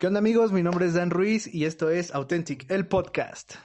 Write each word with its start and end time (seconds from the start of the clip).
¿Qué 0.00 0.06
onda 0.06 0.18
amigos? 0.18 0.50
Mi 0.50 0.62
nombre 0.62 0.86
es 0.86 0.94
Dan 0.94 1.10
Ruiz 1.10 1.46
y 1.54 1.66
esto 1.66 1.90
es 1.90 2.14
Authentic, 2.14 2.64
el 2.70 2.86
podcast. 2.86 3.56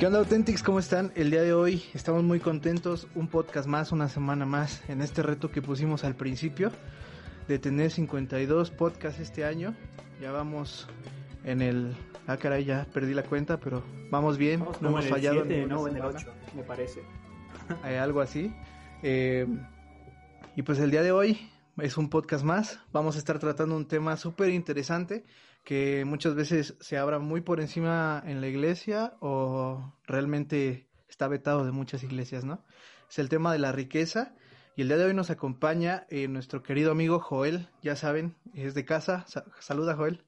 ¿Qué 0.00 0.06
onda 0.06 0.18
Authentics? 0.20 0.62
¿Cómo 0.62 0.78
están? 0.78 1.12
El 1.14 1.30
día 1.30 1.42
de 1.42 1.52
hoy 1.52 1.84
estamos 1.92 2.22
muy 2.22 2.40
contentos, 2.40 3.06
un 3.14 3.28
podcast 3.28 3.68
más, 3.68 3.92
una 3.92 4.08
semana 4.08 4.46
más 4.46 4.82
en 4.88 5.02
este 5.02 5.22
reto 5.22 5.50
que 5.50 5.60
pusimos 5.60 6.04
al 6.04 6.16
principio 6.16 6.72
de 7.48 7.58
tener 7.58 7.90
52 7.90 8.70
podcasts 8.70 9.20
este 9.20 9.44
año. 9.44 9.74
Ya 10.18 10.32
vamos 10.32 10.88
en 11.44 11.60
el... 11.60 11.94
Ah, 12.26 12.38
caray, 12.38 12.64
ya 12.64 12.86
perdí 12.94 13.12
la 13.12 13.24
cuenta, 13.24 13.60
pero 13.60 13.84
vamos 14.10 14.38
bien, 14.38 14.60
Vamos 14.60 14.80
no 14.80 14.88
hemos 14.88 15.00
en 15.00 15.06
el 15.08 15.12
fallado. 15.12 15.40
siete, 15.42 15.56
ninguna 15.58 15.74
no, 15.74 15.88
en 15.88 15.96
el 15.96 16.00
semana. 16.00 16.18
8, 16.18 16.32
me 16.56 16.62
parece. 16.62 17.02
Hay 17.82 17.96
algo 17.96 18.22
así. 18.22 18.54
Eh, 19.02 19.46
y 20.56 20.62
pues 20.62 20.78
el 20.78 20.90
día 20.90 21.02
de 21.02 21.12
hoy 21.12 21.50
es 21.76 21.98
un 21.98 22.08
podcast 22.08 22.42
más. 22.42 22.80
Vamos 22.90 23.16
a 23.16 23.18
estar 23.18 23.38
tratando 23.38 23.76
un 23.76 23.86
tema 23.86 24.16
súper 24.16 24.48
interesante 24.48 25.26
que 25.64 26.04
muchas 26.04 26.34
veces 26.34 26.76
se 26.80 26.98
abra 26.98 27.18
muy 27.18 27.40
por 27.40 27.60
encima 27.60 28.22
en 28.26 28.40
la 28.40 28.48
iglesia 28.48 29.14
o 29.20 29.94
realmente 30.04 30.88
está 31.08 31.28
vetado 31.28 31.64
de 31.64 31.72
muchas 31.72 32.02
iglesias, 32.02 32.44
¿no? 32.44 32.64
Es 33.08 33.18
el 33.18 33.28
tema 33.28 33.52
de 33.52 33.58
la 33.58 33.72
riqueza. 33.72 34.34
Y 34.76 34.82
el 34.82 34.88
día 34.88 34.96
de 34.96 35.06
hoy 35.06 35.14
nos 35.14 35.30
acompaña 35.30 36.06
eh, 36.08 36.28
nuestro 36.28 36.62
querido 36.62 36.92
amigo 36.92 37.18
Joel, 37.20 37.68
ya 37.82 37.96
saben, 37.96 38.36
es 38.54 38.74
de 38.74 38.84
casa. 38.84 39.24
Sa- 39.26 39.44
saluda 39.58 39.96
Joel. 39.96 40.24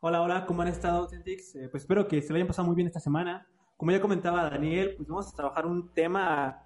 Hola, 0.00 0.22
hola, 0.22 0.46
¿cómo 0.46 0.62
han 0.62 0.68
estado, 0.68 1.02
Authentics? 1.02 1.54
Eh, 1.56 1.68
pues 1.70 1.82
espero 1.82 2.08
que 2.08 2.22
se 2.22 2.30
lo 2.30 2.36
hayan 2.36 2.48
pasado 2.48 2.66
muy 2.66 2.74
bien 2.76 2.86
esta 2.88 3.00
semana. 3.00 3.46
Como 3.76 3.90
ya 3.92 4.00
comentaba 4.00 4.48
Daniel, 4.48 4.94
pues 4.96 5.08
vamos 5.08 5.32
a 5.32 5.36
trabajar 5.36 5.66
un 5.66 5.92
tema 5.92 6.62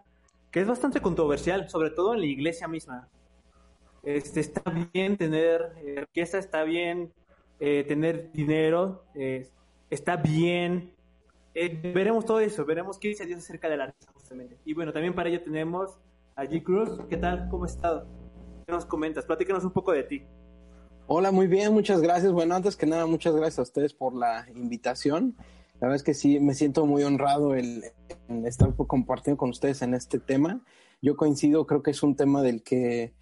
que 0.50 0.60
es 0.60 0.66
bastante 0.66 1.00
controversial, 1.00 1.68
sobre 1.68 1.90
todo 1.90 2.14
en 2.14 2.20
la 2.20 2.26
iglesia 2.26 2.68
misma. 2.68 3.08
Este, 4.02 4.40
está 4.40 4.62
bien 4.92 5.16
tener 5.16 5.72
eh, 5.78 6.00
riqueza, 6.02 6.38
está 6.38 6.62
bien 6.62 7.12
eh, 7.58 7.84
tener 7.86 8.30
dinero, 8.32 9.04
eh, 9.14 9.48
está 9.90 10.16
bien. 10.16 10.92
Eh, 11.54 11.92
veremos 11.94 12.24
todo 12.24 12.40
eso, 12.40 12.64
veremos 12.64 12.98
qué 12.98 13.08
dice 13.08 13.24
Dios 13.24 13.38
acerca 13.38 13.68
de 13.68 13.76
la 13.76 13.86
riqueza, 13.86 14.12
justamente. 14.12 14.58
Y 14.64 14.74
bueno, 14.74 14.92
también 14.92 15.14
para 15.14 15.28
ello 15.28 15.42
tenemos 15.42 15.98
a 16.34 16.44
G. 16.44 16.62
Cruz. 16.62 17.00
¿Qué 17.08 17.16
tal? 17.16 17.48
¿Cómo 17.48 17.64
has 17.64 17.72
estado? 17.72 18.06
¿Qué 18.66 18.72
nos 18.72 18.84
comentas? 18.84 19.24
Platícanos 19.24 19.64
un 19.64 19.72
poco 19.72 19.92
de 19.92 20.02
ti. 20.02 20.22
Hola, 21.06 21.30
muy 21.30 21.46
bien, 21.46 21.72
muchas 21.72 22.00
gracias. 22.00 22.32
Bueno, 22.32 22.54
antes 22.54 22.76
que 22.76 22.84
nada, 22.84 23.06
muchas 23.06 23.34
gracias 23.34 23.60
a 23.60 23.62
ustedes 23.62 23.94
por 23.94 24.14
la 24.14 24.46
invitación. 24.54 25.36
La 25.80 25.88
verdad 25.88 25.96
es 25.96 26.02
que 26.02 26.14
sí, 26.14 26.40
me 26.40 26.54
siento 26.54 26.84
muy 26.84 27.04
honrado 27.04 27.54
el, 27.54 27.84
en 28.28 28.46
estar 28.46 28.74
compartiendo 28.74 29.38
con 29.38 29.50
ustedes 29.50 29.82
en 29.82 29.94
este 29.94 30.18
tema. 30.18 30.62
Yo 31.00 31.16
coincido, 31.16 31.66
creo 31.66 31.82
que 31.82 31.92
es 31.92 32.02
un 32.02 32.16
tema 32.16 32.42
del 32.42 32.62
que, 32.62 33.12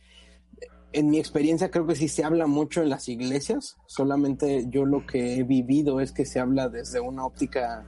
en 0.95 1.11
mi 1.11 1.19
experiencia, 1.19 1.71
creo 1.71 1.87
que 1.87 1.97
sí 1.97 2.09
se 2.09 2.25
habla 2.25 2.47
mucho 2.47 2.83
en 2.83 2.89
las 2.89 3.09
iglesias. 3.09 3.77
Solamente 3.87 4.67
yo 4.69 4.85
lo 4.85 5.07
que 5.07 5.37
he 5.37 5.43
vivido 5.43 6.01
es 6.01 6.13
que 6.13 6.25
se 6.25 6.41
habla 6.41 6.69
desde 6.69 7.01
una 7.01 7.27
óptica, 7.27 7.87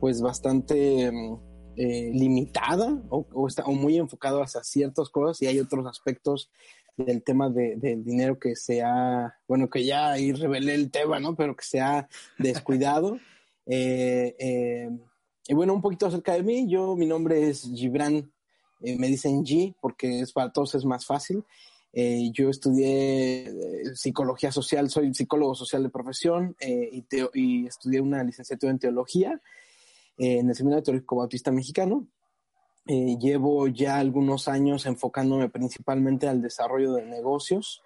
pues, 0.00 0.20
bastante 0.20 1.10
mm, 1.10 1.34
eh, 1.76 2.10
limitada 2.12 3.02
o, 3.08 3.26
o 3.32 3.46
está, 3.46 3.64
o 3.64 3.72
muy 3.72 3.96
enfocado 3.96 4.42
hacia 4.42 4.62
ciertas 4.64 5.08
cosas 5.08 5.40
y 5.42 5.46
hay 5.46 5.60
otros 5.60 5.86
aspectos 5.86 6.50
del 6.96 7.22
tema 7.22 7.48
de, 7.48 7.76
del 7.76 8.04
dinero 8.04 8.38
que 8.38 8.56
se 8.56 8.82
ha, 8.82 9.34
bueno, 9.46 9.68
que 9.70 9.84
ya 9.84 10.10
ahí 10.10 10.32
revelé 10.32 10.74
el 10.74 10.90
tema, 10.90 11.20
¿no? 11.20 11.34
Pero 11.34 11.56
que 11.56 11.64
se 11.64 11.80
ha 11.80 12.08
descuidado. 12.38 13.18
Eh, 13.72 14.34
eh, 14.40 14.90
y 15.46 15.54
bueno, 15.54 15.74
un 15.74 15.80
poquito 15.80 16.06
acerca 16.06 16.32
de 16.32 16.42
mí, 16.42 16.68
yo, 16.68 16.96
mi 16.96 17.06
nombre 17.06 17.48
es 17.48 17.70
Gibran, 17.72 18.32
eh, 18.80 18.98
me 18.98 19.06
dicen 19.06 19.44
G 19.44 19.76
porque 19.80 20.20
es 20.20 20.32
para 20.32 20.50
todos 20.50 20.74
es 20.74 20.84
más 20.84 21.06
fácil. 21.06 21.44
Eh, 21.92 22.30
yo 22.32 22.50
estudié 22.50 23.48
eh, 23.48 23.52
psicología 23.94 24.52
social, 24.52 24.88
soy 24.90 25.12
psicólogo 25.12 25.54
social 25.54 25.82
de 25.82 25.88
profesión 25.90 26.54
eh, 26.60 26.88
y, 26.92 27.02
teo- 27.02 27.30
y 27.34 27.66
estudié 27.66 28.00
una 28.00 28.22
licenciatura 28.22 28.70
en 28.70 28.78
teología 28.78 29.40
eh, 30.18 30.38
en 30.38 30.48
el 30.48 30.54
Seminario 30.54 30.84
Teológico 30.84 31.16
Bautista 31.16 31.50
Mexicano. 31.50 32.06
Eh, 32.86 33.16
llevo 33.20 33.66
ya 33.68 33.98
algunos 33.98 34.48
años 34.48 34.86
enfocándome 34.86 35.48
principalmente 35.48 36.28
al 36.28 36.40
desarrollo 36.42 36.92
de 36.94 37.06
negocios. 37.06 37.82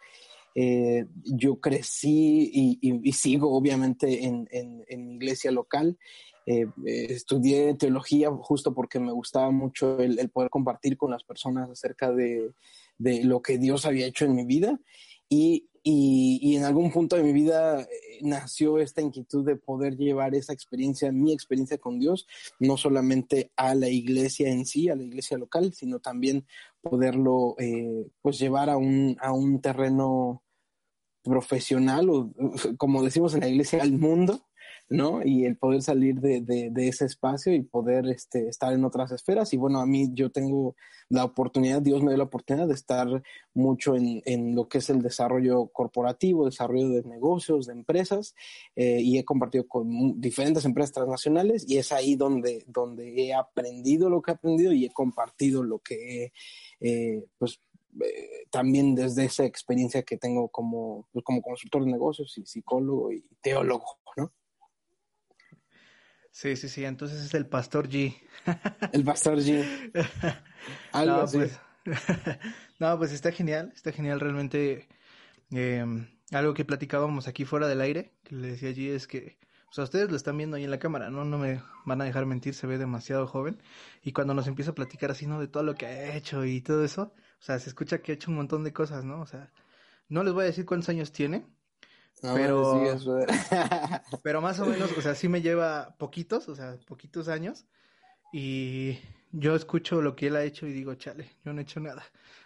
Eh, 0.55 1.07
yo 1.25 1.59
crecí 1.61 2.51
y, 2.53 2.79
y- 2.81 3.01
y 3.09 3.13
sigo 3.13 3.57
obviamente 3.57 4.25
en, 4.25 4.47
en- 4.53 4.85
en 4.89 5.07
mi 5.09 5.15
iglesia 5.17 5.51
local. 5.51 5.99
Eh, 6.47 6.67
eh, 6.87 7.07
estudié 7.09 7.75
teología 7.75 8.31
justo 8.31 8.75
porque 8.75 9.01
me 9.01 9.13
gustaba 9.13 9.51
mucho 9.51 9.99
el, 9.99 10.19
el 10.19 10.29
poder 10.29 10.51
compartir 10.51 10.97
con 10.99 11.11
las 11.11 11.25
personas 11.25 11.71
acerca 11.71 12.13
de, 12.13 12.53
de 12.99 13.25
lo 13.25 13.43
que 13.43 13.59
Dios 13.59 13.87
había 13.87 14.07
hecho 14.07 14.25
en 14.25 14.35
mi 14.35 14.45
vida. 14.45 14.79
Y, 15.29 15.69
y- 15.83 16.39
y 16.43 16.57
en 16.57 16.65
algún 16.65 16.91
punto 16.91 17.17
de 17.17 17.23
mi 17.23 17.33
vida 17.33 17.83
eh, 17.83 17.87
nació 18.23 18.79
esta 18.79 19.03
inquietud 19.03 19.45
de 19.45 19.57
poder 19.57 19.97
llevar 19.97 20.35
esa 20.35 20.53
experiencia, 20.53 21.13
mi 21.13 21.33
experiencia 21.33 21.77
con 21.79 21.99
Dios, 21.99 22.27
no 22.59 22.77
solamente 22.77 23.51
a 23.57 23.75
la 23.75 23.89
iglesia 23.89 24.49
en 24.51 24.65
sí, 24.65 24.89
a 24.89 24.97
la 24.97 25.03
iglesia 25.03 25.37
local, 25.37 25.73
sino 25.75 25.99
también 26.01 26.47
poderlo 26.81 27.55
eh, 27.59 28.07
pues 28.23 28.39
llevar 28.39 28.71
a 28.71 28.77
un, 28.79 29.17
a 29.21 29.33
un 29.33 29.61
terreno 29.61 30.43
profesional 31.23 32.11
o 32.11 32.33
como 32.77 33.03
decimos 33.03 33.35
en 33.35 33.41
la 33.41 33.49
iglesia 33.49 33.83
al 33.83 33.93
mundo, 33.93 34.47
¿no? 34.89 35.23
Y 35.25 35.45
el 35.45 35.57
poder 35.57 35.83
salir 35.83 36.21
de, 36.21 36.41
de, 36.41 36.71
de 36.71 36.89
ese 36.89 37.07
espacio 37.07 37.53
y 37.55 37.63
poder 37.63 38.07
este, 38.07 38.49
estar 38.49 38.73
en 38.73 38.85
otras 38.85 39.13
esferas. 39.13 39.53
Y 39.53 39.57
bueno, 39.57 39.81
a 39.81 39.87
mí 39.87 40.11
yo 40.13 40.31
tengo 40.31 40.77
la 41.09 41.25
oportunidad, 41.25 41.83
Dios 41.83 42.03
me 42.03 42.11
dio 42.11 42.19
la 42.19 42.25
oportunidad 42.25 42.69
de 42.69 42.75
estar 42.75 43.23
mucho 43.53 43.95
en, 43.97 44.23
en 44.25 44.55
lo 44.55 44.69
que 44.69 44.79
es 44.79 44.91
el 44.91 45.03
desarrollo 45.03 45.69
corporativo, 45.69 46.47
desarrollo 46.47 46.89
de 46.89 47.03
negocios, 47.05 47.67
de 47.67 47.73
empresas, 47.73 48.35
eh, 48.77 49.01
y 49.01 49.19
he 49.19 49.25
compartido 49.25 49.67
con 49.67 50.21
diferentes 50.21 50.65
empresas 50.65 50.93
transnacionales 50.93 51.69
y 51.69 51.79
es 51.79 51.93
ahí 51.93 52.17
donde, 52.17 52.65
donde 52.67 53.15
he 53.23 53.35
aprendido 53.35 54.11
lo 54.11 54.23
que 54.23 54.33
he 54.33 54.35
aprendido 54.35 54.73
y 54.73 54.85
he 54.85 54.91
compartido 54.91 55.63
lo 55.63 55.79
que 55.79 56.25
he, 56.25 56.33
eh, 56.81 57.25
pues, 57.39 57.61
eh, 58.01 58.47
también 58.51 58.95
desde 58.95 59.25
esa 59.25 59.45
experiencia 59.45 60.03
que 60.03 60.17
tengo 60.17 60.49
como, 60.49 61.07
pues, 61.13 61.25
como 61.25 61.43
consultor 61.43 61.85
de 61.85 61.93
negocios 61.93 62.37
y 62.39 62.45
psicólogo 62.45 63.13
y 63.13 63.25
teólogo, 63.41 63.99
¿no? 64.17 64.33
Sí, 66.35 66.57
sí, 66.57 66.69
sí, 66.69 66.85
entonces 66.85 67.23
es 67.23 67.33
el 67.35 67.47
Pastor 67.49 67.89
G. 67.89 68.15
El 68.93 69.05
pastor 69.05 69.39
G. 69.41 69.71
Algo 70.93 71.17
no, 71.17 71.23
así. 71.23 71.39
pues, 71.39 71.61
no, 72.81 72.99
pues 72.99 73.13
está 73.13 73.33
genial, 73.33 73.73
está 73.75 73.93
genial 73.93 74.21
realmente. 74.21 74.89
eh, 75.53 75.87
algo 76.33 76.55
que 76.55 76.65
platicábamos 76.65 77.29
aquí 77.29 77.45
fuera 77.47 77.69
del 77.69 77.81
aire, 77.83 78.17
que 78.25 78.37
le 78.37 78.49
decía 78.49 78.71
allí 78.71 78.89
es 78.91 79.07
que, 79.07 79.39
o 79.71 79.75
sea, 79.75 79.85
ustedes 79.85 80.11
lo 80.11 80.17
están 80.17 80.37
viendo 80.39 80.57
ahí 80.57 80.65
en 80.65 80.71
la 80.73 80.79
cámara, 80.81 81.11
¿no? 81.11 81.25
No 81.25 81.39
me 81.39 81.63
van 81.87 82.01
a 82.03 82.05
dejar 82.07 82.27
mentir, 82.27 82.55
se 82.55 82.67
ve 82.67 82.79
demasiado 82.79 83.27
joven. 83.29 83.63
Y 84.03 84.13
cuando 84.13 84.35
nos 84.35 84.49
empieza 84.49 84.73
a 84.73 84.75
platicar 84.77 85.11
así, 85.13 85.27
¿no? 85.27 85.41
De 85.41 85.49
todo 85.49 85.63
lo 85.65 85.77
que 85.77 85.87
ha 85.87 86.17
hecho 86.17 86.45
y 86.47 86.61
todo 86.63 86.85
eso, 86.85 87.15
o 87.41 87.43
sea, 87.43 87.59
se 87.61 87.71
escucha 87.71 88.01
que 88.03 88.13
ha 88.13 88.17
hecho 88.17 88.31
un 88.33 88.39
montón 88.39 88.65
de 88.65 88.73
cosas, 88.75 89.05
¿no? 89.05 89.21
O 89.23 89.27
sea, 89.27 89.53
no 90.09 90.25
les 90.25 90.33
voy 90.35 90.45
a 90.45 90.47
decir 90.47 90.67
cuántos 90.67 90.89
años 90.91 91.13
tiene, 91.13 91.47
No, 92.25 92.35
pero- 92.35 92.75
me 92.77 93.27
pero 94.23 94.41
más 94.41 94.59
o 94.59 94.67
menos, 94.67 94.91
o 94.97 95.03
sea, 95.03 95.15
sí 95.15 95.29
me 95.29 95.43
lleva 95.43 95.95
poquitos, 95.99 96.49
o 96.49 96.55
sea, 96.55 96.79
poquitos 96.87 97.29
años. 97.29 97.67
Y 98.33 98.99
yo 99.31 99.55
escucho 99.55 100.01
lo 100.01 100.17
que 100.17 100.29
él 100.29 100.37
ha 100.37 100.43
hecho 100.43 100.67
y 100.67 100.73
digo, 100.73 100.95
chale, 100.95 101.31
yo 101.45 101.53
no 101.53 101.61
he 101.61 101.63
hecho 101.65 101.81
nada. 101.81 102.03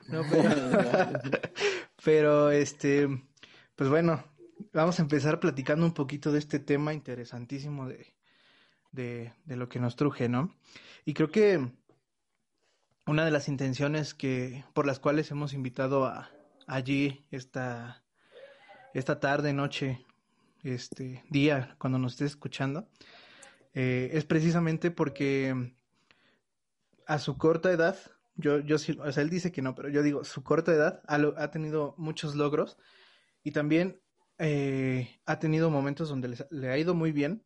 No, 0.09 0.23
pero, 0.29 0.51
pero 2.05 2.51
este, 2.51 3.09
pues 3.77 3.89
bueno, 3.89 4.25
vamos 4.73 4.99
a 4.99 5.03
empezar 5.03 5.39
platicando 5.39 5.87
un 5.87 5.95
poquito 5.95 6.33
de 6.33 6.41
este 6.41 6.59
tema 6.59 6.93
interesantísimo 6.93 7.89
de, 7.89 8.15
de, 8.91 9.33
de 9.45 9.57
lo 9.57 9.69
que 9.69 9.79
nos 9.79 9.95
truje, 9.97 10.29
¿no? 10.29 10.55
Y 11.05 11.15
creo 11.15 11.31
que 11.31 11.71
una 13.07 13.25
de 13.25 13.31
las 13.31 13.49
intenciones 13.49 14.13
que 14.13 14.65
por 14.75 14.87
las 14.87 14.99
cuales 14.99 15.31
hemos 15.31 15.53
invitado 15.55 16.05
a 16.05 16.31
allí 16.67 17.25
esta 17.31 18.03
esta 18.95 19.21
tarde, 19.21 19.53
noche, 19.53 20.05
este 20.63 21.25
día 21.31 21.77
cuando 21.79 21.99
nos 21.99 22.13
estés 22.13 22.33
escuchando 22.33 22.89
eh, 23.75 24.11
es 24.13 24.25
precisamente 24.25 24.91
porque 24.91 25.75
a 27.07 27.19
su 27.19 27.39
corta 27.39 27.71
edad 27.71 27.97
yo 28.35 28.61
yo 28.61 28.77
o 28.77 29.13
sea, 29.13 29.23
él 29.23 29.31
dice 29.31 29.53
que 29.53 29.63
no, 29.63 29.75
pero 29.75 29.89
yo 29.89 30.03
digo 30.03 30.25
su 30.25 30.43
corta 30.43 30.73
edad 30.73 31.03
ha, 31.07 31.17
ha 31.17 31.51
tenido 31.51 31.95
muchos 31.97 32.35
logros 32.35 32.77
y 33.43 33.53
también 33.53 34.01
eh, 34.39 35.21
ha 35.27 35.39
tenido 35.39 35.71
momentos 35.71 36.09
donde 36.09 36.47
le 36.51 36.71
ha 36.71 36.79
ido 36.79 36.95
muy 36.95 37.13
bien 37.13 37.45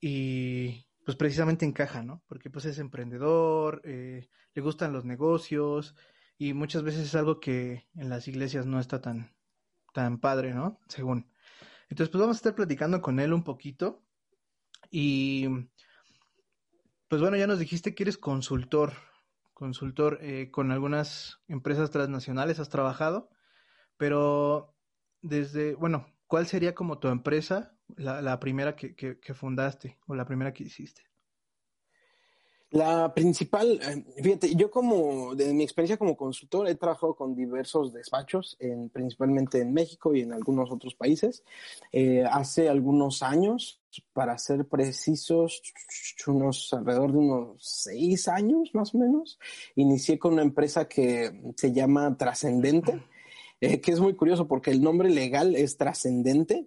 y 0.00 0.86
pues 1.04 1.16
precisamente 1.16 1.64
encaja, 1.64 2.02
¿no? 2.02 2.22
Porque 2.26 2.50
pues 2.50 2.64
es 2.64 2.78
emprendedor, 2.78 3.80
eh, 3.84 4.28
le 4.54 4.62
gustan 4.62 4.92
los 4.92 5.04
negocios 5.04 5.94
y 6.38 6.52
muchas 6.52 6.82
veces 6.82 7.02
es 7.02 7.14
algo 7.14 7.40
que 7.40 7.88
en 7.94 8.08
las 8.08 8.28
iglesias 8.28 8.66
no 8.66 8.80
está 8.80 9.00
tan, 9.00 9.32
tan 9.92 10.18
padre, 10.18 10.54
¿no? 10.54 10.80
Según. 10.88 11.30
Entonces 11.88 12.10
pues 12.10 12.20
vamos 12.20 12.36
a 12.36 12.38
estar 12.38 12.54
platicando 12.54 13.02
con 13.02 13.18
él 13.20 13.32
un 13.32 13.42
poquito 13.42 14.04
y 14.90 15.48
pues 17.08 17.20
bueno, 17.20 17.36
ya 17.36 17.48
nos 17.48 17.58
dijiste 17.58 17.94
que 17.94 18.04
eres 18.04 18.16
consultor, 18.16 18.92
consultor 19.52 20.18
eh, 20.22 20.50
con 20.52 20.70
algunas 20.70 21.40
empresas 21.48 21.90
transnacionales, 21.90 22.60
has 22.60 22.68
trabajado, 22.68 23.30
pero 23.96 24.76
desde, 25.20 25.74
bueno, 25.74 26.06
¿cuál 26.28 26.46
sería 26.46 26.74
como 26.74 27.00
tu 27.00 27.08
empresa, 27.08 27.76
la, 27.96 28.38
primera 28.38 28.76
que, 28.76 28.94
que, 28.94 29.34
fundaste 29.34 29.98
o 30.06 30.14
la 30.14 30.24
primera 30.24 30.52
que 30.52 30.62
hiciste? 30.62 31.02
La 32.70 33.12
principal, 33.12 33.80
eh, 33.82 34.22
fíjate, 34.22 34.54
yo 34.54 34.70
como, 34.70 35.34
de 35.34 35.52
mi 35.52 35.64
experiencia 35.64 35.96
como 35.96 36.16
consultor, 36.16 36.68
he 36.68 36.76
trabajado 36.76 37.14
con 37.14 37.34
diversos 37.34 37.92
despachos, 37.92 38.56
en, 38.60 38.90
principalmente 38.90 39.60
en 39.60 39.72
México 39.72 40.14
y 40.14 40.20
en 40.20 40.32
algunos 40.32 40.70
otros 40.70 40.94
países. 40.94 41.42
Eh, 41.90 42.24
hace 42.30 42.68
algunos 42.68 43.24
años, 43.24 43.80
para 44.12 44.38
ser 44.38 44.66
precisos, 44.66 45.62
unos 46.28 46.72
alrededor 46.72 47.10
de 47.10 47.18
unos 47.18 47.56
seis 47.60 48.28
años 48.28 48.70
más 48.72 48.94
o 48.94 48.98
menos, 48.98 49.40
inicié 49.74 50.18
con 50.18 50.34
una 50.34 50.42
empresa 50.42 50.86
que 50.86 51.52
se 51.56 51.72
llama 51.72 52.16
Trascendente 52.16 53.02
eh, 53.60 53.80
que 53.80 53.92
es 53.92 54.00
muy 54.00 54.14
curioso 54.14 54.48
porque 54.48 54.70
el 54.70 54.80
nombre 54.80 55.10
legal 55.10 55.54
es 55.54 55.76
trascendente. 55.76 56.66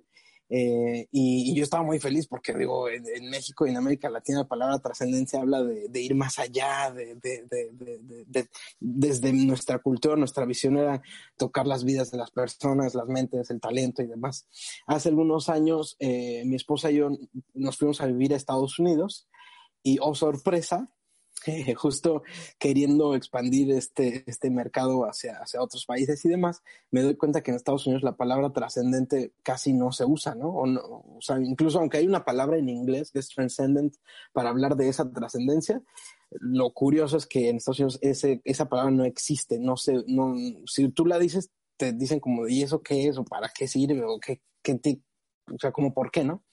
Eh, 0.50 1.08
y, 1.12 1.52
y, 1.52 1.56
yo 1.56 1.64
estaba 1.64 1.84
muy 1.84 2.00
feliz 2.00 2.28
porque 2.28 2.54
digo, 2.54 2.90
en, 2.90 3.04
en, 3.08 3.30
México 3.30 3.66
y 3.66 3.72
en 3.72 3.78
América 3.78 4.10
Latina 4.10 4.40
la 4.40 4.48
palabra 4.48 4.78
trascendencia 4.78 5.40
habla 5.40 5.64
de, 5.64 5.88
de, 5.88 6.02
ir 6.02 6.16
más 6.16 6.38
allá, 6.38 6.92
de, 6.92 7.16
de, 7.16 8.48
desde 8.80 9.34
nuestra 9.34 9.80
cultura, 9.80 10.16
nuestra 10.16 10.46
visión 10.46 10.78
era 10.78 11.02
tocar 11.38 11.66
las 11.66 11.84
vidas 11.84 12.12
de 12.12 12.18
las 12.18 12.32
personas, 12.32 12.94
las 12.94 13.08
mentes, 13.08 13.50
el 13.50 13.62
talento 13.62 14.04
y 14.04 14.08
demás. 14.08 14.48
Hace 14.86 15.10
algunos 15.10 15.50
años 15.50 15.96
eh, 16.00 16.44
mi 16.46 16.56
esposa 16.56 16.92
y 16.92 16.98
yo 16.98 17.10
nos 17.54 17.78
fuimos 17.78 18.02
a 18.02 18.06
vivir 18.06 18.34
a 18.34 18.38
Estados 18.38 18.80
Unidos 18.80 19.28
y, 19.82 19.98
oh 20.02 20.14
sorpresa, 20.14 20.90
justo 21.76 22.24
queriendo 22.58 23.16
expandir 23.16 23.72
este, 23.72 24.24
este 24.28 24.50
mercado 24.50 25.04
hacia, 25.04 25.38
hacia 25.38 25.62
otros 25.62 25.86
países 25.86 26.24
y 26.26 26.30
demás, 26.30 26.64
me 26.92 27.02
doy 27.02 27.16
cuenta 27.16 27.42
que 27.42 27.52
en 27.52 27.58
Estados 27.58 27.86
Unidos 27.86 28.04
la 28.04 28.16
palabra 28.16 28.52
trascendente 28.52 29.34
casi 29.44 29.74
no 29.74 29.92
se 29.92 30.06
usa, 30.06 30.36
¿no? 30.36 30.50
O, 30.50 30.66
no, 30.66 31.04
sea, 31.20 31.40
incluso 31.40 31.80
aunque 31.80 31.98
hay 31.98 32.08
una 32.08 32.26
palabra 32.26 32.58
en 32.58 32.70
inglés 32.70 33.12
que 33.12 33.20
es 33.20 33.30
transcendent 33.30 33.96
para 34.32 34.50
hablar 34.50 34.76
de 34.76 34.90
esa 34.90 35.12
trascendencia, 35.12 35.82
lo 36.32 36.72
curioso 36.74 37.18
es 37.18 37.28
que 37.28 37.50
en 37.50 37.58
Estados 37.58 37.80
Unidos 37.80 38.00
ese, 38.02 38.42
esa 38.44 38.70
palabra 38.70 38.92
no 38.92 39.06
existe, 39.06 39.60
no 39.60 39.78
sé, 39.78 40.04
no, 40.08 40.36
si 40.66 40.90
tú 40.90 41.06
la 41.06 41.20
dices, 41.20 41.52
te 41.78 41.94
dicen 41.94 42.20
como, 42.20 42.48
¿y 42.48 42.64
eso 42.64 42.82
qué 42.82 43.08
es? 43.08 43.18
¿O 43.18 43.26
para 43.26 43.50
qué 43.50 43.68
sirve? 43.68 44.04
¿O 44.04 44.20
qué, 44.20 44.42
qué 44.62 44.76
te, 44.76 45.02
o 45.54 45.58
sea, 45.60 45.72
como 45.72 45.94
por 45.94 46.12
qué, 46.12 46.24
no? 46.24 46.44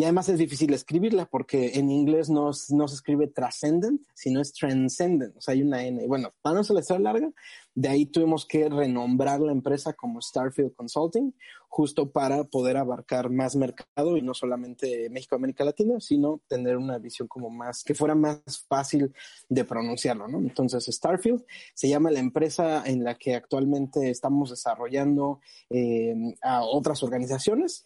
Y 0.00 0.04
además 0.04 0.30
es 0.30 0.38
difícil 0.38 0.72
escribirla 0.72 1.26
porque 1.26 1.72
en 1.74 1.90
inglés 1.90 2.30
no, 2.30 2.52
no 2.70 2.88
se 2.88 2.94
escribe 2.94 3.26
transcendent, 3.26 4.00
sino 4.14 4.40
es 4.40 4.50
transcendent. 4.54 5.36
O 5.36 5.42
sea, 5.42 5.52
hay 5.52 5.60
una 5.60 5.84
N. 5.84 6.06
Bueno, 6.06 6.32
para 6.40 6.56
no 6.56 6.64
ser 6.64 6.72
la 6.72 6.80
historia 6.80 7.02
larga, 7.02 7.30
de 7.74 7.88
ahí 7.90 8.06
tuvimos 8.06 8.46
que 8.46 8.70
renombrar 8.70 9.40
la 9.40 9.52
empresa 9.52 9.92
como 9.92 10.22
Starfield 10.22 10.74
Consulting, 10.74 11.34
justo 11.68 12.10
para 12.10 12.44
poder 12.44 12.78
abarcar 12.78 13.28
más 13.28 13.56
mercado 13.56 14.16
y 14.16 14.22
no 14.22 14.32
solamente 14.32 15.10
México, 15.10 15.36
América 15.36 15.64
Latina, 15.64 16.00
sino 16.00 16.40
tener 16.48 16.78
una 16.78 16.96
visión 16.96 17.28
como 17.28 17.50
más, 17.50 17.84
que 17.84 17.94
fuera 17.94 18.14
más 18.14 18.40
fácil 18.68 19.12
de 19.50 19.64
pronunciarlo, 19.66 20.28
¿no? 20.28 20.38
Entonces, 20.38 20.86
Starfield 20.86 21.44
se 21.74 21.90
llama 21.90 22.10
la 22.10 22.20
empresa 22.20 22.84
en 22.86 23.04
la 23.04 23.16
que 23.18 23.34
actualmente 23.34 24.08
estamos 24.08 24.48
desarrollando 24.48 25.40
eh, 25.68 26.14
a 26.40 26.62
otras 26.62 27.02
organizaciones 27.02 27.84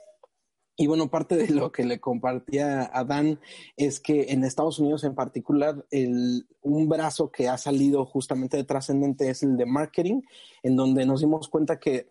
y 0.76 0.87
bueno, 0.88 1.09
parte 1.09 1.37
de 1.37 1.49
lo 1.50 1.71
que 1.71 1.85
le 1.85 2.00
compartía 2.00 2.91
a 2.93 3.05
Dan 3.05 3.38
es 3.76 4.00
que 4.00 4.32
en 4.32 4.43
Estados 4.43 4.81
Unidos 4.81 5.05
en 5.05 5.15
particular, 5.15 5.85
el, 5.91 6.47
un 6.62 6.88
brazo 6.88 7.31
que 7.31 7.49
ha 7.49 7.59
salido 7.59 8.05
justamente 8.05 8.56
de 8.56 8.65
trascendente 8.65 9.31
es 9.31 9.44
el 9.44 9.56
de 9.56 9.67
marketing, 9.67 10.23
en 10.65 10.75
donde 10.75 11.06
nos 11.06 11.21
dimos 11.21 11.49
cuenta 11.49 11.79
que 11.79 12.09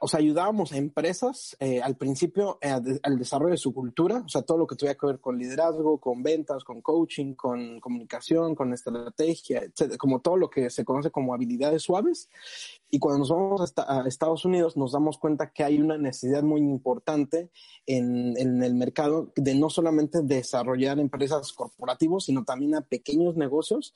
o 0.00 0.06
sea, 0.06 0.20
ayudábamos 0.20 0.72
a 0.72 0.76
empresas 0.76 1.56
eh, 1.58 1.82
al 1.82 1.96
principio 1.96 2.58
eh, 2.60 2.70
al 3.02 3.18
desarrollo 3.18 3.52
de 3.52 3.58
su 3.58 3.74
cultura, 3.74 4.22
o 4.24 4.28
sea, 4.28 4.42
todo 4.42 4.58
lo 4.58 4.66
que 4.66 4.76
tuviera 4.76 4.96
que 4.96 5.06
ver 5.06 5.20
con 5.20 5.38
liderazgo, 5.38 5.98
con 5.98 6.22
ventas, 6.22 6.62
con 6.62 6.80
coaching, 6.80 7.34
con 7.34 7.80
comunicación, 7.80 8.54
con 8.54 8.72
estrategia, 8.72 9.58
etcétera, 9.58 9.98
como 9.98 10.20
todo 10.20 10.36
lo 10.36 10.50
que 10.50 10.70
se 10.70 10.84
conoce 10.84 11.10
como 11.10 11.34
habilidades 11.34 11.82
suaves. 11.82 12.28
Y 12.90 12.98
cuando 12.98 13.20
nos 13.20 13.30
vamos 13.30 13.74
a, 13.76 14.06
Estados 14.06 14.44
Unidos, 14.44 14.76
nos 14.76 14.92
damos 14.92 15.18
cuenta 15.18 15.50
que 15.50 15.64
hay 15.64 15.80
una 15.80 15.98
necesidad 15.98 16.42
muy 16.42 16.60
importante 16.60 17.50
en, 17.86 18.36
en 18.36 18.62
el 18.62 18.74
mercado 18.74 19.32
de 19.34 19.54
no 19.54 19.68
solamente 19.68 20.20
desarrollar 20.22 21.00
empresas 21.00 21.52
corporativos, 21.52 22.26
sino 22.26 22.44
también 22.44 22.74
a 22.74 22.82
pequeños 22.82 23.36
negocios 23.36 23.94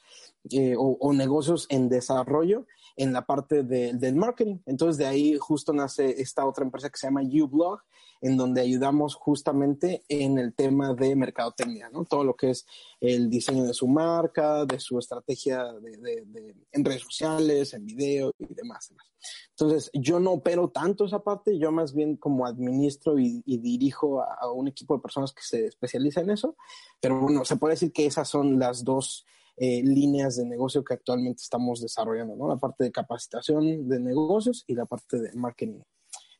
eh, 0.50 0.74
o, 0.76 0.96
o, 1.00 1.12
negocios 1.12 1.66
en 1.68 1.88
desarrollo 1.88 2.66
en 2.96 3.12
la 3.12 3.26
parte 3.26 3.62
de, 3.62 3.92
del 3.92 4.16
marketing. 4.16 4.58
Entonces, 4.66 4.96
de 4.96 5.06
ahí 5.06 5.36
justo 5.38 5.72
nace 5.76 6.20
esta 6.20 6.46
otra 6.46 6.64
empresa 6.64 6.90
que 6.90 6.98
se 6.98 7.06
llama 7.06 7.22
uBlog, 7.22 7.80
en 8.20 8.36
donde 8.36 8.60
ayudamos 8.60 9.14
justamente 9.14 10.02
en 10.08 10.38
el 10.38 10.54
tema 10.54 10.94
de 10.94 11.14
mercadotecnia, 11.14 11.90
¿no? 11.90 12.04
Todo 12.04 12.24
lo 12.24 12.34
que 12.34 12.50
es 12.50 12.66
el 13.00 13.28
diseño 13.30 13.64
de 13.64 13.74
su 13.74 13.86
marca, 13.86 14.64
de 14.64 14.80
su 14.80 14.98
estrategia 14.98 15.64
de, 15.64 15.96
de, 15.98 16.24
de, 16.26 16.56
en 16.72 16.84
redes 16.84 17.02
sociales, 17.02 17.74
en 17.74 17.86
video 17.86 18.32
y 18.38 18.54
demás, 18.54 18.88
demás. 18.88 19.06
Entonces, 19.50 19.90
yo 19.92 20.20
no 20.20 20.32
opero 20.32 20.68
tanto 20.68 21.04
esa 21.04 21.20
parte, 21.22 21.58
yo 21.58 21.72
más 21.72 21.94
bien 21.94 22.16
como 22.16 22.46
administro 22.46 23.18
y, 23.18 23.42
y 23.44 23.58
dirijo 23.58 24.20
a, 24.20 24.34
a, 24.40 24.50
un 24.50 24.68
equipo 24.68 24.94
de 24.94 25.02
personas 25.02 25.32
que 25.32 25.42
se 25.42 25.66
especializa 25.66 26.20
en 26.20 26.30
eso, 26.30 26.56
pero 27.00 27.20
bueno, 27.20 27.44
se 27.44 27.56
puede 27.56 27.74
decir 27.74 27.92
que 27.92 28.06
esas 28.06 28.28
son 28.28 28.58
las 28.58 28.84
dos 28.84 29.26
eh, 29.56 29.82
líneas 29.82 30.36
de 30.36 30.44
negocio 30.44 30.84
que 30.84 30.94
actualmente 30.94 31.42
estamos 31.42 31.80
desarrollando, 31.80 32.36
¿no? 32.36 32.48
La 32.48 32.56
parte 32.56 32.84
de 32.84 32.92
capacitación 32.92 33.88
de 33.88 34.00
negocios 34.00 34.64
y 34.66 34.74
la 34.74 34.86
parte 34.86 35.18
de 35.18 35.32
marketing 35.34 35.80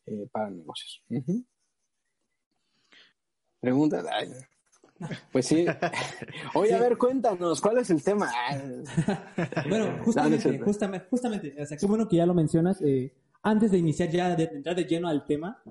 eh, 0.07 0.29
para 0.31 0.51
negocios. 0.51 1.03
Uh 1.09 1.17
-huh. 1.17 1.47
Pregunta. 3.61 4.05
Ay, 4.13 4.31
pues 5.33 5.47
sí. 5.47 5.67
Oye, 6.55 6.69
sí. 6.69 6.75
a 6.75 6.79
ver, 6.79 6.97
cuéntanos, 6.97 7.61
¿cuál 7.61 7.79
es 7.79 7.91
el 7.91 8.03
tema? 8.03 8.31
bueno, 9.69 9.99
justamente, 10.05 10.59
justamente, 10.59 11.07
justamente, 11.11 11.63
o 11.63 11.67
sea, 11.67 11.77
qué 11.77 11.87
bueno 11.87 12.09
que 12.09 12.17
ya 12.17 12.27
lo 12.27 12.35
mencionas. 12.35 12.81
Eh, 12.83 13.15
antes 13.43 13.71
de 13.71 13.79
iniciar 13.79 14.11
ya, 14.11 14.35
de 14.35 14.45
entrar 14.45 14.75
de 14.75 14.85
lleno 14.85 15.09
al 15.09 15.25
tema, 15.25 15.63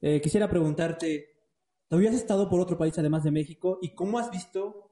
eh, 0.00 0.20
quisiera 0.20 0.48
preguntarte, 0.48 1.28
¿tú 1.88 1.96
habías 1.96 2.14
estado 2.14 2.48
por 2.48 2.60
otro 2.60 2.78
país 2.78 2.98
además 2.98 3.24
de 3.24 3.30
México? 3.30 3.78
¿Y 3.82 3.94
cómo 3.94 4.18
has 4.18 4.30
visto 4.30 4.91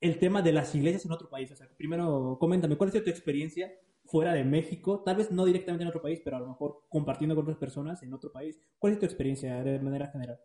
el 0.00 0.18
tema 0.18 0.42
de 0.42 0.52
las 0.52 0.74
iglesias 0.74 1.04
en 1.04 1.12
otro 1.12 1.28
país? 1.28 1.50
O 1.50 1.56
sea, 1.56 1.68
primero, 1.76 2.36
coméntame, 2.40 2.76
¿cuál 2.76 2.88
ha 2.88 2.92
sido 2.92 3.04
tu 3.04 3.10
experiencia 3.10 3.72
fuera 4.04 4.32
de 4.32 4.44
México? 4.44 5.02
Tal 5.04 5.16
vez 5.16 5.30
no 5.30 5.44
directamente 5.44 5.82
en 5.82 5.88
otro 5.88 6.02
país, 6.02 6.20
pero 6.24 6.36
a 6.36 6.40
lo 6.40 6.48
mejor 6.48 6.84
compartiendo 6.88 7.34
con 7.34 7.44
otras 7.44 7.58
personas 7.58 8.02
en 8.02 8.12
otro 8.12 8.32
país. 8.32 8.60
¿Cuál 8.78 8.94
es 8.94 8.98
tu 8.98 9.06
experiencia 9.06 9.62
de 9.62 9.78
manera 9.78 10.08
general? 10.08 10.40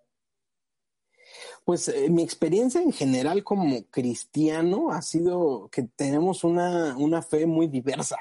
Pues 1.64 1.88
eh, 1.88 2.10
mi 2.10 2.22
experiencia 2.22 2.82
en 2.82 2.92
general 2.92 3.44
como 3.44 3.86
cristiano 3.90 4.92
ha 4.92 5.02
sido 5.02 5.70
que 5.70 5.84
tenemos 5.84 6.44
una, 6.44 6.96
una 6.98 7.22
fe 7.22 7.46
muy 7.46 7.68
diversa, 7.68 8.18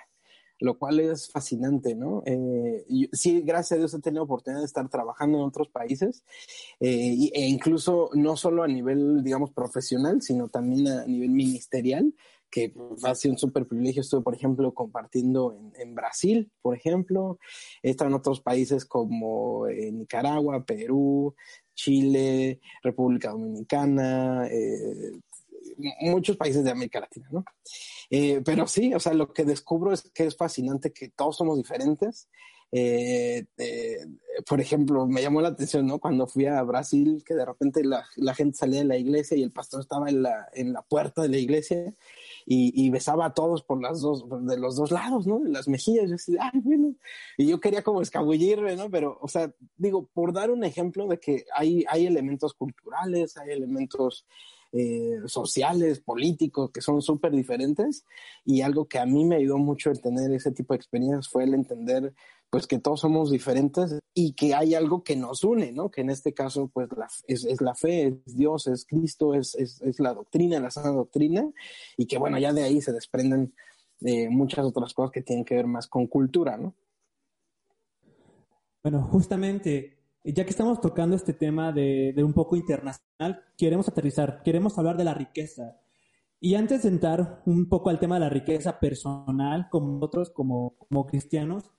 lo 0.61 0.79
cual 0.79 1.01
es 1.01 1.31
fascinante, 1.31 1.95
¿no? 1.95 2.23
Eh, 2.27 2.85
yo, 2.89 3.09
sí, 3.13 3.43
gracias 3.43 3.73
a 3.73 3.79
Dios 3.79 3.95
he 3.95 4.01
tenido 4.01 4.25
oportunidad 4.25 4.61
de 4.61 4.67
estar 4.67 4.89
trabajando 4.89 5.39
en 5.39 5.45
otros 5.45 5.69
países 5.69 6.25
eh, 6.81 7.31
e 7.33 7.47
incluso 7.49 8.11
no 8.15 8.37
solo 8.37 8.63
a 8.63 8.69
nivel, 8.69 9.23
digamos, 9.23 9.53
profesional, 9.53 10.23
sino 10.23 10.49
también 10.49 10.89
a 10.89 11.05
nivel 11.07 11.31
ministerial 11.31 12.15
que 12.55 12.73
ha 13.03 13.15
sido 13.17 13.33
un 13.33 13.39
súper 13.39 13.67
privilegio. 13.67 14.01
Estuve, 14.01 14.23
por 14.23 14.37
ejemplo, 14.37 14.73
compartiendo 14.73 15.53
en, 15.55 15.73
en, 15.77 15.95
Brasil, 15.97 16.53
por 16.63 16.77
ejemplo. 16.77 17.41
He 17.83 17.91
estado 17.91 18.11
en 18.11 18.15
otros 18.15 18.41
países 18.41 18.85
como 18.85 19.67
eh, 19.67 19.91
Nicaragua, 19.91 20.65
Perú, 20.65 21.35
Chile, 21.75 22.61
República 22.81 23.31
Dominicana, 23.31 24.47
eh, 24.47 25.19
muchos 26.01 26.37
países 26.37 26.65
de 26.65 26.71
América 26.71 27.01
Latina, 27.01 27.29
¿no? 27.31 27.45
Eh, 28.11 28.41
pero 28.45 28.67
sí, 28.67 28.95
o 28.95 29.01
sea, 29.01 29.15
lo 29.15 29.33
que 29.33 29.45
descubro 29.45 29.93
es 29.93 30.11
que 30.13 30.27
es 30.27 30.37
fascinante 30.37 30.93
que 30.93 31.09
todos 31.11 31.37
somos 31.37 31.57
diferentes. 31.57 32.29
Eh, 32.77 33.47
por 34.49 34.61
ejemplo, 34.61 35.07
me 35.07 35.23
llamó 35.23 35.41
la 35.41 35.49
atención, 35.49 35.87
¿no? 35.87 36.01
Cuando 36.01 36.27
fui 36.27 36.47
a 36.47 36.61
Brasil, 36.63 37.23
que 37.25 37.35
de 37.35 37.45
repente 37.45 37.85
la, 37.85 38.05
la, 38.17 38.35
gente 38.35 38.57
salía 38.57 38.81
de 38.81 38.87
la 38.87 38.97
iglesia 38.97 39.37
y 39.37 39.45
el 39.45 39.53
pastor 39.53 39.81
estaba 39.81 40.09
en 40.09 40.23
la, 40.23 40.49
en 40.53 40.73
la 40.73 40.83
puerta 40.83 41.23
de 41.23 41.29
la 41.29 41.37
iglesia 41.39 41.95
y, 42.47 42.91
besaba 42.91 43.27
a 43.27 43.35
todos 43.35 43.63
por 43.63 43.81
las 43.81 44.01
dos, 44.01 44.25
de 44.43 44.59
los 44.59 44.77
dos 44.77 44.91
lados, 44.91 45.27
¿no? 45.27 45.41
De 45.41 45.51
las 45.51 45.69
mejillas. 45.69 46.07
Yo 46.07 46.13
decía, 46.13 46.51
ay, 46.53 46.61
bueno. 46.63 46.95
Y 47.39 47.47
yo 47.47 47.61
quería 47.61 47.83
como 47.83 48.03
escabullirme, 48.03 48.77
¿no? 48.77 48.91
Pero, 48.91 49.19
o 49.21 49.29
sea, 49.29 49.53
digo, 49.77 50.09
por 50.13 50.33
dar 50.33 50.51
un 50.51 50.65
ejemplo 50.65 51.07
de 51.07 51.19
que 51.19 51.45
hay, 51.55 51.85
hay 51.89 52.07
elementos 52.07 52.55
culturales, 52.55 53.37
hay 53.37 53.51
elementos 53.51 54.27
eh, 54.77 55.21
sociales, 55.27 56.01
políticos, 56.01 56.73
que 56.73 56.81
son 56.81 57.01
súper 57.01 57.31
diferentes. 57.31 58.05
Y 58.45 58.63
algo 58.63 58.87
que 58.87 58.99
a 58.99 59.07
mí 59.07 59.25
me 59.25 59.37
ayudó 59.37 59.57
mucho 59.57 59.91
el 59.91 60.01
tener 60.01 60.33
ese 60.33 60.51
tipo 60.51 60.75
de 60.75 60.79
experiencias 60.79 61.29
fue 61.29 61.45
el 61.45 61.55
entender 61.55 62.13
pues 62.51 62.67
que 62.67 62.79
todos 62.79 63.01
somos 63.01 63.31
diferentes 63.31 63.99
y 64.15 64.35
que 64.35 64.55
hay 64.55 64.75
algo 64.75 65.03
que 65.03 65.17
nos 65.17 65.43
une, 65.43 65.73
¿no? 65.73 65.91
Que 65.91 66.01
en 66.01 66.11
este 66.11 66.35
caso, 66.35 66.69
pues 66.73 66.89
la, 66.97 67.09
es, 67.27 67.45
es, 67.45 67.61
la 67.61 67.75
fe, 67.75 68.07
es 68.27 68.37
Dios, 68.37 68.67
es 68.67 68.85
Cristo, 68.85 69.35
es, 69.35 69.55
es, 69.57 69.81
es, 69.83 69.99
la 69.99 70.15
doctrina, 70.15 70.61
la 70.61 70.71
sana 70.71 70.91
doctrina, 70.91 71.51
y 71.97 72.07
que 72.07 72.19
bueno, 72.19 72.39
ya 72.39 72.53
de 72.53 72.63
ahí 72.63 72.81
se 72.81 72.93
desprenden 72.93 73.55
eh, 74.03 74.29
muchas 74.29 74.65
otras 74.65 74.95
cosas 74.95 75.11
que 75.11 75.23
tienen 75.23 75.45
que 75.45 75.57
ver 75.57 75.67
más 75.67 75.89
con 75.89 76.07
cultura, 76.07 76.57
¿no? 76.57 76.75
Bueno, 78.85 79.03
justamente, 79.03 79.99
ya 80.33 80.45
que 80.45 80.51
estamos 80.51 80.81
tocando 80.81 81.17
este 81.17 81.35
tema 81.35 81.73
de, 81.73 82.13
de 82.17 82.25
un 82.25 82.33
poco 82.33 82.57
internacional, 82.57 83.45
queremos 83.59 83.89
aterrizar, 83.89 84.43
queremos 84.43 84.79
hablar 84.79 84.97
de 84.97 85.05
la 85.05 85.15
riqueza. 85.15 85.81
Y 86.41 86.57
antes 86.57 86.83
de 86.83 86.91
entrar 86.91 87.43
un 87.47 87.69
poco 87.69 87.91
al 87.91 87.99
tema 87.99 88.17
de 88.17 88.21
la 88.21 88.29
riqueza 88.29 88.79
personal, 88.79 89.69
como 89.71 89.95
nosotros, 89.95 90.31
como, 90.31 90.77
como 90.77 91.07
cristianos, 91.07 91.71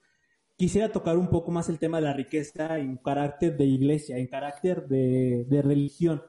quisiera 0.57 0.91
tocar 0.91 1.17
un 1.17 1.29
poco 1.29 1.51
más 1.51 1.69
el 1.69 1.79
tema 1.79 1.97
de 1.97 2.03
la 2.03 2.13
riqueza 2.13 2.79
en 2.79 2.97
carácter 2.97 3.57
de 3.57 3.65
iglesia, 3.65 4.17
en 4.17 4.27
carácter 4.27 4.87
de, 4.87 5.61
religión. 5.63 6.21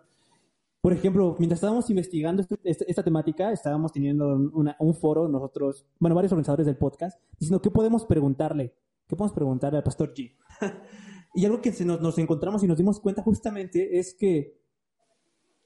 Por 0.80 0.92
ejemplo, 0.92 1.34
mientras 1.38 1.58
estábamos 1.58 1.88
investigando 1.90 2.42
este, 2.42 2.58
este, 2.64 2.90
esta 2.90 3.02
temática, 3.02 3.52
estábamos 3.52 3.92
teniendo 3.92 4.28
un 4.34 4.94
foro 4.94 5.28
nosotros, 5.28 5.86
bueno, 5.98 6.14
varios 6.14 6.32
organizadores 6.32 6.66
del 6.66 6.76
podcast, 6.76 7.20
diciendo 7.38 7.60
qué 7.60 7.70
podemos 7.70 8.04
preguntarle, 8.04 8.74
qué 9.08 9.16
podemos 9.16 9.34
preguntarle 9.34 9.78
al 9.78 9.84
pastor 9.84 10.12
G. 10.14 10.36
y 11.36 11.44
algo 11.44 11.60
que 11.60 11.70
nos, 11.84 12.00
nos 12.00 12.18
encontramos 12.18 12.64
y 12.64 12.66
nos 12.66 12.78
dimos 12.78 12.98
cuenta 12.98 13.22
justamente 13.22 13.98
es 13.98 14.16
que 14.18 14.58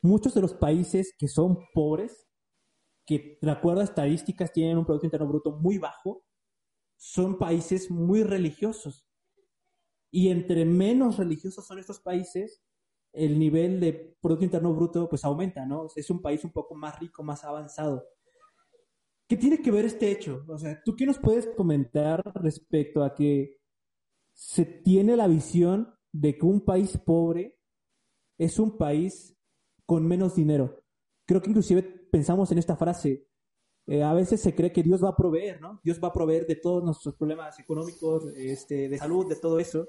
muchos 0.02 0.34
de 0.34 0.40
los 0.40 0.52
países 0.52 1.14
que 1.16 1.28
son 1.28 1.58
pobres, 1.72 2.26
que 3.06 3.38
de 3.40 3.50
acuerdo 3.52 3.80
a 3.80 3.84
estadísticas 3.84 4.52
tienen 4.52 4.78
un 4.78 4.84
Producto 4.84 5.06
Interno 5.06 5.28
Bruto 5.28 5.52
muy 5.52 5.78
bajo, 5.78 6.24
son 6.96 7.38
países 7.38 7.88
muy 7.88 8.24
religiosos. 8.24 9.06
Y 10.10 10.30
entre 10.30 10.64
menos 10.64 11.18
religiosos 11.18 11.64
son 11.64 11.78
estos 11.78 12.00
países, 12.00 12.64
el 13.12 13.38
nivel 13.38 13.78
de 13.78 14.16
Producto 14.20 14.44
Interno 14.44 14.74
Bruto 14.74 15.08
pues 15.08 15.24
aumenta, 15.24 15.66
¿no? 15.66 15.86
Es 15.94 16.10
un 16.10 16.20
país 16.20 16.44
un 16.44 16.50
poco 16.50 16.74
más 16.74 16.98
rico, 16.98 17.22
más 17.22 17.44
avanzado. 17.44 18.04
¿Qué 19.28 19.36
tiene 19.36 19.62
que 19.62 19.70
ver 19.70 19.84
este 19.84 20.10
hecho? 20.10 20.44
O 20.48 20.58
sea, 20.58 20.82
¿tú 20.84 20.96
qué 20.96 21.06
nos 21.06 21.20
puedes 21.20 21.46
comentar 21.56 22.20
respecto 22.42 23.04
a 23.04 23.14
que 23.14 23.59
se 24.40 24.64
tiene 24.64 25.18
la 25.18 25.28
visión 25.28 25.94
de 26.12 26.38
que 26.38 26.46
un 26.46 26.62
país 26.62 26.96
pobre 26.96 27.58
es 28.38 28.58
un 28.58 28.78
país 28.78 29.36
con 29.84 30.08
menos 30.08 30.34
dinero? 30.34 30.82
Creo 31.26 31.42
que 31.42 31.50
inclusive 31.50 31.82
pensamos 31.82 32.50
en 32.50 32.56
esta 32.56 32.74
frase, 32.74 33.28
eh, 33.86 34.02
a 34.02 34.14
veces 34.14 34.40
se 34.40 34.54
cree 34.54 34.72
que 34.72 34.82
Dios 34.82 35.04
va 35.04 35.10
a 35.10 35.16
proveer, 35.16 35.60
¿no? 35.60 35.78
Dios 35.84 36.00
va 36.02 36.08
a 36.08 36.12
proveer 36.14 36.46
de 36.46 36.56
todos 36.56 36.82
nuestros 36.82 37.16
problemas 37.16 37.58
económicos, 37.58 38.24
este, 38.34 38.88
de 38.88 38.96
salud, 38.96 39.28
de 39.28 39.36
todo 39.36 39.58
eso. 39.60 39.88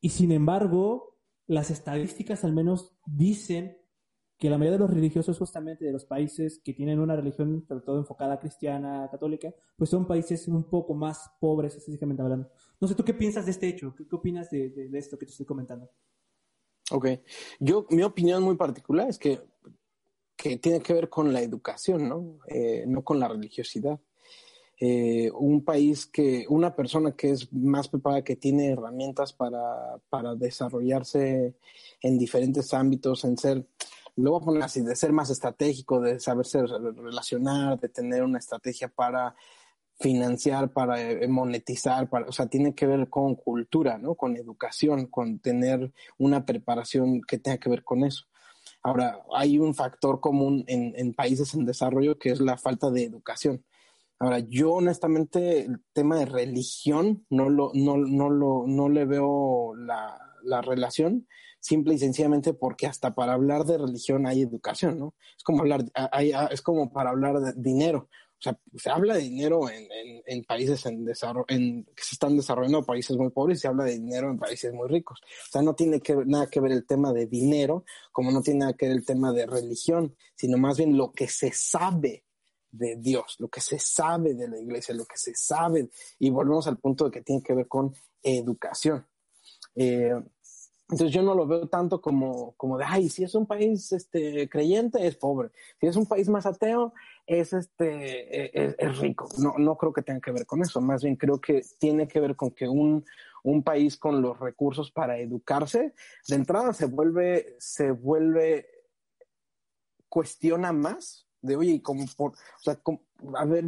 Y 0.00 0.08
sin 0.08 0.32
embargo, 0.32 1.18
las 1.46 1.70
estadísticas 1.70 2.42
al 2.42 2.54
menos 2.54 2.96
dicen 3.04 3.76
que 4.38 4.48
la 4.48 4.56
mayoría 4.56 4.78
de 4.78 4.84
los 4.84 4.94
religiosos 4.94 5.38
justamente 5.38 5.84
de 5.84 5.92
los 5.92 6.04
países 6.04 6.60
que 6.64 6.72
tienen 6.72 7.00
una 7.00 7.16
religión 7.16 7.64
sobre 7.66 7.84
todo 7.84 7.98
enfocada 7.98 8.38
cristiana, 8.38 9.08
católica, 9.10 9.52
pues 9.76 9.90
son 9.90 10.06
países 10.06 10.46
un 10.48 10.64
poco 10.64 10.94
más 10.94 11.30
pobres 11.40 11.74
estadísticamente 11.74 12.22
hablando. 12.22 12.48
No 12.80 12.86
sé, 12.88 12.94
¿tú 12.94 13.04
qué 13.04 13.14
piensas 13.14 13.46
de 13.46 13.50
este 13.50 13.68
hecho? 13.68 13.94
¿Qué, 13.94 14.04
opinas 14.14 14.50
de, 14.50 14.70
de, 14.70 14.98
esto 14.98 15.18
que 15.18 15.26
te 15.26 15.32
estoy 15.32 15.46
comentando? 15.46 15.90
Ok, 16.90 17.08
yo, 17.58 17.86
mi 17.90 18.02
opinión 18.02 18.42
muy 18.42 18.56
particular 18.56 19.08
es 19.08 19.18
que 19.18 19.40
que 20.38 20.56
tiene 20.56 20.80
que 20.80 20.94
ver 20.94 21.08
con 21.08 21.32
la 21.32 21.42
educación, 21.42 22.08
¿no? 22.08 22.38
Eh, 22.46 22.84
no 22.86 23.02
con 23.02 23.18
la 23.18 23.26
religiosidad. 23.26 23.98
Eh, 24.80 25.28
un 25.34 25.64
país 25.64 26.06
que, 26.06 26.46
una 26.48 26.76
persona 26.76 27.16
que 27.16 27.32
es 27.32 27.52
más 27.52 27.88
preparada, 27.88 28.22
que 28.22 28.36
tiene 28.36 28.70
herramientas 28.70 29.32
para, 29.32 29.98
para 30.08 30.36
desarrollarse 30.36 31.56
en 32.00 32.18
diferentes 32.18 32.72
ámbitos, 32.72 33.24
en 33.24 33.36
ser, 33.36 33.66
lo 34.18 34.32
voy 34.32 34.44
poner 34.44 34.62
así, 34.64 34.82
de 34.82 34.96
ser 34.96 35.12
más 35.12 35.30
estratégico, 35.30 36.00
de 36.00 36.18
saberse 36.18 36.60
relacionar, 36.66 37.78
de 37.78 37.88
tener 37.88 38.24
una 38.24 38.38
estrategia 38.38 38.88
para 38.88 39.34
financiar, 40.00 40.72
para 40.72 41.00
eh, 41.00 41.28
monetizar, 41.28 42.08
para, 42.08 42.26
o 42.26 42.32
sea, 42.32 42.46
tiene 42.46 42.74
que 42.74 42.86
ver 42.86 43.08
con 43.08 43.36
cultura, 43.36 43.96
¿no? 43.96 44.16
Con 44.16 44.36
educación, 44.36 45.06
con 45.06 45.38
tener 45.38 45.92
una 46.18 46.44
preparación 46.44 47.20
que 47.22 47.38
tenga 47.38 47.58
que 47.58 47.70
ver 47.70 47.84
con 47.84 48.04
eso. 48.04 48.24
Ahora, 48.82 49.20
hay 49.34 49.58
un 49.58 49.74
factor 49.74 50.20
común 50.20 50.64
en, 50.66 51.14
países 51.14 51.54
en 51.54 51.64
desarrollo 51.64 52.18
que 52.18 52.30
es 52.30 52.40
la 52.40 52.56
falta 52.56 52.90
de 52.90 53.04
educación. 53.04 53.64
Ahora, 54.18 54.40
yo 54.40 54.72
honestamente 54.72 55.60
el 55.60 55.80
tema 55.92 56.18
de 56.18 56.26
religión 56.26 57.24
no, 57.30 57.48
lo, 57.48 57.70
no, 57.74 57.96
no, 57.96 58.30
lo, 58.30 58.64
no 58.66 58.88
le 58.88 59.04
veo 59.04 59.74
la, 59.76 60.18
la 60.42 60.60
relación, 60.60 61.28
simple 61.60 61.94
y 61.94 61.98
sencillamente 61.98 62.54
porque 62.54 62.86
hasta 62.86 63.14
para 63.14 63.32
hablar 63.32 63.64
de 63.64 63.78
religión 63.78 64.26
hay 64.26 64.42
educación, 64.42 64.98
¿no? 64.98 65.14
Es 65.36 65.42
como 65.42 65.60
hablar, 65.60 65.84
hay, 66.12 66.32
es 66.50 66.62
como 66.62 66.92
para 66.92 67.10
hablar 67.10 67.40
de 67.40 67.52
dinero. 67.56 68.08
O 68.38 68.40
sea, 68.40 68.56
se 68.76 68.88
habla 68.88 69.14
de 69.14 69.22
dinero 69.22 69.68
en, 69.68 69.88
en, 70.24 70.44
países 70.44 70.86
en 70.86 71.04
desarrollo, 71.04 71.44
en, 71.48 71.84
que 71.84 72.04
se 72.04 72.14
están 72.14 72.36
desarrollando, 72.36 72.84
países 72.84 73.16
muy 73.16 73.30
pobres, 73.30 73.58
y 73.58 73.62
se 73.62 73.68
habla 73.68 73.82
de 73.82 73.94
dinero 73.94 74.30
en 74.30 74.38
países 74.38 74.72
muy 74.72 74.86
ricos. 74.86 75.18
O 75.20 75.50
sea, 75.50 75.60
no 75.62 75.74
tiene 75.74 76.00
que, 76.00 76.14
nada 76.24 76.46
que 76.46 76.60
ver 76.60 76.70
el 76.70 76.86
tema 76.86 77.12
de 77.12 77.26
dinero, 77.26 77.84
como 78.12 78.30
no 78.30 78.40
tiene 78.40 78.60
nada 78.60 78.74
que 78.74 78.86
ver 78.86 78.96
el 78.96 79.04
tema 79.04 79.32
de 79.32 79.44
religión, 79.44 80.14
sino 80.36 80.56
más 80.56 80.78
bien 80.78 80.96
lo 80.96 81.10
que 81.10 81.26
se 81.26 81.50
sabe 81.52 82.24
de 82.70 82.96
Dios, 82.96 83.36
lo 83.40 83.48
que 83.48 83.60
se 83.60 83.80
sabe 83.80 84.34
de 84.34 84.46
la 84.46 84.60
iglesia, 84.60 84.94
lo 84.94 85.04
que 85.04 85.16
se 85.16 85.34
sabe, 85.34 85.90
y 86.20 86.30
volvemos 86.30 86.68
al 86.68 86.78
punto 86.78 87.06
de 87.06 87.10
que 87.10 87.22
tiene 87.22 87.42
que 87.42 87.54
ver 87.54 87.66
con 87.66 87.92
educación. 88.22 89.04
Eh, 89.74 90.14
entonces 90.90 91.12
yo 91.12 91.22
no 91.22 91.34
lo 91.34 91.46
veo 91.46 91.68
tanto 91.68 92.00
como, 92.00 92.52
como 92.56 92.78
de, 92.78 92.84
ay, 92.86 93.10
si 93.10 93.22
es 93.22 93.34
un 93.34 93.46
país 93.46 93.92
este, 93.92 94.48
creyente, 94.48 95.06
es 95.06 95.16
pobre. 95.16 95.50
Si 95.80 95.86
es 95.86 95.96
un 95.96 96.06
país 96.06 96.30
más 96.30 96.46
ateo, 96.46 96.94
es, 97.26 97.52
este, 97.52 98.62
e, 98.62 98.74
es, 98.78 98.98
rico. 98.98 99.28
No, 99.38 99.54
no 99.58 99.76
creo 99.76 99.92
que 99.92 100.00
tenga 100.00 100.20
que 100.20 100.32
ver 100.32 100.46
con 100.46 100.62
eso. 100.62 100.80
Más 100.80 101.02
bien 101.02 101.16
creo 101.16 101.40
que 101.40 101.62
tiene 101.78 102.08
que 102.08 102.20
ver 102.20 102.36
con 102.36 102.52
que 102.52 102.66
un, 102.66 103.04
un 103.42 103.62
país 103.62 103.98
con 103.98 104.22
los 104.22 104.40
recursos 104.40 104.90
para 104.90 105.18
educarse, 105.18 105.92
de 106.26 106.34
entrada 106.34 106.72
se 106.72 106.86
vuelve, 106.86 107.56
se 107.58 107.90
vuelve, 107.90 108.66
cuestiona 110.08 110.72
más 110.72 111.26
de, 111.42 111.56
oye, 111.56 111.82
como 111.82 112.06
por, 112.16 112.32
o 112.32 112.60
sea, 112.60 112.80
a 113.36 113.44
ver, 113.44 113.66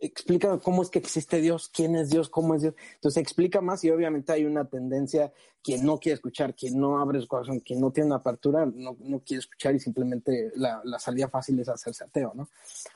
explica 0.00 0.58
cómo 0.58 0.82
es 0.82 0.90
que 0.90 0.98
existe 0.98 1.40
Dios, 1.40 1.70
quién 1.72 1.96
es 1.96 2.10
Dios, 2.10 2.28
cómo 2.28 2.54
es 2.54 2.62
Dios. 2.62 2.74
Entonces 2.94 3.22
explica 3.22 3.60
más 3.60 3.84
y 3.84 3.90
obviamente 3.90 4.32
hay 4.32 4.44
una 4.44 4.64
tendencia, 4.68 5.32
quien 5.62 5.84
no 5.84 5.98
quiere 5.98 6.14
escuchar, 6.14 6.54
quien 6.54 6.78
no 6.78 7.00
abre 7.00 7.20
su 7.20 7.28
corazón, 7.28 7.60
quien 7.60 7.80
no 7.80 7.90
tiene 7.90 8.14
apertura, 8.14 8.66
no, 8.66 8.96
no 9.00 9.20
quiere 9.20 9.40
escuchar 9.40 9.74
y 9.74 9.80
simplemente 9.80 10.52
la, 10.54 10.80
la, 10.84 10.98
salida 10.98 11.28
fácil 11.28 11.58
es 11.60 11.68
hacerse 11.68 12.04
ateo, 12.04 12.32
¿no? 12.34 12.48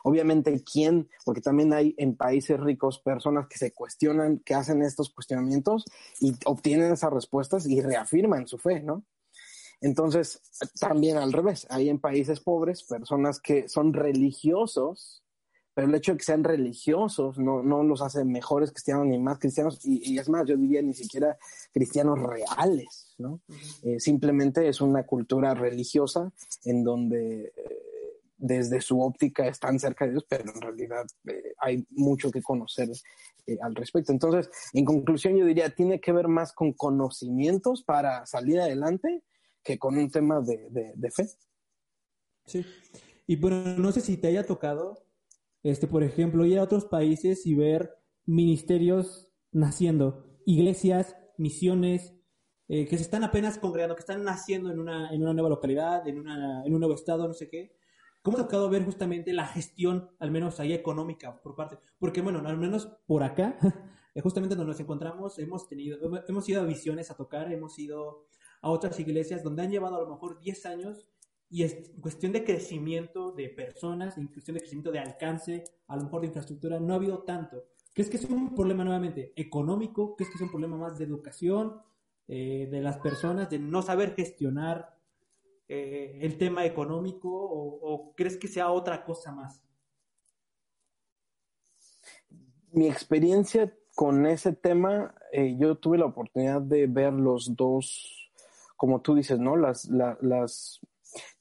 Obviamente, 0.04 0.62
¿quién? 0.62 1.08
Porque 1.24 1.40
también 1.40 1.72
hay 1.72 1.94
en 1.98 2.16
países 2.16 2.58
ricos 2.58 2.98
personas 2.98 3.46
que 3.48 3.58
se 3.58 3.72
cuestionan, 3.72 4.38
que 4.38 4.54
hacen 4.54 4.82
estos 4.82 5.10
cuestionamientos 5.10 5.84
y 6.20 6.34
obtienen 6.44 6.92
esas 6.92 7.12
respuestas 7.12 7.66
y 7.66 7.80
reafirman 7.80 8.46
su 8.46 8.58
fe, 8.58 8.80
¿no? 8.80 9.04
Entonces, 9.82 10.40
también 10.78 11.18
al 11.18 11.32
revés, 11.32 11.66
hay 11.68 11.88
en 11.88 11.98
países 11.98 12.38
pobres 12.38 12.84
personas 12.84 13.40
que 13.40 13.68
son 13.68 13.92
religiosos, 13.92 15.24
pero 15.74 15.88
el 15.88 15.94
hecho 15.94 16.12
de 16.12 16.18
que 16.18 16.24
sean 16.24 16.44
religiosos 16.44 17.38
no, 17.38 17.62
no 17.62 17.82
los 17.82 18.02
hace 18.02 18.24
mejores 18.24 18.70
cristianos 18.70 19.06
ni 19.06 19.18
más 19.18 19.38
cristianos, 19.38 19.80
y, 19.84 20.18
es 20.18 20.28
más, 20.28 20.46
yo 20.46 20.56
diría 20.56 20.82
ni 20.82 20.94
siquiera 20.94 21.38
cristianos 21.72 22.18
reales, 22.18 23.14
¿no? 23.18 23.40
Eh, 23.82 23.98
simplemente 23.98 24.68
es 24.68 24.80
una 24.80 25.04
cultura 25.04 25.54
religiosa 25.54 26.30
en 26.64 26.84
donde 26.84 27.52
eh, 27.56 28.22
desde 28.36 28.80
su 28.80 29.00
óptica 29.00 29.46
están 29.46 29.78
cerca 29.78 30.04
de 30.04 30.12
Dios, 30.12 30.26
pero 30.28 30.44
en 30.54 30.60
realidad 30.60 31.06
eh, 31.28 31.54
hay 31.58 31.86
mucho 31.90 32.30
que 32.30 32.42
conocer 32.42 32.88
al 33.60 33.74
respecto. 33.74 34.12
Entonces, 34.12 34.50
en 34.72 34.84
conclusión, 34.84 35.36
yo 35.36 35.44
diría, 35.44 35.74
tiene 35.74 36.00
que 36.00 36.12
ver 36.12 36.28
más 36.28 36.52
con 36.52 36.72
conocimientos 36.72 37.82
para 37.82 38.26
salir 38.26 38.60
adelante 38.60 39.22
que 39.64 39.78
con 39.78 39.96
un 39.96 40.10
tema 40.10 40.40
de, 40.40 40.68
de 40.94 41.10
fe. 41.10 41.26
Sí. 42.46 42.64
Y 43.26 43.36
bueno, 43.36 43.62
no 43.78 43.92
sé 43.92 44.00
si 44.00 44.16
te 44.16 44.28
haya 44.28 44.44
tocado, 44.44 45.01
este, 45.62 45.86
por 45.86 46.02
ejemplo, 46.02 46.44
ir 46.44 46.58
a 46.58 46.64
otros 46.64 46.84
países 46.84 47.46
y 47.46 47.54
ver 47.54 47.94
ministerios 48.26 49.32
naciendo, 49.52 50.24
iglesias, 50.46 51.16
misiones, 51.38 52.14
eh, 52.68 52.86
que 52.86 52.96
se 52.96 53.02
están 53.02 53.24
apenas 53.24 53.58
congregando, 53.58 53.94
que 53.94 54.00
están 54.00 54.24
naciendo 54.24 54.70
en 54.70 54.78
una, 54.78 55.12
en 55.12 55.22
una 55.22 55.34
nueva 55.34 55.50
localidad, 55.50 56.06
en, 56.08 56.18
una, 56.18 56.64
en 56.64 56.72
un 56.72 56.80
nuevo 56.80 56.94
estado, 56.94 57.26
no 57.26 57.34
sé 57.34 57.48
qué. 57.48 57.76
¿Cómo 58.22 58.38
ha 58.38 58.42
tocado 58.42 58.70
ver 58.70 58.84
justamente 58.84 59.32
la 59.32 59.46
gestión, 59.46 60.10
al 60.20 60.30
menos 60.30 60.60
ahí 60.60 60.72
económica, 60.72 61.40
por 61.42 61.56
parte? 61.56 61.78
Porque, 61.98 62.20
bueno, 62.20 62.40
al 62.46 62.56
menos 62.56 62.86
por 63.06 63.24
acá, 63.24 63.58
justamente 64.22 64.54
donde 64.54 64.70
nos 64.70 64.80
encontramos, 64.80 65.38
hemos 65.38 65.68
tenido, 65.68 65.98
hemos 66.28 66.48
ido 66.48 66.62
a 66.62 66.64
visiones 66.64 67.10
a 67.10 67.16
tocar, 67.16 67.52
hemos 67.52 67.78
ido 67.78 68.26
a 68.60 68.70
otras 68.70 68.98
iglesias 69.00 69.42
donde 69.42 69.62
han 69.62 69.70
llevado 69.70 69.96
a 69.96 70.00
lo 70.02 70.08
mejor 70.08 70.38
10 70.38 70.66
años 70.66 71.08
y 71.52 71.64
es 71.64 71.90
cuestión 72.00 72.32
de 72.32 72.44
crecimiento 72.44 73.30
de 73.30 73.50
personas, 73.50 74.16
en 74.16 74.26
de 74.26 74.58
crecimiento 74.58 74.90
de 74.90 75.00
alcance, 75.00 75.64
a 75.86 75.96
lo 75.96 76.04
mejor 76.04 76.22
de 76.22 76.28
infraestructura, 76.28 76.80
no 76.80 76.94
ha 76.94 76.96
habido 76.96 77.24
tanto. 77.24 77.66
¿Crees 77.92 78.08
que 78.08 78.16
es 78.16 78.24
un 78.24 78.54
problema 78.54 78.84
nuevamente 78.84 79.34
económico? 79.36 80.16
¿Crees 80.16 80.30
que 80.30 80.36
es 80.36 80.40
un 80.40 80.50
problema 80.50 80.78
más 80.78 80.96
de 80.96 81.04
educación 81.04 81.82
eh, 82.26 82.68
de 82.70 82.80
las 82.80 82.96
personas, 82.96 83.50
de 83.50 83.58
no 83.58 83.82
saber 83.82 84.14
gestionar 84.14 84.96
eh, 85.68 86.20
el 86.22 86.38
tema 86.38 86.64
económico 86.64 87.28
o, 87.30 88.14
crees 88.16 88.38
que 88.38 88.48
sea 88.48 88.70
otra 88.70 89.04
cosa 89.04 89.30
más? 89.30 89.62
Mi 92.70 92.88
experiencia 92.88 93.76
con 93.94 94.24
ese 94.24 94.54
tema, 94.54 95.14
eh, 95.32 95.54
yo 95.58 95.74
tuve 95.74 95.98
la 95.98 96.06
oportunidad 96.06 96.62
de 96.62 96.86
ver 96.86 97.12
los 97.12 97.54
dos, 97.54 98.32
como 98.78 99.02
tú 99.02 99.14
dices, 99.14 99.38
¿no? 99.38 99.58
Las, 99.58 99.84
las 99.90 100.80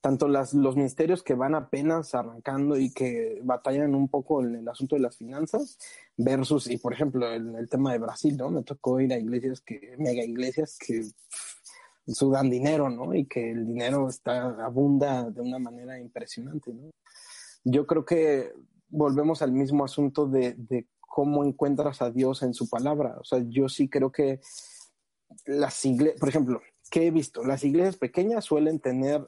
tanto 0.02 0.28
las, 0.28 0.54
los 0.54 0.76
ministerios 0.76 1.24
que 1.24 1.34
van 1.34 1.56
apenas 1.56 2.16
arrancando 2.16 2.78
y 2.78 2.92
que 2.92 3.40
batallan 3.44 3.96
un 3.96 4.08
poco 4.08 4.44
en 4.44 4.56
el 4.56 4.68
asunto 4.68 4.96
de 4.96 5.02
las 5.02 5.18
finanzas 5.18 5.78
versus, 6.18 6.70
y 6.70 6.78
por 6.78 6.94
ejemplo, 6.94 7.32
en 7.32 7.56
el 7.56 7.70
tema 7.70 7.92
de 7.92 8.00
Brasil, 8.00 8.36
¿no? 8.38 8.50
Me 8.50 8.64
tocó 8.64 9.00
ir 9.00 9.14
a 9.14 9.18
iglesias 9.18 9.62
que, 9.62 9.96
mega 9.98 10.24
iglesias 10.24 10.78
que 10.78 11.06
sudan 12.08 12.50
dinero, 12.50 12.90
¿no? 12.90 13.14
Y 13.14 13.26
que 13.26 13.52
el 13.52 13.66
dinero 13.66 14.10
está, 14.10 14.50
abunda 14.64 15.30
de 15.30 15.42
una 15.42 15.60
manera 15.60 16.00
impresionante, 16.00 16.74
¿no? 16.74 16.92
Yo 17.64 17.86
creo 17.86 18.06
que 18.06 18.52
volvemos 18.90 19.42
al 19.42 19.52
mismo 19.52 19.86
asunto 19.86 20.28
de, 20.28 20.56
de 20.58 20.88
cómo 21.00 21.44
encuentras 21.44 22.02
a 22.02 22.10
Dios 22.10 22.42
en 22.42 22.54
su 22.54 22.70
palabra. 22.70 23.18
O 23.20 23.24
sea, 23.24 23.40
yo 23.48 23.70
sí 23.70 23.88
creo 23.88 24.12
que 24.12 24.40
las 25.46 25.86
iglesias, 25.86 26.20
por 26.20 26.30
ejemplo, 26.30 26.62
¿qué 26.92 27.08
he 27.08 27.12
visto? 27.12 27.44
Las 27.46 27.64
iglesias 27.64 27.96
pequeñas 27.96 28.44
suelen 28.44 28.80
tener, 28.80 29.28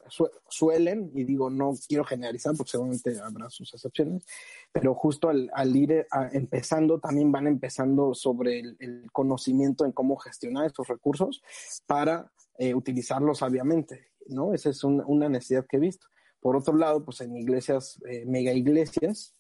suelen, 0.50 1.10
y 1.16 1.24
digo, 1.24 1.50
no 1.50 1.74
quiero 1.88 2.04
generalizar 2.04 2.54
porque 2.58 2.72
seguramente 2.72 3.18
habrá 3.22 3.50
sus 3.50 3.74
excepciones, 3.74 4.26
pero 4.74 4.94
justo 4.94 5.30
al, 5.30 5.76
ir 5.76 6.06
empezando, 6.34 7.00
también 7.00 7.32
van 7.32 7.48
empezando 7.48 8.14
sobre 8.14 8.60
el, 8.60 9.10
conocimiento 9.14 9.86
en 9.86 9.94
cómo 9.94 10.18
gestionar 10.18 10.66
estos 10.66 10.90
recursos 10.90 11.42
para 11.88 12.32
eh, 12.58 12.76
utilizarlos 12.76 13.40
sabiamente, 13.40 14.08
¿no? 14.28 14.54
Esa 14.54 14.70
es 14.70 14.84
una 14.84 15.30
necesidad 15.30 15.66
que 15.66 15.78
he 15.78 15.80
visto. 15.80 16.08
Por 16.42 16.58
otro 16.58 16.76
lado, 16.76 17.06
pues 17.06 17.22
en 17.22 17.38
iglesias, 17.38 17.98
eh, 18.10 18.26
mega 18.26 18.52
iglesias, 18.52 19.34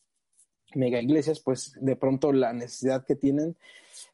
mega 0.75 1.01
iglesias, 1.01 1.39
pues 1.39 1.77
de 1.79 1.95
pronto 1.95 2.31
la 2.33 2.53
necesidad 2.53 3.05
que 3.05 3.15
tienen 3.15 3.55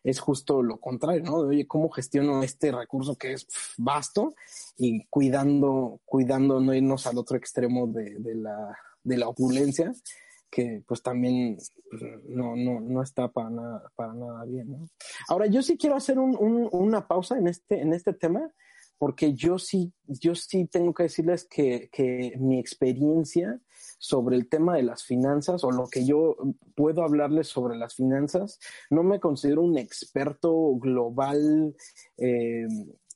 es 0.04 0.20
justo 0.20 0.62
lo 0.62 0.78
contrario, 0.78 1.24
¿no? 1.24 1.36
oye, 1.38 1.68
¿cómo 1.68 1.90
gestiono 1.90 2.44
este 2.44 2.72
recurso 2.72 3.16
que 3.16 3.34
es 3.34 3.48
vasto 3.78 4.34
y 4.78 5.06
cuidando, 5.06 6.00
cuidando 6.06 6.60
no 6.60 6.74
irnos 6.74 7.08
al 7.08 7.18
otro 7.18 7.38
extremo 7.38 7.88
de, 7.88 8.36
la, 8.36 8.78
de 9.04 9.18
la 9.18 9.28
opulencia, 9.28 9.94
que 10.50 10.84
pues 10.88 11.02
también 11.02 11.58
pues, 11.90 12.02
no, 12.28 12.56
no, 12.56 12.80
no 12.80 13.04
está 13.04 13.28
para 13.28 13.50
nada, 13.50 13.92
para 13.96 14.14
nada 14.14 14.46
bien, 14.46 14.72
¿no? 14.72 14.90
Ahora, 15.28 15.48
yo 15.48 15.62
sí 15.62 15.78
quiero 15.78 15.96
hacer 15.96 16.18
una 16.18 17.08
pausa 17.08 17.38
en 17.38 17.48
este, 17.48 17.82
en 17.82 17.94
este 17.94 18.14
tema, 18.14 18.52
porque 18.98 19.34
yo 19.34 19.60
sí, 19.60 19.94
yo 20.08 20.36
sí 20.36 20.66
tengo 20.66 20.94
que 20.94 21.04
decirles 21.04 21.46
que, 21.46 21.90
que 21.92 22.34
mi 22.38 22.60
experiencia 22.60 23.60
sobre 24.00 24.38
el 24.38 24.48
tema 24.48 24.78
de 24.78 24.84
las 24.84 25.04
finanzas 25.04 25.64
o 25.64 25.72
lo 25.72 25.88
que 25.88 26.06
yo 26.06 26.38
puedo 26.76 27.04
hablarles 27.04 27.48
sobre 27.48 27.78
las 27.78 27.94
finanzas. 27.94 28.60
No 28.90 29.04
me 29.04 29.20
considero 29.20 29.62
un 29.62 29.78
experto 29.78 30.76
global 30.78 31.76
eh, 32.18 32.66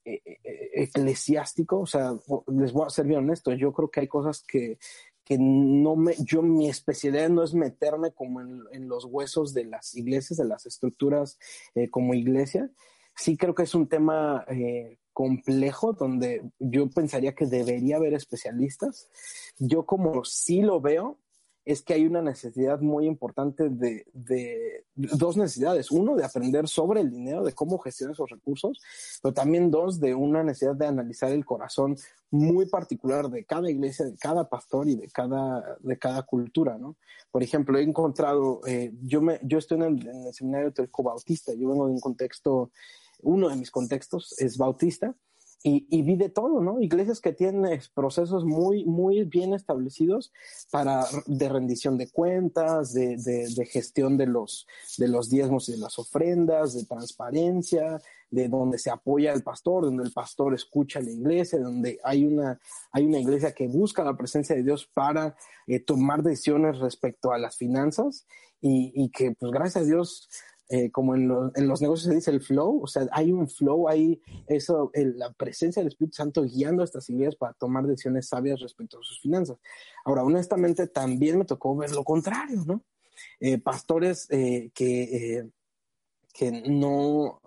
e, 0.05 0.21
e, 0.25 0.39
e, 0.43 0.83
eclesiástico, 0.83 1.79
o 1.79 1.85
sea, 1.85 2.13
les 2.47 2.73
voy 2.73 2.85
a 2.85 2.89
ser 2.89 3.05
bien 3.05 3.19
honesto, 3.19 3.53
yo 3.53 3.71
creo 3.71 3.89
que 3.89 4.01
hay 4.01 4.07
cosas 4.09 4.43
que, 4.45 4.77
que 5.23 5.37
no 5.39 5.95
me, 5.95 6.13
yo 6.19 6.41
mi 6.41 6.69
especialidad 6.69 7.29
no 7.29 7.43
es 7.43 7.53
meterme 7.53 8.11
como 8.11 8.41
en, 8.41 8.87
los 8.89 9.05
huesos 9.05 9.53
de 9.53 9.63
las 9.63 9.95
iglesias, 9.95 10.37
de 10.37 10.45
las 10.45 10.65
estructuras 10.65 11.39
eh, 11.75 11.89
como 11.89 12.13
iglesia. 12.13 12.69
Sí 13.15 13.37
creo 13.37 13.55
que 13.55 13.63
es 13.63 13.75
un 13.75 13.87
tema 13.87 14.43
eh, 14.49 14.97
complejo 15.13 15.93
donde 15.93 16.43
yo 16.59 16.89
pensaría 16.89 17.35
que 17.35 17.45
debería 17.45 17.97
haber 17.97 18.13
especialistas. 18.13 19.09
Yo 19.59 19.85
como 19.85 20.25
sí 20.25 20.61
lo 20.61 20.81
veo, 20.81 21.19
es 21.65 21.81
que 21.81 21.93
hay 21.93 22.05
una 22.05 22.21
necesidad 22.21 22.81
muy 22.81 23.05
importante 23.05 23.69
de, 23.69 24.05
dos 24.95 25.37
necesidades. 25.37 25.91
Uno, 25.91 26.15
de 26.15 26.25
aprender 26.25 26.67
sobre 26.67 27.01
el 27.01 27.09
dinero, 27.09 27.43
de 27.43 27.53
cómo 27.53 27.77
gestionar 27.77 28.13
esos 28.13 28.29
recursos, 28.29 28.81
pero 29.21 29.33
también 29.33 29.71
dos, 29.71 29.99
de 29.99 30.13
una 30.13 30.43
necesidad 30.43 30.75
de 30.75 30.87
analizar 30.87 31.31
el 31.31 31.45
corazón 31.45 31.95
muy 32.31 32.65
particular 32.65 33.29
de 33.29 33.45
cada 33.45 33.69
iglesia, 33.69 34.05
de 34.05 34.17
cada 34.17 34.49
pastor 34.49 34.89
y 34.89 34.95
de 34.95 35.07
cada, 35.07 35.77
de 35.79 35.97
cada 35.97 36.23
cultura, 36.23 36.77
¿no? 36.77 36.97
Por 37.31 37.43
ejemplo, 37.43 37.77
he 37.79 37.83
encontrado, 37.83 38.61
eh, 38.67 38.91
yo, 39.01 39.21
me, 39.21 39.39
yo 39.43 39.57
estoy 39.57 39.77
en 39.77 39.83
el, 39.83 40.07
en 40.07 40.27
el 40.27 40.33
seminario 40.33 40.73
teológico 40.73 41.03
bautista, 41.03 41.53
yo 41.53 41.69
vengo 41.69 41.87
de 41.87 41.93
un 41.93 41.99
contexto 41.99 42.71
uno 43.23 43.49
de 43.49 43.55
mis 43.55 43.71
contextos 43.71 44.35
es 44.39 44.57
bautista, 44.57 45.15
y, 45.65 46.01
vi 46.01 46.17
de 46.17 46.27
todo, 46.27 46.61
¿no? 46.61 46.81
Iglesias 46.81 47.21
que 47.21 47.31
tienen 47.31 47.79
procesos 47.95 48.43
muy, 48.43 48.83
muy 48.83 49.23
bien 49.23 49.53
establecidos 49.53 50.33
para 50.71 51.05
de 51.25 51.47
rendición 51.47 51.97
de 51.97 52.09
cuentas, 52.09 52.93
de, 52.93 53.15
de, 53.15 53.65
gestión 53.65 54.17
de 54.17 54.27
los, 54.27 54.67
de 54.97 55.07
los 55.07 55.29
diezmos 55.29 55.69
y 55.69 55.73
de 55.73 55.77
las 55.77 55.97
ofrendas, 55.97 56.73
de 56.73 56.83
transparencia, 56.83 58.01
de 58.29 58.49
donde 58.49 58.77
se 58.77 58.89
apoya 58.89 59.31
al 59.31 59.41
pastor, 59.41 59.85
donde 59.85 60.03
el 60.03 60.11
pastor 60.11 60.53
escucha 60.53 60.99
a 60.99 61.03
la 61.03 61.11
iglesia, 61.11 61.59
donde 61.59 61.97
hay 62.03 62.25
una, 62.25 62.59
hay 62.91 63.05
una 63.05 63.19
iglesia 63.19 63.53
que 63.53 63.67
busca 63.67 64.03
la 64.03 64.17
presencia 64.17 64.57
de 64.57 64.63
Dios 64.63 64.85
para 64.93 65.37
eh, 65.67 65.79
tomar 65.79 66.23
decisiones 66.23 66.79
respecto 66.79 67.31
a 67.31 67.37
las 67.37 67.55
finanzas 67.55 68.27
y, 68.59 68.91
y 69.01 69.09
que, 69.11 69.31
pues 69.31 69.51
gracias 69.53 69.83
a 69.83 69.87
Dios, 69.87 70.27
eh, 70.69 70.89
como 70.91 71.15
en, 71.15 71.31
en, 71.55 71.67
los 71.67 71.81
negocios 71.81 72.09
se 72.09 72.15
dice 72.15 72.31
el 72.31 72.41
flow, 72.41 72.81
o 72.83 72.87
sea, 72.87 73.07
hay 73.11 73.31
un 73.31 73.49
flow, 73.49 73.89
hay 73.89 74.21
eso, 74.47 74.91
la 74.93 75.31
presencia 75.33 75.81
del 75.81 75.89
Espíritu 75.89 76.15
Santo 76.15 76.43
guiando 76.43 76.81
a 76.81 76.85
estas 76.85 77.09
ideas 77.09 77.35
para 77.35 77.53
tomar 77.53 77.85
decisiones 77.85 78.29
sabias 78.29 78.61
respecto 78.61 78.97
a 78.97 79.03
sus 79.03 79.19
finanzas. 79.19 79.57
Ahora, 80.05 80.23
honestamente, 80.23 80.87
también 80.87 81.37
me 81.37 81.45
tocó 81.45 81.75
ver 81.75 81.91
lo 81.91 82.03
contrario, 82.03 82.63
¿no? 82.65 82.81
Eh, 83.39 83.59
pastores 83.59 84.27
eh, 84.31 84.71
que, 84.73 85.49
que 86.33 86.51
no, 86.51 87.41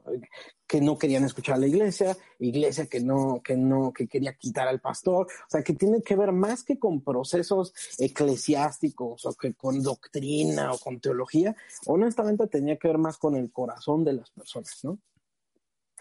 que 0.66 0.80
no 0.80 0.98
querían 0.98 1.24
escuchar 1.24 1.56
a 1.56 1.58
la 1.58 1.66
iglesia, 1.66 2.16
iglesia 2.38 2.86
que 2.86 3.00
no, 3.00 3.40
que 3.42 3.56
no, 3.56 3.92
que 3.92 4.08
quería 4.08 4.34
quitar 4.34 4.66
al 4.68 4.80
pastor, 4.80 5.26
o 5.26 5.50
sea, 5.50 5.62
que 5.62 5.74
tiene 5.74 6.02
que 6.02 6.16
ver 6.16 6.32
más 6.32 6.64
que 6.64 6.78
con 6.78 7.02
procesos 7.02 7.72
eclesiásticos 7.98 9.24
o 9.26 9.34
que 9.34 9.54
con 9.54 9.82
doctrina 9.82 10.72
o 10.72 10.78
con 10.78 11.00
teología, 11.00 11.54
honestamente 11.86 12.46
tenía 12.48 12.76
que 12.76 12.88
ver 12.88 12.98
más 12.98 13.16
con 13.16 13.36
el 13.36 13.52
corazón 13.52 14.04
de 14.04 14.14
las 14.14 14.30
personas, 14.30 14.84
¿no? 14.84 14.98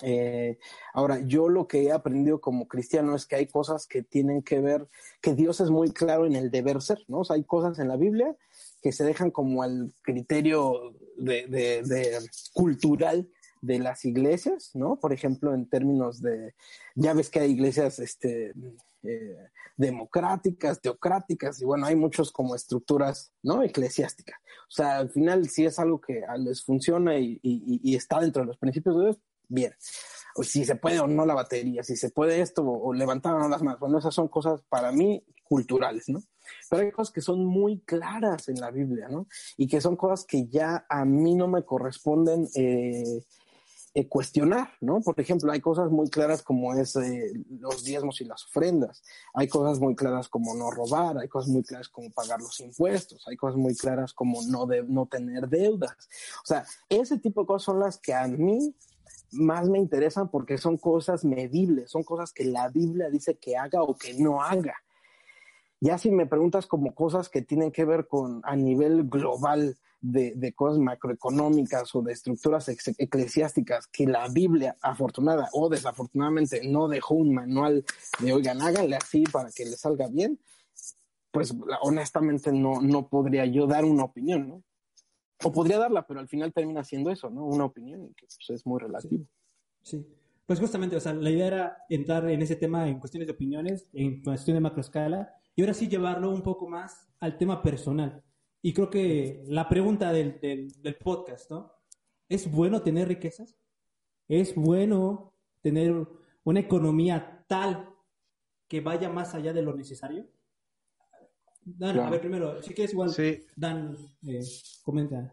Eh, 0.01 0.58
ahora, 0.93 1.21
yo 1.21 1.47
lo 1.47 1.67
que 1.67 1.84
he 1.84 1.91
aprendido 1.91 2.41
como 2.41 2.67
cristiano 2.67 3.15
es 3.15 3.25
que 3.25 3.38
hay 3.38 3.47
cosas 3.47 3.88
que 3.88 4.04
tienen 4.04 4.41
que 4.41 4.60
ver, 4.60 4.88
que 5.21 5.34
Dios 5.34 5.62
es 5.62 5.69
muy 5.69 5.91
claro 5.91 6.25
en 6.25 6.36
el 6.36 6.51
deber 6.51 6.82
ser, 6.82 6.99
¿no? 7.08 7.19
O 7.19 7.23
sea, 7.23 7.38
hay 7.38 7.45
cosas 7.45 7.80
en 7.80 7.88
la 7.88 7.95
Biblia 7.95 8.36
que 8.82 8.91
se 8.91 9.06
dejan 9.06 9.32
como 9.32 9.63
al 9.63 9.93
criterio 10.01 10.93
de, 11.17 12.19
cultural 12.54 13.30
de 13.65 13.80
las 13.80 14.06
iglesias, 14.06 14.71
¿no? 14.73 14.99
Por 14.99 15.13
ejemplo, 15.13 15.54
en 15.54 15.67
términos 15.67 16.21
de, 16.21 16.54
ya 16.95 17.13
ves 17.13 17.30
que 17.30 17.39
hay 17.39 17.51
iglesias 17.51 17.99
este, 17.99 18.54
eh, 19.04 19.38
democráticas, 19.78 20.80
teocráticas, 20.80 21.62
y 21.62 21.65
bueno, 21.65 21.86
hay 21.86 21.95
muchos 21.95 22.32
como 22.32 22.56
estructuras, 22.56 23.34
¿no? 23.43 23.63
Eclesiásticas. 23.63 24.39
O 24.69 24.71
sea, 24.71 24.97
al 24.97 25.10
final, 25.10 25.49
si 25.49 25.65
es 25.65 25.80
algo 25.80 25.99
que 25.99 26.21
les 26.39 26.63
funciona 26.63 27.17
y, 27.17 27.39
está 27.95 28.19
dentro 28.19 28.43
de 28.43 28.47
los 28.47 28.58
principios 28.58 28.97
de 28.97 29.04
Dios, 29.04 29.17
bien. 29.47 29.73
O 30.36 30.43
si 30.43 30.65
se 30.65 30.75
puede 30.75 30.99
o 30.99 31.08
no 31.08 31.25
la 31.25 31.34
batería, 31.34 31.84
si 31.84 31.95
se 31.95 32.10
puede 32.10 32.41
esto 32.41 32.63
o, 32.63 32.93
levantar 32.93 33.49
las 33.49 33.62
manos. 33.62 33.80
Bueno, 33.80 33.99
esas 33.99 34.13
son 34.13 34.28
cosas 34.28 34.62
para 34.69 34.91
mí 34.91 35.23
culturales, 35.43 36.10
¿no? 36.10 36.21
Pero 36.69 36.84
hay 36.84 36.91
cosas 36.91 37.13
que 37.13 37.21
son 37.21 37.45
muy 37.45 37.80
claras 37.82 38.49
en 38.49 38.60
la 38.60 38.71
Biblia, 38.71 39.08
¿no? 39.10 39.28
Y 39.58 39.67
que 39.67 39.82
son 39.82 39.95
cosas 39.95 40.25
que 40.25 40.47
ya 40.47 40.86
a 40.89 41.06
mí 41.06 41.36
no 41.36 41.47
me 41.47 41.63
corresponden 41.63 42.47
eh, 42.56 43.23
eh, 43.97 44.10
cuestionar, 44.10 44.71
¿no? 44.81 44.99
Por 44.99 45.17
ejemplo, 45.21 45.49
hay 45.53 45.62
cosas 45.62 45.89
muy 45.89 46.10
claras 46.10 46.43
como 46.43 46.73
es 46.73 46.97
eh, 46.97 47.31
los 47.47 47.86
diezmos 47.86 48.19
y 48.19 48.25
las 48.25 48.43
ofrendas, 48.43 49.01
hay 49.34 49.47
cosas 49.47 49.79
muy 49.79 49.95
claras 49.95 50.27
como 50.27 50.53
no 50.53 50.69
robar, 50.69 51.17
hay 51.17 51.29
cosas 51.29 51.49
muy 51.49 51.63
claras 51.63 51.88
como 51.88 52.12
pagar 52.12 52.41
los 52.41 52.60
impuestos, 52.60 53.25
hay 53.25 53.38
cosas 53.38 53.55
muy 53.55 53.73
claras 53.73 54.12
como 54.12 54.41
no, 54.49 54.65
de, 54.65 54.84
no 54.84 55.05
tener 55.05 55.47
deudas. 55.47 55.95
O 56.43 56.45
sea, 56.45 56.65
ese 56.89 57.19
tipo 57.19 57.39
de 57.39 57.47
cosas 57.47 57.63
son 57.63 57.79
las 57.79 57.97
que 57.97 58.13
a 58.13 58.27
mí 58.27 58.75
más 59.31 59.69
me 59.69 59.79
interesan 59.79 60.29
porque 60.29 60.58
son 60.58 60.75
cosas 60.75 61.23
medibles, 61.23 61.89
son 61.89 62.03
cosas 62.03 62.34
que 62.34 62.43
la 62.43 62.67
Biblia 62.67 63.10
dice 63.10 63.38
que 63.38 63.55
haga 63.55 63.81
o 63.81 63.95
que 63.95 64.13
no 64.15 64.43
haga. 64.43 64.75
Ya 65.79 65.97
si 65.97 66.12
me 66.12 66.25
preguntas 66.25 66.67
como 66.67 66.93
cosas 66.93 67.29
que 67.29 67.41
tienen 67.41 67.71
que 67.71 67.86
ver 67.86 68.10
con 68.10 68.41
a 68.43 68.58
nivel 68.58 69.08
global, 69.08 69.77
de, 70.11 70.53
cosas 70.53 70.79
macroeconómicas 70.79 71.93
o 71.95 72.01
de 72.01 72.13
estructuras 72.13 72.69
eclesiásticas 72.69 73.87
que 73.87 74.05
la 74.05 74.27
Biblia, 74.27 74.75
afortunada 74.81 75.49
o 75.53 75.69
desafortunadamente, 75.69 76.61
no 76.67 76.87
dejó 76.87 77.15
un 77.15 77.33
manual 77.33 77.83
de, 78.19 78.33
oigan, 78.33 78.61
háganle 78.61 78.95
así 78.95 79.23
para 79.23 79.49
que 79.51 79.65
le 79.65 79.77
salga 79.77 80.07
bien, 80.07 80.39
pues 81.31 81.53
honestamente 81.81 82.51
no, 82.51 82.81
no 82.81 83.07
podría 83.07 83.45
yo 83.45 83.67
dar 83.67 83.83
una 83.83 84.03
opinión, 84.03 84.47
¿no? 84.47 84.63
O 85.43 85.51
podría 85.51 85.79
darla, 85.79 86.07
pero 86.07 86.19
al 86.19 86.29
final 86.29 86.53
termina 86.53 86.83
siendo 86.83 87.11
eso, 87.11 87.29
¿no? 87.29 87.45
Una 87.45 87.65
opinión 87.65 88.13
que 88.15 88.25
pues, 88.25 88.49
es 88.49 88.65
muy 88.65 88.79
relativo. 88.79 89.25
Sí. 89.81 90.05
Pues 90.45 90.59
justamente, 90.59 90.95
o 90.95 90.99
sea, 90.99 91.13
la 91.13 91.29
idea 91.29 91.47
era 91.47 91.77
entrar 91.89 92.29
en 92.29 92.41
ese 92.41 92.55
tema 92.55 92.87
en 92.87 92.99
cuestiones 92.99 93.27
de 93.27 93.33
opiniones, 93.33 93.87
en 93.91 94.21
cuestión 94.23 94.55
de 94.55 94.61
macroescala, 94.61 95.33
y 95.55 95.61
ahora 95.61 95.73
sí 95.73 95.87
llevarlo 95.87 96.29
un 96.29 96.43
poco 96.43 96.69
más 96.69 97.07
al 97.19 97.37
tema 97.37 97.61
personal. 97.61 98.23
Y 98.65 98.73
creo 98.73 98.89
que 98.89 99.43
la 99.45 99.69
pregunta 99.69 100.12
del, 100.12 100.39
del, 100.41 100.95
podcast, 100.95 101.51
¿no? 101.51 101.71
¿Es 102.28 102.49
bueno 102.49 102.82
tener 102.82 103.08
riquezas? 103.08 103.56
¿Es 104.28 104.56
bueno 104.56 105.36
tener 105.62 106.08
una 106.43 106.62
economía 106.62 107.45
tal 107.47 107.93
que 108.67 108.82
vaya 108.82 109.08
más 109.08 109.36
allá 109.36 109.54
de 109.54 109.62
lo 109.62 109.75
necesario? 109.75 110.28
Dan, 111.63 111.99
a 111.99 112.10
ver, 112.10 112.19
primero, 112.19 112.60
si 112.63 112.73
quieres 112.73 112.93
igual, 112.93 113.12
Dan, 113.56 113.97
eh, 114.25 114.41
comenta. 114.82 115.32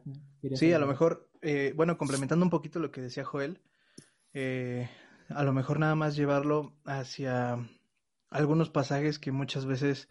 Sí, 0.53 0.75
a 0.75 0.79
lo 0.79 0.87
mejor, 0.87 1.31
eh, 1.41 1.73
bueno, 1.75 1.97
complementando 1.97 2.45
un 2.45 2.51
poquito 2.51 2.81
lo 2.81 2.91
que 2.91 3.01
decía 3.01 3.25
Joel, 3.25 3.63
eh, 4.35 4.91
a 5.31 5.43
lo 5.43 5.55
mejor 5.55 5.79
nada 5.79 5.95
más 5.95 6.17
llevarlo 6.17 6.75
hacia 6.85 7.67
algunos 8.29 8.69
pasajes 8.69 9.19
que 9.19 9.33
muchas 9.33 9.65
veces 9.65 10.07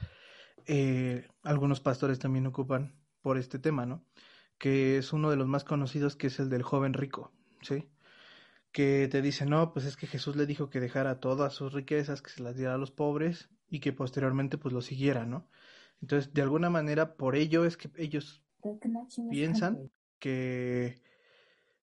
algunos 1.43 1.81
pastores 1.81 2.17
también 2.17 2.47
ocupan 2.47 2.99
por 3.21 3.37
este 3.37 3.59
tema, 3.59 3.85
¿no? 3.85 4.05
Que 4.57 4.97
es 4.97 5.13
uno 5.13 5.29
de 5.29 5.37
los 5.37 5.47
más 5.47 5.63
conocidos, 5.63 6.15
que 6.15 6.27
es 6.27 6.39
el 6.39 6.49
del 6.49 6.63
joven 6.63 6.93
rico, 6.93 7.31
¿sí? 7.61 7.89
Que 8.71 9.07
te 9.09 9.21
dice, 9.21 9.45
no, 9.45 9.73
pues 9.73 9.85
es 9.85 9.97
que 9.97 10.07
Jesús 10.07 10.35
le 10.35 10.45
dijo 10.45 10.69
que 10.69 10.79
dejara 10.79 11.19
todas 11.19 11.53
sus 11.53 11.73
riquezas, 11.73 12.21
que 12.21 12.29
se 12.29 12.43
las 12.43 12.55
diera 12.55 12.75
a 12.75 12.77
los 12.77 12.91
pobres 12.91 13.49
y 13.69 13.79
que 13.79 13.93
posteriormente 13.93 14.57
pues 14.57 14.73
lo 14.73 14.81
siguiera, 14.81 15.25
¿no? 15.25 15.49
Entonces, 16.01 16.33
de 16.33 16.41
alguna 16.41 16.69
manera, 16.69 17.15
por 17.15 17.35
ello 17.35 17.65
es 17.65 17.77
que 17.77 17.89
ellos 17.97 18.43
piensan 19.29 19.91
que, 20.19 21.01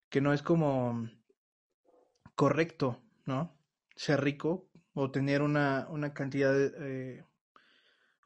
que 0.09 0.21
no 0.21 0.33
es 0.33 0.43
como 0.43 1.09
correcto, 2.35 3.01
¿no? 3.27 3.57
Ser 3.97 4.23
rico 4.23 4.69
o 4.95 5.11
tener 5.11 5.43
una, 5.43 5.87
una 5.91 6.15
cantidad 6.15 6.53
de, 6.53 6.73
eh, 6.79 7.25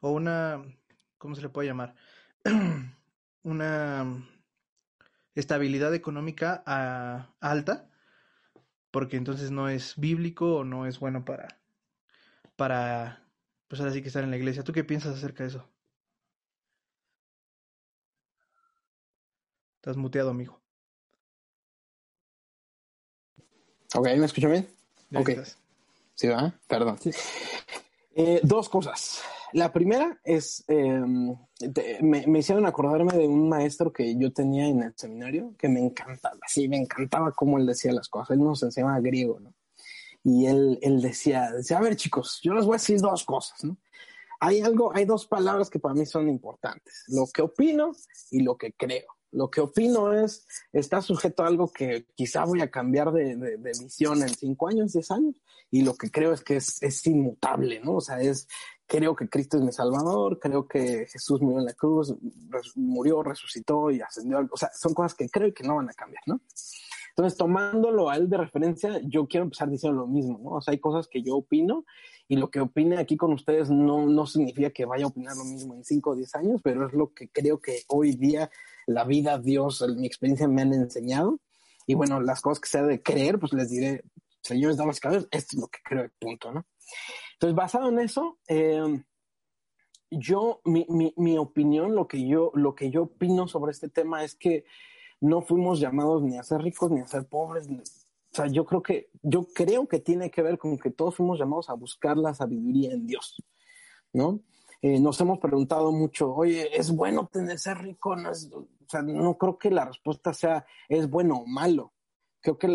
o 0.01 0.11
una, 0.11 0.63
¿cómo 1.17 1.35
se 1.35 1.41
le 1.41 1.49
puede 1.49 1.67
llamar? 1.67 1.95
una 3.43 4.25
estabilidad 5.35 5.93
económica 5.93 6.63
ah, 6.65 7.33
alta, 7.39 7.89
porque 8.91 9.17
entonces 9.17 9.51
no 9.51 9.69
es 9.69 9.95
bíblico 9.97 10.57
o 10.57 10.63
no 10.63 10.85
es 10.85 10.99
bueno 10.99 11.25
para, 11.25 11.59
para, 12.55 13.27
pues 13.67 13.81
ahora 13.81 13.93
sí 13.93 14.01
que 14.01 14.07
estar 14.07 14.23
en 14.23 14.31
la 14.31 14.37
iglesia. 14.37 14.63
¿Tú 14.63 14.73
qué 14.73 14.83
piensas 14.83 15.17
acerca 15.17 15.43
de 15.43 15.49
eso? 15.49 15.69
Estás 19.75 19.97
muteado, 19.97 20.29
amigo. 20.29 20.61
Ok, 23.95 24.05
¿me 24.17 24.25
escucho 24.25 24.49
bien? 24.49 24.67
ok. 25.13 25.29
Sí, 26.15 26.27
va, 26.27 26.53
perdón. 26.67 26.97
Eh, 28.15 28.39
dos 28.43 28.69
cosas. 28.69 29.23
La 29.53 29.71
primera 29.71 30.19
es, 30.23 30.63
em, 30.67 31.35
me, 32.01 32.39
hicieron 32.39 32.65
acordarme 32.65 33.13
de 33.13 33.27
un 33.27 33.47
maestro 33.49 33.93
que 33.93 34.17
yo 34.17 34.33
tenía 34.33 34.67
en 34.67 34.81
el 34.81 34.93
seminario 34.95 35.53
que 35.59 35.69
me 35.69 35.79
encantaba, 35.79 36.39
sí, 36.47 36.67
me 36.67 36.77
encantaba 36.77 37.31
cómo 37.31 37.59
él 37.59 37.67
decía 37.67 37.93
las 37.93 38.09
cosas. 38.09 38.31
Él 38.31 38.43
nos 38.43 38.63
enseñaba 38.63 38.99
griego, 38.99 39.39
¿no? 39.39 39.53
Y 40.23 40.47
él, 40.47 40.79
él 40.81 41.01
decía, 41.01 41.51
decía, 41.51 41.77
a 41.77 41.81
ver 41.81 41.95
chicos, 41.95 42.39
yo 42.41 42.53
les 42.53 42.65
voy 42.65 42.75
a 42.75 42.77
decir 42.77 42.99
dos 42.99 43.23
cosas, 43.25 43.63
¿no? 43.63 43.77
Hay 44.39 44.61
algo, 44.61 44.93
hay 44.95 45.05
dos 45.05 45.27
palabras 45.27 45.69
que 45.69 45.79
para 45.79 45.93
mí 45.93 46.05
son 46.05 46.27
importantes, 46.27 47.03
lo 47.07 47.27
que 47.27 47.43
opino 47.43 47.91
y 48.31 48.41
lo 48.41 48.57
que 48.57 48.73
creo. 48.73 49.05
Lo 49.31 49.49
que 49.49 49.61
opino 49.61 50.13
es, 50.13 50.45
está 50.71 51.01
sujeto 51.01 51.43
a 51.43 51.47
algo 51.47 51.71
que 51.71 52.05
quizá 52.15 52.45
voy 52.45 52.61
a 52.61 52.69
cambiar 52.69 53.11
de, 53.11 53.35
de, 53.35 53.57
de 53.57 53.71
visión 53.79 54.21
en 54.21 54.29
cinco 54.29 54.67
años, 54.67 54.93
diez 54.93 55.09
años, 55.11 55.35
y 55.71 55.81
lo 55.81 55.95
que 55.95 56.11
creo 56.11 56.33
es 56.33 56.43
que 56.43 56.57
es, 56.57 56.83
es 56.83 57.07
inmutable, 57.07 57.79
¿no? 57.79 57.95
O 57.95 58.01
sea, 58.01 58.21
es, 58.21 58.47
creo 58.87 59.15
que 59.15 59.29
Cristo 59.29 59.57
es 59.57 59.63
mi 59.63 59.71
Salvador, 59.71 60.39
creo 60.39 60.67
que 60.67 61.05
Jesús 61.07 61.41
murió 61.41 61.59
en 61.59 61.65
la 61.65 61.73
cruz, 61.73 62.15
murió, 62.75 63.23
resucitó 63.23 63.91
y 63.91 64.01
ascendió. 64.01 64.47
O 64.51 64.57
sea, 64.57 64.69
son 64.73 64.93
cosas 64.93 65.15
que 65.15 65.29
creo 65.29 65.47
y 65.47 65.53
que 65.53 65.63
no 65.63 65.75
van 65.75 65.89
a 65.89 65.93
cambiar, 65.93 66.23
¿no? 66.27 66.41
Entonces, 67.09 67.37
tomándolo 67.37 68.09
a 68.09 68.15
él 68.15 68.27
de 68.27 68.37
referencia, 68.37 68.99
yo 69.03 69.27
quiero 69.27 69.43
empezar 69.43 69.69
diciendo 69.69 70.01
lo 70.01 70.07
mismo, 70.07 70.39
¿no? 70.39 70.51
O 70.53 70.61
sea, 70.61 70.71
hay 70.71 70.79
cosas 70.79 71.07
que 71.07 71.21
yo 71.21 71.35
opino 71.35 71.85
y 72.27 72.37
lo 72.37 72.49
que 72.49 72.59
opine 72.59 72.97
aquí 72.97 73.17
con 73.17 73.33
ustedes 73.33 73.69
no, 73.69 74.07
no 74.07 74.25
significa 74.25 74.71
que 74.71 74.85
vaya 74.85 75.05
a 75.05 75.09
opinar 75.09 75.35
lo 75.37 75.43
mismo 75.43 75.75
en 75.75 75.83
5 75.83 76.09
o 76.09 76.15
10 76.15 76.35
años, 76.35 76.61
pero 76.63 76.87
es 76.87 76.93
lo 76.93 77.13
que 77.13 77.29
creo 77.29 77.61
que 77.61 77.83
hoy 77.87 78.15
día 78.15 78.49
la 78.87 79.03
vida, 79.03 79.37
Dios, 79.37 79.85
mi 79.95 80.07
experiencia 80.07 80.47
me 80.47 80.63
han 80.63 80.73
enseñado. 80.73 81.39
Y 81.85 81.93
bueno, 81.93 82.19
las 82.19 82.41
cosas 82.41 82.59
que 82.59 82.69
sea 82.69 82.83
de 82.83 83.03
creer, 83.03 83.37
pues 83.37 83.53
les 83.53 83.69
diré, 83.69 84.03
señores, 84.41 84.77
damas 84.77 84.97
y 84.97 85.01
caballeros, 85.01 85.27
esto 85.31 85.55
es 85.55 85.61
lo 85.61 85.67
que 85.67 85.79
creo, 85.83 86.09
punto, 86.19 86.51
¿no? 86.51 86.65
Entonces, 87.43 87.57
basado 87.57 87.89
en 87.89 87.99
eso, 87.99 88.39
eh, 88.47 89.03
yo, 90.09 90.61
mi, 90.63 90.85
mi, 90.87 91.13
mi, 91.17 91.37
opinión, 91.37 91.93
lo 91.93 92.07
que 92.07 92.25
yo, 92.25 92.51
lo 92.53 92.73
que 92.73 92.89
yo 92.89 93.03
opino 93.03 93.49
sobre 93.49 93.73
este 93.73 93.89
tema 93.89 94.23
es 94.23 94.33
que 94.33 94.63
no 95.19 95.41
fuimos 95.41 95.81
llamados 95.81 96.23
ni 96.23 96.37
a 96.37 96.43
ser 96.43 96.61
ricos 96.61 96.89
ni 96.89 97.01
a 97.01 97.05
ser 97.05 97.27
pobres. 97.27 97.67
O 97.67 97.81
sea, 98.31 98.47
yo 98.47 98.63
creo 98.63 98.81
que, 98.81 99.09
yo 99.21 99.45
creo 99.53 99.89
que 99.89 99.99
tiene 99.99 100.31
que 100.31 100.41
ver 100.41 100.57
con 100.57 100.77
que 100.77 100.89
todos 100.89 101.17
fuimos 101.17 101.37
llamados 101.37 101.69
a 101.69 101.73
buscar 101.73 102.15
la 102.15 102.33
sabiduría 102.33 102.93
en 102.93 103.07
Dios, 103.07 103.35
¿no? 104.13 104.39
Eh, 104.81 105.01
nos 105.01 105.19
hemos 105.19 105.39
preguntado 105.39 105.91
mucho, 105.91 106.33
oye, 106.33 106.69
¿es 106.73 106.95
bueno 106.95 107.27
tener 107.29 107.59
ser 107.59 107.79
rico? 107.79 108.15
No 108.15 108.29
o 108.29 108.33
sea, 108.87 109.01
no 109.01 109.37
creo 109.37 109.57
que 109.57 109.69
la 109.69 109.83
respuesta 109.83 110.33
sea, 110.33 110.65
¿es 110.87 111.09
bueno 111.09 111.39
o 111.39 111.45
malo? 111.45 111.91
Creo 112.39 112.57
que 112.57 112.67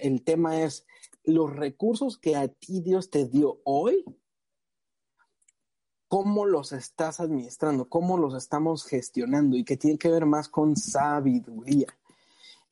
el 0.00 0.24
tema 0.24 0.62
es, 0.62 0.84
los 1.26 1.54
recursos 1.54 2.18
que 2.18 2.36
a 2.36 2.48
ti 2.48 2.80
Dios 2.80 3.10
te 3.10 3.26
dio 3.26 3.60
hoy, 3.64 4.04
cómo 6.08 6.46
los 6.46 6.72
estás 6.72 7.20
administrando, 7.20 7.88
cómo 7.88 8.16
los 8.16 8.34
estamos 8.34 8.84
gestionando 8.84 9.56
y 9.56 9.64
que 9.64 9.76
tiene 9.76 9.98
que 9.98 10.08
ver 10.08 10.24
más 10.24 10.48
con 10.48 10.76
sabiduría. 10.76 11.88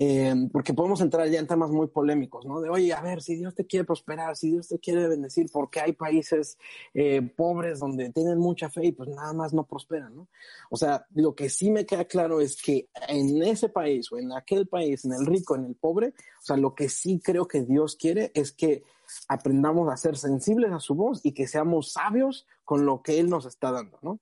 Eh, 0.06 0.34
porque 0.52 0.74
podemos 0.74 1.00
entrar 1.00 1.26
ya 1.30 1.40
en 1.40 1.46
temas 1.46 1.70
muy 1.70 1.86
polémicos, 1.86 2.44
¿no? 2.44 2.60
De, 2.60 2.68
oye, 2.68 2.92
a 2.92 3.00
ver, 3.00 3.22
si 3.22 3.36
Dios 3.36 3.54
te 3.54 3.64
quiere 3.64 3.86
prosperar, 3.86 4.36
si 4.36 4.50
Dios 4.50 4.68
te 4.68 4.78
quiere 4.78 5.08
bendecir, 5.08 5.46
porque 5.50 5.80
hay 5.80 5.94
países 5.94 6.58
eh, 6.92 7.22
pobres 7.22 7.78
donde 7.78 8.10
tienen 8.10 8.38
mucha 8.38 8.68
fe 8.68 8.88
y 8.88 8.92
pues 8.92 9.08
nada 9.08 9.32
más 9.32 9.54
no 9.54 9.64
prosperan, 9.64 10.14
¿no? 10.14 10.28
O 10.68 10.76
sea, 10.76 11.06
lo 11.14 11.34
que 11.34 11.48
sí 11.48 11.70
me 11.70 11.86
queda 11.86 12.04
claro 12.04 12.42
es 12.42 12.60
que 12.60 12.90
en 13.08 13.42
ese 13.42 13.70
país 13.70 14.12
o 14.12 14.18
en 14.18 14.32
aquel 14.32 14.66
país, 14.66 15.06
en 15.06 15.14
el 15.14 15.24
rico, 15.24 15.56
en 15.56 15.64
el 15.64 15.74
pobre, 15.74 16.08
o 16.08 16.42
sea, 16.42 16.58
lo 16.58 16.74
que 16.74 16.90
sí 16.90 17.18
creo 17.24 17.48
que 17.48 17.62
Dios 17.62 17.96
quiere 17.96 18.30
es 18.34 18.52
que 18.52 18.82
aprendamos 19.28 19.90
a 19.90 19.96
ser 19.96 20.18
sensibles 20.18 20.70
a 20.72 20.80
su 20.80 20.94
voz 20.94 21.24
y 21.24 21.32
que 21.32 21.46
seamos 21.46 21.92
sabios 21.92 22.46
con 22.62 22.84
lo 22.84 23.00
que 23.00 23.20
Él 23.20 23.30
nos 23.30 23.46
está 23.46 23.72
dando, 23.72 23.98
¿no? 24.02 24.20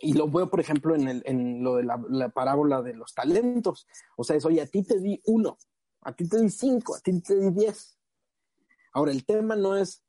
Y 0.00 0.14
lo 0.14 0.28
veo, 0.28 0.50
por 0.50 0.60
ejemplo, 0.60 0.94
en, 0.94 1.08
el, 1.08 1.22
en 1.24 1.62
lo 1.62 1.76
de 1.76 1.84
la, 1.84 2.28
parábola 2.30 2.82
de 2.82 2.94
los 2.94 3.14
talentos. 3.14 3.86
O 4.16 4.24
sea, 4.24 4.36
es, 4.36 4.44
oye, 4.44 4.60
a 4.60 4.66
ti 4.66 4.82
te 4.82 4.98
di 4.98 5.20
uno, 5.26 5.56
a 6.02 6.12
ti 6.12 6.28
te 6.28 6.40
di 6.40 6.50
cinco, 6.50 6.96
a 6.96 7.00
ti 7.00 7.20
te 7.20 7.38
di 7.38 7.50
diez. 7.50 7.96
Ahora, 8.92 9.12
el 9.12 9.24
tema 9.24 9.56
no 9.56 9.76
es, 9.76 10.02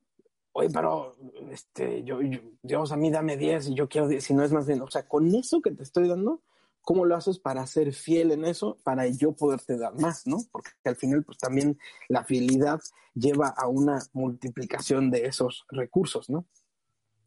oye, 0.52 0.70
pero 0.70 1.16
este, 1.52 2.04
yo, 2.04 2.20
Dios, 2.62 2.92
a 2.92 2.98
mí 2.98 3.12
dame 3.12 3.38
diez 3.38 3.68
y 3.68 3.76
yo 3.76 3.88
quiero 3.88 4.08
diez, 4.08 4.24
si 4.24 4.34
no 4.34 4.44
es 4.44 4.52
más 4.52 4.68
bien, 4.68 4.82
o 4.82 4.90
sea, 4.90 5.08
con 5.08 5.34
eso 5.34 5.62
que 5.62 5.72
te 5.72 5.84
estoy 5.84 6.08
dando, 6.08 6.42
¿cómo 6.82 7.06
lo 7.06 7.16
haces 7.16 7.40
para 7.40 7.66
ser 7.66 7.94
fiel 7.94 8.32
en 8.32 8.46
eso, 8.46 8.78
para 8.84 9.08
yo 9.08 9.34
poderte 9.34 9.78
dar 9.78 9.98
más, 10.00 10.28
¿no? 10.28 10.38
Porque 10.52 10.72
al 10.86 10.96
final, 10.96 11.24
pues 11.24 11.38
también 11.38 11.80
la 12.10 12.24
fidelidad 12.24 12.82
lleva 13.14 13.48
a 13.50 13.68
una 13.68 14.02
multiplicación 14.12 15.12
de 15.12 15.26
esos 15.26 15.66
recursos, 15.70 16.30
¿no? 16.30 16.46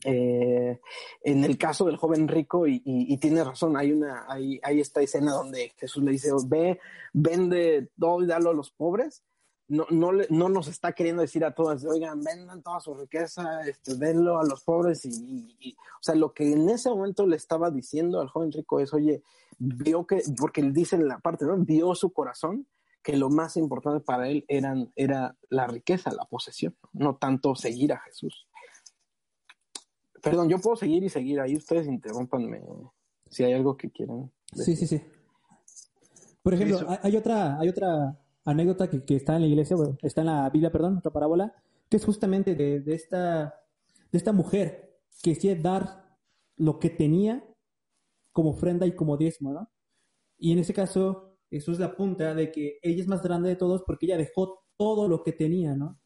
Eh, 0.05 0.81
en 1.23 1.45
el 1.45 1.59
caso 1.59 1.87
del 1.87 1.97
joven 1.97 2.29
rico, 2.29 2.67
y, 2.67 3.17
tiene 3.19 3.43
razón, 3.43 3.77
hay 3.77 3.93
una, 3.93 4.27
hay, 4.29 4.61
esta 4.81 5.01
escena 5.01 5.33
donde 5.33 5.73
Jesús 5.77 6.03
le 6.03 6.13
dice, 6.13 6.31
ve, 6.47 6.79
vende 7.13 7.91
todo 7.99 8.23
y 8.23 8.27
dalo 8.27 8.51
a 8.51 8.55
los 8.55 8.71
pobres, 8.71 9.25
no, 9.69 9.87
no, 9.91 10.13
no 10.13 10.49
nos 10.49 10.69
está 10.69 10.93
queriendo 10.93 11.23
decir 11.23 11.45
a 11.45 11.55
todas, 11.55 11.85
oigan, 11.85 12.23
vendan 12.23 12.63
toda 12.63 12.79
su 12.79 12.95
riqueza, 12.95 13.63
este, 13.67 13.97
denlo 13.97 14.39
a 14.39 14.45
los 14.45 14.63
pobres 14.63 15.05
y, 15.05 15.57
y, 15.59 15.73
o 15.73 16.03
sea, 16.03 16.15
lo 16.15 16.33
que 16.33 16.53
en 16.53 16.69
ese 16.69 16.89
momento 16.89 17.27
le 17.27 17.37
estaba 17.37 17.71
diciendo 17.71 18.21
al 18.21 18.29
joven 18.29 18.53
rico 18.53 18.79
es, 18.79 18.95
oye, 18.95 19.25
vio 19.59 20.07
que, 20.07 20.23
porque 20.39 20.61
él 20.61 20.73
dice 20.73 20.97
en 20.97 21.09
la 21.09 21.19
parte, 21.19 21.45
¿no? 21.45 21.57
Vio 21.57 21.95
su 21.95 22.13
corazón 22.13 22.67
que 23.03 23.17
lo 23.17 23.31
más 23.31 23.57
importante 23.57 24.05
para 24.05 24.29
él 24.29 24.45
eran, 24.49 24.93
era 24.97 25.37
la 25.49 25.67
riqueza, 25.69 26.11
la 26.13 26.25
posesión, 26.25 26.77
no 26.93 27.17
tanto 27.17 27.55
seguir 27.55 27.93
a 27.93 28.01
Jesús. 28.01 28.49
Perdón, 30.31 30.49
yo 30.49 30.59
puedo 30.59 30.75
seguir 30.75 31.05
y 31.05 31.09
seguir 31.09 31.39
ahí, 31.39 31.57
ustedes 31.57 31.87
interrumpanme 31.87 32.61
si 33.31 33.45
hay 33.45 33.53
algo 33.53 33.77
que 33.77 33.91
quieran. 33.91 34.29
Decir. 34.53 34.77
Sí, 34.77 34.87
sí, 34.87 34.99
sí. 34.99 35.05
Por 36.43 36.55
ejemplo, 36.55 36.81
hay 37.01 37.17
otra, 37.17 37.57
hay 37.61 37.69
otra 37.69 38.19
anécdota 38.45 38.91
que, 38.91 39.05
que, 39.05 39.15
está 39.15 39.37
en 39.37 39.43
la 39.43 39.47
iglesia, 39.47 39.77
está 40.03 40.23
en 40.23 40.27
la 40.27 40.51
Biblia, 40.51 40.73
perdón, 40.73 40.99
otra 40.99 41.13
parábola, 41.13 41.55
que 41.89 41.97
es 41.97 42.05
justamente 42.05 42.57
de, 42.57 42.81
de, 42.81 42.95
esta, 42.95 43.55
de 44.11 44.19
esta 44.19 44.33
mujer 44.33 44.99
que 45.23 45.37
quiere 45.37 45.61
dar 45.61 46.05
lo 46.57 46.81
que 46.81 46.91
tenía 46.91 47.45
como 48.33 48.51
ofrenda 48.51 48.85
y 48.85 48.97
como 48.97 49.17
diezmo, 49.17 49.53
¿no? 49.53 49.71
Y 50.39 50.51
en 50.53 50.59
ese 50.59 50.75
caso, 50.75 51.39
Jesús 51.51 51.79
le 51.79 51.85
apunta 51.85 52.35
de 52.35 52.51
que 52.51 52.79
ella 52.83 53.01
es 53.01 53.09
más 53.09 53.23
grande 53.23 53.49
de 53.49 53.57
todos 53.57 53.85
porque 53.87 54.07
ella 54.07 54.19
dejó 54.19 54.65
todo 54.77 55.07
lo 55.07 55.23
que 55.23 55.33
tenía, 55.33 55.77
¿no? 55.77 56.01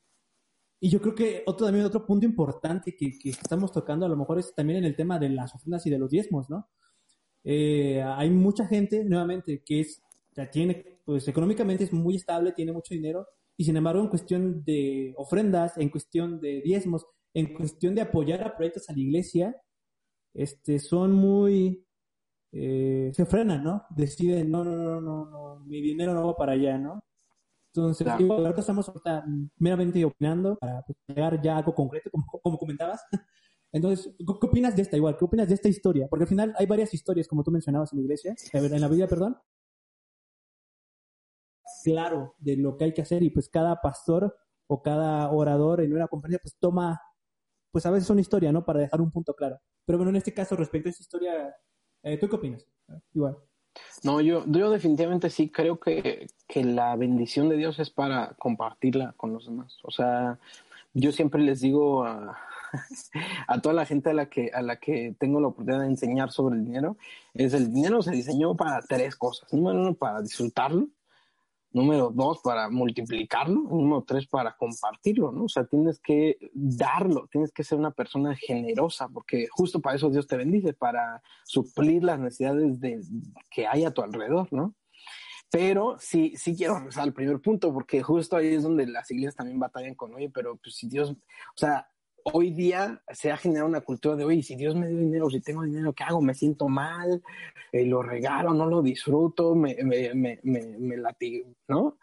Y 0.81 0.89
yo 0.89 1.01
creo 1.01 1.15
que 1.15 1.43
otro 1.47 1.67
también 1.67 1.85
otro 1.85 2.07
punto 2.07 2.25
importante 2.25 2.97
que, 2.97 3.19
que 3.19 3.31
estamos 3.31 3.71
tocando 3.71 4.07
a 4.07 4.09
lo 4.09 4.17
mejor 4.17 4.39
es 4.39 4.55
también 4.55 4.79
en 4.79 4.87
el 4.87 4.97
tema 4.97 5.19
de 5.19 5.29
las 5.29 5.55
ofrendas 5.55 5.87
y 5.87 5.91
de 5.91 5.99
los 5.99 6.11
diezmos, 6.11 6.49
¿no? 6.49 6.69
Eh, 7.45 8.03
hay 8.03 8.31
mucha 8.31 8.67
gente, 8.67 9.05
nuevamente, 9.05 9.63
que 9.65 9.81
es, 9.81 10.03
ya 10.35 10.51
tiene 10.51 11.01
pues 11.05 11.27
económicamente 11.29 11.85
es 11.85 11.93
muy 11.93 12.17
estable, 12.17 12.53
tiene 12.53 12.73
mucho 12.73 12.95
dinero, 12.95 13.27
y 13.57 13.65
sin 13.65 13.77
embargo 13.77 14.01
en 14.03 14.09
cuestión 14.09 14.65
de 14.65 15.13
ofrendas, 15.17 15.77
en 15.77 15.89
cuestión 15.89 16.41
de 16.41 16.63
diezmos, 16.63 17.07
en 17.35 17.53
cuestión 17.55 17.95
de 17.95 18.03
apoyar 18.03 18.43
a 18.43 18.57
proyectos 18.57 18.89
a 18.89 18.93
la 18.93 19.01
iglesia, 19.01 19.57
este, 20.33 20.79
son 20.79 21.13
muy, 21.13 21.85
eh, 22.53 23.11
se 23.13 23.27
frenan, 23.27 23.65
¿no? 23.65 23.83
Deciden, 23.91 24.51
no, 24.51 24.65
no, 24.65 24.77
no, 24.77 25.01
no, 25.01 25.27
no, 25.27 25.61
mi 25.67 25.81
dinero 25.81 26.15
no 26.15 26.27
va 26.27 26.37
para 26.37 26.53
allá, 26.53 26.79
¿no? 26.79 27.03
Entonces, 27.73 28.05
claro. 28.05 28.33
ahorita 28.33 28.61
estamos 28.61 28.89
ahorita 28.89 29.25
meramente 29.59 30.05
opinando 30.05 30.57
para 30.57 30.83
pues, 30.83 30.99
llegar 31.07 31.41
ya 31.41 31.55
a 31.55 31.59
algo 31.59 31.75
concreto, 31.75 32.11
como, 32.11 32.27
como 32.43 32.59
comentabas. 32.59 33.03
Entonces, 33.73 34.13
¿qué 34.19 34.47
opinas 34.47 34.75
de 34.75 34.83
esta 34.83 34.97
igual? 34.97 35.17
¿Qué 35.17 35.25
opinas 35.25 35.49
de 35.49 35.55
esta 35.55 35.69
historia? 35.69 36.09
Porque 36.09 36.25
al 36.25 36.29
final 36.29 36.55
hay 36.59 36.67
varias 36.67 36.93
historias, 36.93 37.29
como 37.29 37.45
tú 37.45 37.53
mencionabas 37.53 37.93
en 37.93 37.99
la 37.99 38.03
iglesia, 38.03 38.35
en 38.53 38.81
la 38.81 38.89
Biblia, 38.89 39.07
perdón, 39.07 39.37
claro 41.85 42.35
de 42.39 42.57
lo 42.57 42.77
que 42.77 42.85
hay 42.85 42.95
que 42.95 43.03
hacer 43.03 43.23
y 43.23 43.31
pues 43.31 43.49
cada 43.49 43.81
pastor 43.81 44.37
o 44.67 44.83
cada 44.83 45.31
orador 45.31 45.81
en 45.81 45.93
una 45.93 46.09
conferencia 46.09 46.41
pues 46.43 46.57
toma, 46.59 47.01
pues 47.73 47.87
a 47.87 47.91
veces 47.91 48.11
una 48.11 48.21
historia, 48.21 48.53
¿no? 48.53 48.65
Para 48.65 48.81
dejar 48.81 49.01
un 49.01 49.11
punto 49.11 49.35
claro. 49.35 49.59
Pero 49.85 49.99
bueno, 49.99 50.11
en 50.11 50.17
este 50.17 50.33
caso, 50.33 50.57
respecto 50.57 50.89
a 50.89 50.91
esa 50.91 51.03
historia, 51.03 51.57
eh, 52.03 52.19
¿tú 52.19 52.29
qué 52.29 52.37
opinas? 52.37 52.67
Igual. 53.13 53.37
No, 54.03 54.21
yo, 54.21 54.45
yo 54.47 54.71
definitivamente 54.71 55.31
sí 55.31 55.49
creo 55.49 55.79
que, 55.79 56.29
que 56.49 56.65
la 56.65 56.97
bendición 56.97 57.49
de 57.49 57.57
Dios 57.57 57.79
es 57.79 57.91
para 57.91 58.35
compartirla 58.39 59.15
con 59.17 59.33
los 59.33 59.47
demás. 59.47 59.79
O 59.83 59.91
sea, 59.91 60.39
yo 60.95 61.13
siempre 61.13 61.43
les 61.43 61.61
digo 61.61 62.05
a, 62.05 62.39
a 63.47 63.61
toda 63.61 63.75
la 63.75 63.87
gente 63.87 64.11
a 64.11 64.15
la 64.15 64.27
que 64.27 64.51
a 64.53 64.63
la 64.63 64.77
que 64.77 65.15
tengo 65.19 65.41
la 65.41 65.49
oportunidad 65.49 65.83
de 65.83 65.89
enseñar 65.89 66.31
sobre 66.31 66.57
el 66.57 66.65
dinero 66.65 66.97
es 67.35 67.55
el 67.55 67.73
dinero 67.73 68.03
se 68.03 68.13
diseñó 68.13 68.55
para 68.55 68.81
tres 68.83 69.17
cosas 69.17 69.53
número 69.53 69.81
uno 69.81 69.95
para 69.95 70.23
disfrutarlo 70.23 70.89
número 71.73 72.11
dos, 72.11 72.41
para 72.43 72.69
multiplicarlo, 72.69 73.63
número 73.63 74.05
tres, 74.07 74.27
para 74.27 74.57
compartirlo, 74.57 75.33
¿no? 75.33 75.45
O 75.45 75.49
sea, 75.49 75.65
tienes 75.65 76.01
que 76.01 76.37
darlo, 76.53 77.29
tienes 77.31 77.53
que 77.53 77.65
ser 77.65 77.79
una 77.79 77.93
persona 77.93 78.35
generosa, 78.35 79.09
porque 79.09 79.47
justo 79.51 79.81
para 79.81 79.97
eso 79.97 80.11
Dios 80.11 80.27
te 80.27 80.37
bendice, 80.37 80.73
para 80.73 81.23
suplir 81.45 82.03
las 82.03 82.19
necesidades 82.19 82.81
de, 82.81 83.01
que 83.51 83.67
hay 83.67 83.85
a 83.85 83.93
tu 83.93 84.03
alrededor, 84.03 84.49
¿no? 84.53 84.75
Pero 85.51 85.97
sí, 85.99 86.35
sí 86.37 86.57
quiero 86.57 86.77
regresar 86.77 87.05
al 87.05 87.13
primer 87.13 87.41
punto, 87.41 87.73
porque 87.73 88.03
justo 88.03 88.37
ahí 88.37 88.55
es 88.55 88.63
donde 88.63 88.87
las 88.87 89.11
iglesias 89.11 89.35
también 89.35 89.59
batallan 89.59 89.95
con, 89.95 90.15
oye, 90.15 90.31
pero 90.31 90.57
pues 90.57 90.77
si 90.77 90.89
Dios, 90.89 91.11
o 91.11 91.17
sea, 91.57 91.89
hoy 92.25 92.51
día 92.53 93.03
se 93.13 93.31
ha 93.31 93.37
generado 93.37 93.69
una 93.69 93.81
cultura 93.81 94.17
de, 94.17 94.25
oye, 94.25 94.43
si 94.43 94.57
Dios 94.57 94.75
me 94.75 94.89
dio 94.89 94.99
dinero, 94.99 95.31
si 95.31 95.41
tengo 95.41 95.63
dinero, 95.63 95.93
¿qué 95.93 96.05
hago? 96.05 96.21
Me 96.21 96.35
siento 96.35 96.69
mal, 96.69 97.23
eh, 97.73 97.87
lo 97.87 98.03
regalo, 98.03 98.55
no 98.55 98.67
lo 98.67 98.83
disfruto, 98.83 99.55
me, 99.55 99.77
me, 99.83 100.15
me, 100.15 100.41
me, 100.43 100.79
me 100.79 100.97
latigo, 100.97 101.55
¿no? 101.69 101.99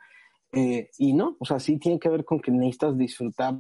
Eh, 0.52 0.90
y 0.98 1.14
no, 1.14 1.36
o 1.40 1.46
sea, 1.46 1.60
sí 1.60 1.78
tiene 1.78 2.00
que 2.00 2.10
ver 2.10 2.24
con 2.24 2.40
que 2.40 2.52
necesitas 2.52 2.98
disfrutar 2.98 3.56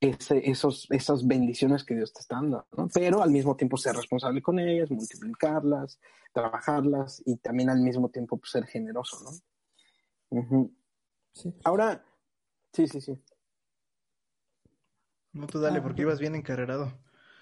ese, 0.00 0.50
esos, 0.50 0.86
esas 0.90 1.26
bendiciones 1.26 1.84
que 1.84 1.94
Dios 1.94 2.12
te 2.12 2.20
está 2.20 2.36
dando, 2.36 2.66
¿no? 2.76 2.88
Pero 2.92 3.22
al 3.22 3.30
mismo 3.30 3.56
tiempo 3.56 3.76
ser 3.76 3.96
responsable 3.96 4.42
con 4.42 4.58
ellas, 4.58 4.90
multiplicarlas, 4.90 5.98
trabajarlas 6.32 7.22
y 7.24 7.36
también 7.36 7.70
al 7.70 7.80
mismo 7.80 8.10
tiempo 8.10 8.36
pues, 8.36 8.50
ser 8.50 8.66
generoso, 8.66 9.18
¿no? 9.22 9.30
Uh 10.28 10.42
-huh. 10.42 10.70
sí. 11.32 11.54
Ahora, 11.64 12.04
sí, 12.72 12.86
sí, 12.88 13.00
sí. 13.00 13.16
No, 15.36 15.46
tú 15.46 15.60
dale, 15.60 15.82
porque 15.82 16.02
ibas 16.02 16.18
bien 16.18 16.34
encarrerado. 16.34 16.92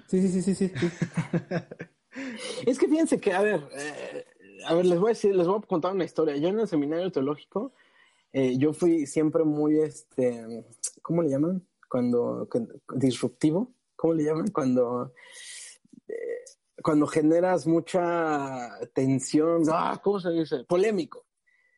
Sí, 0.09 0.21
sí, 0.21 0.43
sí, 0.43 0.55
sí, 0.55 0.69
sí. 0.69 0.73
es 2.67 2.79
que 2.79 2.89
fíjense 2.89 3.21
que, 3.21 3.33
a 3.33 3.41
ver, 3.41 3.63
eh, 3.73 4.25
a 4.67 4.75
ver, 4.75 4.87
les 4.87 4.99
voy 4.99 5.11
a 5.11 5.15
decir, 5.15 5.35
les 5.35 5.47
voy 5.47 5.59
a 5.59 5.67
contar 5.67 5.93
una 5.93 6.05
historia. 6.05 6.37
Yo 6.37 6.49
en 6.49 6.59
el 6.59 6.67
seminario 6.67 7.13
teológico, 7.13 7.73
eh, 8.33 8.59
yo 8.59 8.73
fui 8.73 9.07
siempre 9.07 9.45
muy, 9.45 9.79
este, 9.79 10.65
¿cómo 11.03 11.23
le 11.23 11.31
llaman? 11.31 11.65
Cuando, 11.89 12.49
disruptivo, 12.97 13.73
¿cómo 13.95 14.15
le 14.15 14.25
llaman? 14.25 14.49
Cuando, 14.49 15.15
eh, 16.09 16.45
cuando 16.83 17.07
generas 17.07 17.65
mucha 17.65 18.71
tensión, 18.93 19.63
ah, 19.71 20.01
¿cómo 20.03 20.19
se 20.19 20.31
dice? 20.31 20.65
Polémico. 20.65 21.27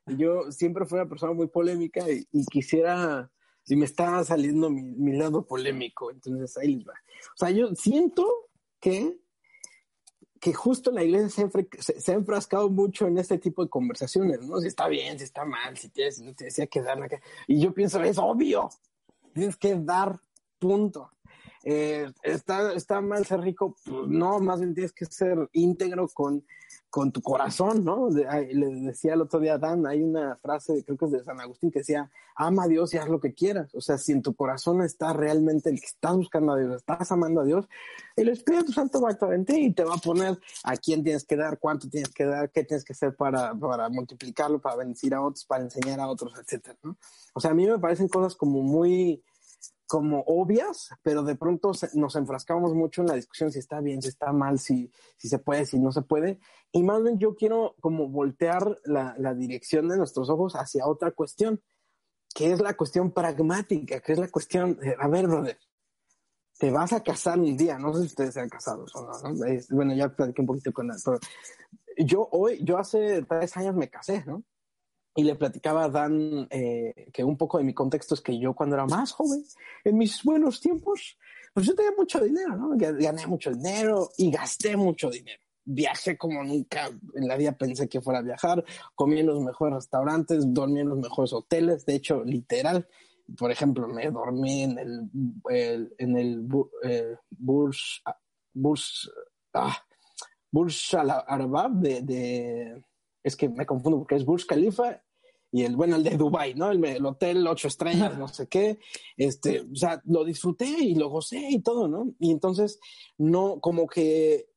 Yo 0.06 0.50
siempre 0.50 0.86
fui 0.86 0.98
una 0.98 1.08
persona 1.08 1.34
muy 1.34 1.48
polémica 1.48 2.10
y, 2.10 2.26
y 2.32 2.46
quisiera 2.46 3.30
y 3.68 3.76
me 3.76 3.84
está 3.84 4.22
saliendo 4.24 4.70
mi, 4.70 4.82
mi, 4.82 5.16
lado 5.16 5.44
polémico, 5.44 6.10
entonces 6.10 6.56
ahí 6.56 6.82
va. 6.84 6.94
O 7.34 7.36
sea, 7.36 7.50
yo 7.50 7.74
siento 7.74 8.48
que, 8.80 9.18
que 10.40 10.54
justo 10.54 10.90
la 10.92 11.02
iglesia 11.02 11.50
se, 11.78 12.12
ha 12.12 12.14
enfrascado 12.14 12.70
mucho 12.70 13.06
en 13.06 13.18
este 13.18 13.38
tipo 13.38 13.64
de 13.64 13.70
conversaciones, 13.70 14.42
¿no? 14.42 14.60
Si 14.60 14.68
está 14.68 14.86
bien, 14.88 15.18
si 15.18 15.24
está 15.24 15.44
mal, 15.44 15.76
si 15.76 15.88
tienes, 15.88 16.20
no 16.20 16.34
te 16.34 16.44
decía 16.44 16.66
que 16.66 16.82
dar. 16.82 16.98
Y 17.48 17.60
yo 17.60 17.74
pienso, 17.74 18.00
es 18.02 18.18
obvio, 18.18 18.70
tienes 19.34 19.56
que 19.56 19.74
dar, 19.74 20.20
punto. 20.58 21.10
Eh, 21.64 22.12
está, 22.22 22.72
está 22.74 23.00
mal 23.00 23.26
ser 23.26 23.40
rico, 23.40 23.74
pues 23.84 24.06
no, 24.06 24.38
más 24.38 24.60
bien 24.60 24.72
tienes 24.72 24.92
que 24.92 25.04
ser 25.06 25.48
íntegro 25.52 26.06
con, 26.08 26.46
con 26.90 27.12
tu 27.12 27.20
corazón, 27.20 27.84
¿no? 27.84 28.08
Le 28.10 28.66
decía 28.80 29.14
el 29.14 29.22
otro 29.22 29.40
día 29.40 29.58
Dan, 29.58 29.86
hay 29.86 30.02
una 30.02 30.36
frase, 30.36 30.82
creo 30.84 30.96
que 30.96 31.06
es 31.06 31.10
de 31.10 31.24
San 31.24 31.40
Agustín, 31.40 31.70
que 31.70 31.80
decía, 31.80 32.10
ama 32.34 32.64
a 32.64 32.68
Dios 32.68 32.92
y 32.94 32.98
haz 32.98 33.08
lo 33.08 33.20
que 33.20 33.34
quieras. 33.34 33.74
O 33.74 33.80
sea, 33.80 33.98
si 33.98 34.12
en 34.12 34.22
tu 34.22 34.34
corazón 34.34 34.82
está 34.82 35.12
realmente 35.12 35.70
el 35.70 35.80
que 35.80 35.86
estás 35.86 36.16
buscando 36.16 36.52
a 36.52 36.58
Dios, 36.58 36.76
estás 36.76 37.10
amando 37.12 37.40
a 37.40 37.44
Dios, 37.44 37.66
el 38.14 38.28
Espíritu 38.28 38.72
Santo 38.72 39.00
va 39.00 39.08
a 39.08 39.12
actuar 39.12 39.34
en 39.34 39.44
ti 39.44 39.56
y 39.56 39.72
te 39.72 39.84
va 39.84 39.94
a 39.94 39.98
poner 39.98 40.38
a 40.64 40.76
quién 40.76 41.02
tienes 41.02 41.24
que 41.24 41.36
dar, 41.36 41.58
cuánto 41.58 41.88
tienes 41.88 42.10
que 42.10 42.24
dar, 42.24 42.50
qué 42.50 42.64
tienes 42.64 42.84
que 42.84 42.92
hacer 42.92 43.14
para, 43.14 43.54
para 43.54 43.88
multiplicarlo, 43.88 44.60
para 44.60 44.76
bendecir 44.76 45.14
a 45.14 45.22
otros, 45.22 45.44
para 45.44 45.64
enseñar 45.64 46.00
a 46.00 46.08
otros, 46.08 46.32
etcétera, 46.38 46.78
¿no? 46.82 46.96
O 47.34 47.40
sea, 47.40 47.50
a 47.50 47.54
mí 47.54 47.66
me 47.66 47.78
parecen 47.78 48.08
cosas 48.08 48.34
como 48.34 48.62
muy, 48.62 49.22
como 49.86 50.22
obvias, 50.26 50.90
pero 51.02 51.22
de 51.22 51.36
pronto 51.36 51.72
nos 51.94 52.16
enfrascamos 52.16 52.74
mucho 52.74 53.02
en 53.02 53.08
la 53.08 53.14
discusión 53.14 53.52
si 53.52 53.58
está 53.60 53.80
bien, 53.80 54.02
si 54.02 54.08
está 54.08 54.32
mal, 54.32 54.58
si, 54.58 54.90
si 55.16 55.28
se 55.28 55.38
puede, 55.38 55.64
si 55.66 55.78
no 55.78 55.92
se 55.92 56.02
puede. 56.02 56.40
Y 56.72 56.82
más 56.82 57.02
bien 57.02 57.18
yo 57.18 57.36
quiero 57.36 57.76
como 57.80 58.08
voltear 58.08 58.78
la, 58.84 59.14
la 59.18 59.34
dirección 59.34 59.88
de 59.88 59.96
nuestros 59.96 60.28
ojos 60.28 60.54
hacia 60.54 60.86
otra 60.86 61.12
cuestión, 61.12 61.62
que 62.34 62.52
es 62.52 62.60
la 62.60 62.74
cuestión 62.74 63.12
pragmática, 63.12 64.00
que 64.00 64.12
es 64.12 64.18
la 64.18 64.28
cuestión, 64.28 64.76
de, 64.76 64.96
a 64.98 65.08
ver, 65.08 65.26
brother, 65.28 65.58
te 66.58 66.70
vas 66.70 66.92
a 66.92 67.02
casar 67.02 67.38
un 67.38 67.56
día, 67.56 67.78
no 67.78 67.92
sé 67.94 68.00
si 68.00 68.06
ustedes 68.06 68.34
se 68.34 68.40
han 68.40 68.48
casado 68.48 68.86
o 68.92 69.02
no, 69.02 69.34
¿no? 69.34 69.44
Es, 69.44 69.70
bueno, 69.70 69.94
ya 69.94 70.08
platiqué 70.08 70.40
un 70.40 70.46
poquito 70.46 70.72
con 70.72 70.90
él, 70.90 70.96
pero 71.04 71.18
yo 71.98 72.28
hoy, 72.32 72.62
yo 72.62 72.78
hace 72.78 73.22
tres 73.22 73.56
años 73.56 73.74
me 73.74 73.88
casé, 73.88 74.24
¿no? 74.26 74.42
Y 75.16 75.24
le 75.24 75.34
platicaba 75.34 75.84
a 75.84 75.88
Dan 75.88 76.46
eh, 76.50 77.08
que 77.10 77.24
un 77.24 77.38
poco 77.38 77.56
de 77.56 77.64
mi 77.64 77.72
contexto 77.72 78.14
es 78.14 78.20
que 78.20 78.38
yo 78.38 78.52
cuando 78.52 78.76
era 78.76 78.84
más 78.84 79.12
joven, 79.12 79.42
en 79.82 79.96
mis 79.96 80.22
buenos 80.22 80.60
tiempos, 80.60 81.16
pues 81.54 81.66
yo 81.66 81.74
tenía 81.74 81.92
mucho 81.96 82.20
dinero, 82.20 82.54
¿no? 82.54 82.76
Gané 82.76 83.26
mucho 83.26 83.50
dinero 83.50 84.10
y 84.18 84.30
gasté 84.30 84.76
mucho 84.76 85.08
dinero. 85.08 85.40
Viajé 85.64 86.18
como 86.18 86.44
nunca 86.44 86.90
en 87.14 87.26
la 87.26 87.36
vida 87.38 87.52
pensé 87.52 87.88
que 87.88 88.02
fuera 88.02 88.18
a 88.18 88.22
viajar, 88.22 88.62
comí 88.94 89.20
en 89.20 89.26
los 89.26 89.42
mejores 89.42 89.76
restaurantes, 89.76 90.52
dormí 90.52 90.80
en 90.80 90.90
los 90.90 90.98
mejores 90.98 91.32
hoteles, 91.32 91.86
de 91.86 91.94
hecho, 91.94 92.22
literal. 92.22 92.86
Por 93.38 93.50
ejemplo, 93.50 93.88
me 93.88 94.10
dormí 94.10 94.64
en 94.64 94.78
el, 94.78 95.10
el 95.48 95.94
en 95.96 96.16
el 96.18 96.46
eh, 96.84 97.16
Burj, 97.30 98.02
Burj, 98.52 99.08
ah, 99.54 99.78
Burj 100.52 100.94
Al 100.94 101.10
Arab 101.10 101.72
de, 101.72 102.02
de, 102.02 102.84
es 103.24 103.34
que 103.34 103.48
me 103.48 103.64
confundo 103.64 103.98
porque 104.00 104.16
es 104.16 104.26
Burj 104.26 104.44
Khalifa 104.46 105.02
y 105.52 105.62
el, 105.64 105.76
bueno, 105.76 105.96
el 105.96 106.02
de 106.02 106.16
Dubai, 106.16 106.54
¿no? 106.54 106.70
El, 106.70 107.04
hotel 107.06 107.46
ocho 107.46 107.68
estrellas, 107.68 108.18
no 108.18 108.28
sé 108.28 108.48
qué, 108.48 108.78
este, 109.16 109.60
o 109.60 109.74
sea, 109.74 110.02
lo 110.04 110.24
disfruté 110.24 110.66
y 110.66 110.94
lo 110.94 111.08
gocé 111.08 111.48
y 111.50 111.60
todo, 111.60 111.88
¿no? 111.88 112.14
Y 112.18 112.32
entonces, 112.32 112.80
no, 113.18 113.60
como 113.60 113.86
que, 113.86 114.50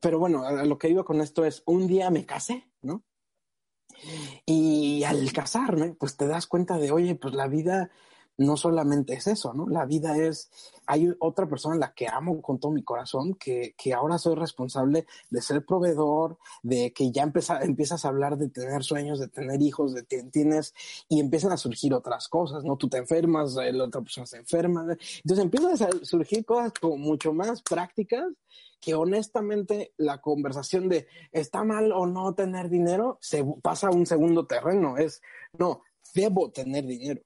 pero 0.00 0.18
bueno, 0.18 0.50
lo 0.64 0.78
que 0.78 0.88
iba 0.88 1.04
con 1.04 1.20
esto 1.20 1.44
es, 1.44 1.62
un 1.66 1.86
día 1.86 2.10
me 2.10 2.24
casé, 2.26 2.70
¿no? 2.82 3.04
Y 4.46 5.02
al 5.04 5.32
casarme, 5.32 5.94
pues 5.94 6.16
te 6.16 6.26
das 6.26 6.46
cuenta 6.46 6.78
de, 6.78 6.92
oye, 6.92 7.14
pues 7.14 7.34
la 7.34 7.48
vida 7.48 7.90
no 8.38 8.56
solamente 8.56 9.14
es 9.14 9.26
eso, 9.26 9.52
¿no? 9.52 9.68
La 9.68 9.84
vida 9.84 10.16
es, 10.16 10.48
hay 10.86 11.08
otra 11.18 11.48
persona 11.48 11.74
en 11.74 11.80
la 11.80 11.92
que 11.92 12.06
amo 12.06 12.40
con 12.40 12.60
todo 12.60 12.70
mi 12.70 12.84
corazón, 12.84 13.34
que, 13.34 13.74
que 13.76 13.92
ahora 13.92 14.16
soy 14.16 14.36
responsable 14.36 15.06
de 15.28 15.42
ser 15.42 15.66
proveedor, 15.66 16.38
de 16.62 16.92
que 16.92 17.10
ya 17.10 17.24
empieza, 17.24 17.60
empiezas 17.62 18.04
a 18.04 18.08
hablar 18.08 18.38
de 18.38 18.48
tener 18.48 18.84
sueños, 18.84 19.18
de 19.18 19.26
tener 19.26 19.60
hijos, 19.60 19.92
de 19.92 20.06
que 20.06 20.22
tienes, 20.22 20.72
y 21.08 21.18
empiezan 21.18 21.50
a 21.50 21.56
surgir 21.56 21.92
otras 21.92 22.28
cosas, 22.28 22.62
¿no? 22.62 22.76
Tú 22.76 22.88
te 22.88 22.98
enfermas, 22.98 23.54
la 23.54 23.84
otra 23.84 24.00
persona 24.00 24.26
se 24.26 24.36
enferma, 24.38 24.82
entonces 24.82 25.44
empiezan 25.44 25.72
a 25.72 26.04
surgir 26.04 26.44
cosas 26.44 26.72
como 26.80 26.96
mucho 26.96 27.32
más 27.32 27.60
prácticas 27.62 28.24
que 28.80 28.94
honestamente 28.94 29.92
la 29.96 30.20
conversación 30.20 30.88
de 30.88 31.08
está 31.32 31.64
mal 31.64 31.90
o 31.90 32.06
no 32.06 32.34
tener 32.34 32.68
dinero 32.68 33.18
se 33.20 33.44
pasa 33.60 33.88
a 33.88 33.90
un 33.90 34.06
segundo 34.06 34.46
terreno, 34.46 34.96
es, 34.96 35.20
no, 35.58 35.82
debo 36.14 36.52
tener 36.52 36.86
dinero 36.86 37.20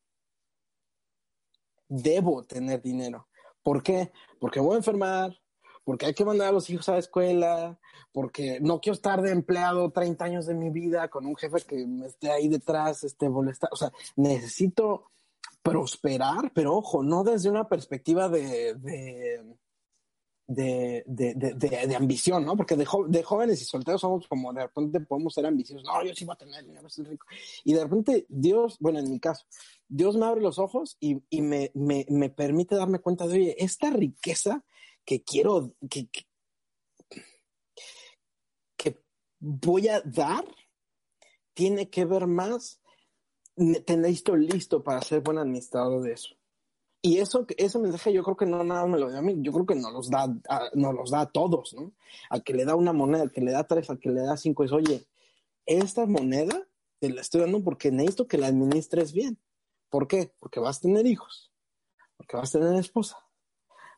debo 1.93 2.43
tener 2.45 2.81
dinero. 2.81 3.29
¿Por 3.63 3.83
qué? 3.83 4.11
Porque 4.41 4.61
voy 4.61 4.75
a 4.75 4.79
enfermar, 4.79 5.39
porque 5.85 6.07
hay 6.07 6.15
que 6.15 6.25
mandar 6.25 6.49
a 6.49 6.53
los 6.53 6.69
hijos 6.71 6.89
a 6.89 6.93
la 6.93 6.99
escuela, 6.99 7.79
porque 8.13 8.59
no 8.61 8.81
quiero 8.81 8.95
estar 8.95 9.21
de 9.21 9.31
empleado 9.31 9.91
30 9.91 10.25
años 10.25 10.47
de 10.47 10.55
mi 10.55 10.71
vida 10.71 11.09
con 11.09 11.27
un 11.27 11.37
jefe 11.37 11.61
que 11.67 11.87
me 11.87 12.07
esté 12.07 12.31
ahí 12.31 12.49
detrás, 12.49 13.05
este, 13.05 13.29
molestar. 13.29 13.71
O 13.73 13.77
sea, 13.77 13.93
necesito 14.17 15.11
prosperar, 15.63 16.51
pero 16.55 16.77
ojo, 16.77 17.03
no 17.03 17.25
desde 17.25 17.51
una 17.51 17.69
perspectiva 17.69 18.29
de, 18.29 19.45
de, 20.47 21.95
ambición, 21.97 22.45
¿no? 22.45 22.57
Porque 22.57 22.77
de, 22.77 22.85
jóvenes 22.85 23.63
y 23.63 23.65
solteros 23.65 24.01
somos 24.01 24.27
como 24.27 24.53
de 24.53 24.63
repente 24.63 25.01
podemos 25.01 25.35
ser 25.35 25.47
ambiciosos. 25.47 25.87
No, 25.87 26.05
yo 26.05 26.15
sí 26.15 26.25
voy 26.25 26.35
a 26.35 26.39
tener 26.39 26.65
dinero. 26.65 26.89
Y 27.65 27.73
de 27.73 27.83
repente 27.83 28.27
Dios, 28.29 28.77
bueno, 28.81 28.99
en 28.99 29.11
mi 29.11 29.21
caso, 29.21 29.47
Dios 29.89 30.17
me 30.17 30.27
abre 30.27 30.41
los 30.41 30.59
ojos 30.59 30.97
y, 31.01 31.23
me, 31.41 32.31
permite 32.31 32.75
darme 32.75 33.01
cuenta 33.01 33.27
de, 33.27 33.35
oye, 33.35 33.57
esta 33.59 33.91
riqueza 33.91 34.65
que 35.05 35.23
quiero, 35.23 35.75
que, 35.91 36.09
que, 38.77 39.03
voy 39.39 39.89
a 39.89 40.01
dar, 40.03 40.45
tiene 41.55 41.91
que 41.91 42.05
ver 42.05 42.27
más, 42.27 42.81
tener 43.85 44.11
esto 44.11 44.37
listo 44.37 44.83
para 44.83 45.03
ser 45.03 45.21
buen 45.21 45.39
administrador 45.39 46.03
de 46.03 46.13
eso. 46.13 46.37
Y 47.05 47.19
eso, 47.19 47.45
ese 47.57 47.81
mensaje 47.81 48.13
yo 48.13 48.23
creo 48.23 48.37
que 48.37 48.47
no 48.47 48.63
nada 48.63 48.87
me 48.87 48.97
lo 48.97 49.11
dio 49.11 49.19
a 49.19 49.23
mí, 49.23 49.37
yo 49.41 49.53
creo 49.53 49.67
que 49.67 49.75
nos 49.75 49.93
los 49.93 50.09
da, 50.09 50.33
a, 50.49 50.71
nos 50.75 50.95
los 50.95 51.11
da 51.11 51.27
todos, 51.27 51.75
¿no? 51.75 51.93
Al 52.31 52.45
que 52.45 52.55
le 52.55 52.65
da 52.65 52.77
una 52.77 52.93
moneda, 52.93 53.23
al 53.23 53.33
que 53.33 53.41
le 53.41 53.51
da 53.51 53.67
tres, 53.67 53.91
al 53.91 53.99
que 53.99 54.11
le 54.11 54.21
da 54.21 54.37
cinco, 54.37 54.63
es, 54.63 54.71
oye, 54.71 55.05
esta 55.67 56.07
moneda 56.07 56.65
te 57.01 57.11
la 57.11 57.21
estoy 57.21 57.41
dando 57.41 57.63
porque 57.65 57.91
necesito 57.91 58.29
que 58.29 58.39
la 58.39 58.47
administres 58.47 59.13
bien. 59.13 59.37
¿Por 59.91 60.07
qué? 60.07 60.33
Porque 60.39 60.61
vas 60.61 60.79
a 60.79 60.83
tener 60.83 61.05
hijos, 61.07 61.53
porque 62.17 62.37
vas 62.37 62.55
a 62.55 62.61
tener 62.61 62.79
esposa, 62.79 63.19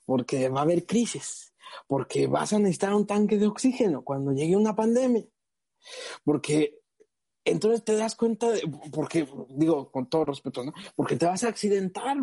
porque 0.07 0.49
va 0.49 0.61
a 0.61 0.63
haber 0.63 0.87
crisis, 0.87 1.53
porque 1.87 2.27
vas 2.27 2.55
a 2.55 2.59
necesitar 2.59 2.95
un 2.95 3.07
tanque 3.07 3.37
de 3.37 3.47
oxígeno 3.47 4.03
cuando 4.03 4.33
llegue 4.33 4.57
una 4.57 4.75
pandemia, 4.75 5.27
porque 6.25 6.81
entonces 7.45 7.85
te 7.85 7.95
das 7.97 8.17
cuenta 8.17 8.51
de, 8.51 8.63
porque 8.91 9.29
digo 9.51 9.91
con 9.91 10.09
todo 10.09 10.25
respeto, 10.25 10.65
¿no? 10.65 10.73
Porque 10.97 11.17
te 11.17 11.27
vas 11.27 11.45
a 11.45 11.49
accidentar. 11.49 12.17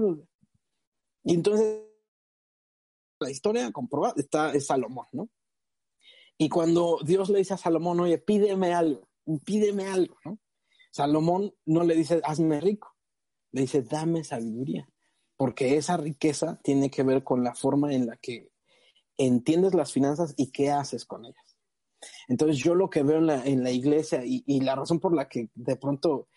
Y 1.23 1.36
entonces 1.36 1.81
la 3.19 3.29
historia 3.29 3.71
comprobada 3.71 4.15
está 4.17 4.53
es 4.53 4.67
Salomón, 4.67 5.07
¿no? 5.12 5.29
Y 6.38 6.49
cuando 6.49 6.99
Dios 7.03 7.29
le 7.29 7.39
dice 7.39 7.53
a 7.53 7.57
Salomón, 7.57 7.99
oye, 7.99 8.17
pídeme 8.17 8.73
algo, 8.73 9.07
pídeme 9.45 9.88
algo, 9.88 10.15
¿no? 10.25 10.39
Salomón 10.91 11.53
no 11.65 11.84
le 11.84 11.95
dice, 11.95 12.19
hazme 12.23 12.60
rico, 12.60 12.95
le 13.51 13.62
dice, 13.62 13.84
dame 13.84 14.23
sabiduría, 14.23 14.89
porque 15.38 15.77
esa 15.77 15.97
riqueza 15.97 16.60
tiene 16.63 16.89
que 16.89 17.03
ver 17.03 17.23
con 17.23 17.43
la 17.43 17.53
forma 17.53 17.93
en 17.93 18.07
la 18.07 18.17
que 18.17 18.51
entiendes 19.17 19.73
las 19.75 19.91
finanzas 19.93 20.34
y 20.36 20.51
qué 20.51 20.71
haces 20.71 21.05
con 21.05 21.25
ellas. 21.25 21.57
Entonces 22.27 22.57
yo 22.57 22.73
lo 22.73 22.89
que 22.89 23.03
veo 23.03 23.19
en 23.19 23.63
la, 23.63 23.71
iglesia 23.71 24.23
y, 24.25 24.60
la 24.62 24.75
razón 24.75 24.99
por 24.99 25.13
la 25.13 25.29
que 25.29 25.49
de 25.53 25.75
pronto 25.75 26.27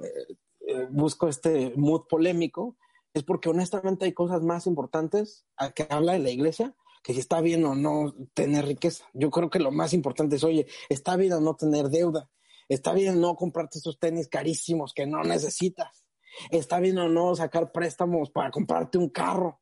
eh, 0.00 0.36
eh, 0.66 0.88
busco 0.90 1.28
este 1.28 1.72
mood 1.76 2.08
polémico 2.08 2.76
es 3.14 3.22
porque 3.24 3.48
honestamente 3.48 4.04
hay 4.04 4.12
cosas 4.12 4.42
más 4.42 4.66
importantes 4.66 5.46
a 5.56 5.70
que 5.70 5.86
habla 5.88 6.12
de 6.12 6.18
la 6.18 6.30
iglesia 6.30 6.74
que 7.02 7.12
si 7.12 7.20
está 7.20 7.40
bien 7.40 7.64
o 7.66 7.74
no 7.74 8.14
tener 8.32 8.66
riqueza. 8.66 9.04
Yo 9.12 9.30
creo 9.30 9.50
que 9.50 9.58
lo 9.58 9.70
más 9.70 9.92
importante 9.92 10.36
es, 10.36 10.44
oye, 10.44 10.66
está 10.88 11.16
bien 11.16 11.34
o 11.34 11.40
no 11.40 11.54
tener 11.54 11.90
deuda, 11.90 12.30
está 12.68 12.94
bien 12.94 13.20
no 13.20 13.36
comprarte 13.36 13.78
esos 13.78 13.98
tenis 13.98 14.28
carísimos 14.28 14.94
que 14.94 15.06
no 15.06 15.22
necesitas 15.22 16.04
está 16.50 16.80
bien 16.80 16.98
o 16.98 17.08
no 17.08 17.34
sacar 17.34 17.72
préstamos 17.72 18.30
para 18.30 18.50
comprarte 18.50 18.98
un 18.98 19.08
carro. 19.08 19.60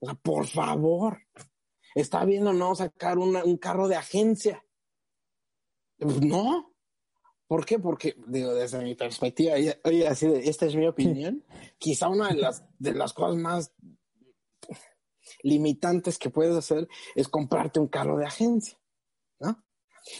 O 0.00 0.06
sea, 0.06 0.14
por 0.14 0.46
favor, 0.46 1.18
está 1.94 2.24
bien 2.24 2.46
o 2.46 2.52
no 2.52 2.74
sacar 2.74 3.18
un 3.18 3.56
carro 3.58 3.88
de 3.88 3.96
agencia. 3.96 4.64
Pues 5.98 6.20
no. 6.20 6.73
¿Por 7.46 7.66
qué? 7.66 7.78
Porque, 7.78 8.16
digo, 8.26 8.54
desde 8.54 8.82
mi 8.82 8.94
perspectiva, 8.94 9.54
oye, 9.84 10.08
así 10.08 10.26
de, 10.26 10.48
esta 10.48 10.66
es 10.66 10.74
mi 10.74 10.86
opinión, 10.86 11.44
quizá 11.78 12.08
una 12.08 12.28
de 12.28 12.36
las, 12.36 12.64
de 12.78 12.94
las 12.94 13.12
cosas 13.12 13.36
más 13.36 13.74
limitantes 15.42 16.18
que 16.18 16.30
puedes 16.30 16.56
hacer 16.56 16.88
es 17.14 17.28
comprarte 17.28 17.80
un 17.80 17.88
carro 17.88 18.16
de 18.16 18.26
agencia, 18.26 18.78
¿no? 19.40 19.62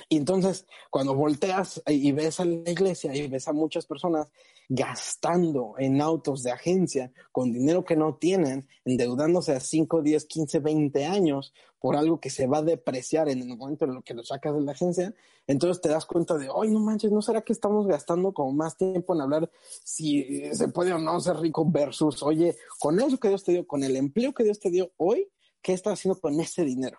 Y 0.09 0.17
entonces, 0.17 0.67
cuando 0.91 1.15
volteas 1.15 1.83
y 1.87 2.13
ves 2.13 2.41
a 2.41 2.45
la 2.45 2.71
iglesia 2.71 3.15
y 3.15 3.29
ves 3.29 3.49
a 3.49 3.53
muchas 3.53 3.87
personas 3.87 4.29
gastando 4.69 5.75
en 5.79 6.01
autos 6.01 6.43
de 6.43 6.51
agencia 6.51 7.13
con 7.33 7.53
dinero 7.53 7.85
que 7.85 7.97
no 7.97 8.15
tienen, 8.15 8.67
endeudándose 8.85 9.53
a 9.53 9.61
5, 9.61 10.03
10, 10.03 10.25
15, 10.25 10.59
20 10.61 11.05
años 11.05 11.53
por 11.79 11.97
algo 11.97 12.19
que 12.19 12.31
se 12.31 12.47
va 12.47 12.59
a 12.59 12.63
depreciar 12.63 13.29
en 13.29 13.43
el 13.43 13.59
momento 13.59 13.85
en 13.85 13.95
lo 13.95 14.03
que 14.03 14.15
lo 14.15 14.25
sacas 14.25 14.55
de 14.55 14.63
la 14.63 14.73
agencia, 14.73 15.15
entonces 15.47 15.83
te 15.83 15.91
das 15.91 16.07
cuenta 16.07 16.39
de, 16.39 16.49
ay, 16.49 16.71
no 16.71 16.81
manches, 16.81 17.13
¿no 17.13 17.21
será 17.21 17.43
que 17.43 17.53
estamos 17.53 17.87
gastando 17.87 18.33
como 18.33 18.53
más 18.53 18.79
tiempo 18.79 19.15
en 19.15 19.21
hablar 19.21 19.51
si 19.85 20.55
se 20.55 20.69
puede 20.69 20.95
o 20.95 20.99
no 20.99 21.21
ser 21.21 21.37
rico 21.37 21.67
versus, 21.71 22.23
oye, 22.23 22.57
con 22.79 22.99
eso 23.01 23.19
que 23.19 23.29
Dios 23.29 23.45
te 23.45 23.53
dio, 23.53 23.67
con 23.67 23.85
el 23.85 23.97
empleo 23.97 24.33
que 24.33 24.45
Dios 24.45 24.61
te 24.61 24.71
dio 24.71 24.93
hoy, 24.97 25.29
¿qué 25.61 25.75
estás 25.75 25.95
haciendo 25.95 26.19
con 26.19 26.41
ese 26.41 26.65
dinero? 26.65 26.99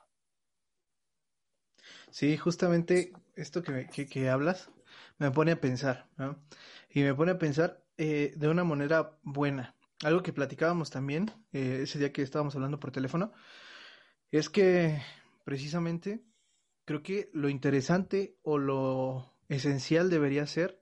Sí, 2.16 2.38
justamente 2.38 3.12
esto 3.36 3.62
que, 3.62 3.88
que, 3.88 4.30
hablas 4.30 4.72
me 5.18 5.32
pone 5.32 5.52
a 5.52 5.60
pensar, 5.60 6.08
¿no? 6.16 6.42
Y 6.90 7.02
me 7.04 7.14
pone 7.14 7.34
a 7.34 7.38
pensar 7.38 7.84
eh, 7.98 8.34
de 8.38 8.48
una 8.48 8.64
manera 8.64 9.20
buena. 9.22 9.76
Algo 10.02 10.24
que 10.24 10.32
platicábamos 10.32 10.90
también 10.92 11.30
eh, 11.52 11.80
ese 11.84 12.00
día 12.00 12.14
que 12.14 12.22
estábamos 12.22 12.56
hablando 12.56 12.80
por 12.80 12.94
teléfono, 12.94 13.34
es 14.32 14.50
que 14.50 15.02
precisamente 15.44 16.24
creo 16.86 17.04
que 17.04 17.30
lo 17.34 17.50
interesante 17.50 18.38
o 18.44 18.60
lo 18.60 19.36
esencial 19.50 20.10
debería 20.10 20.48
ser 20.48 20.82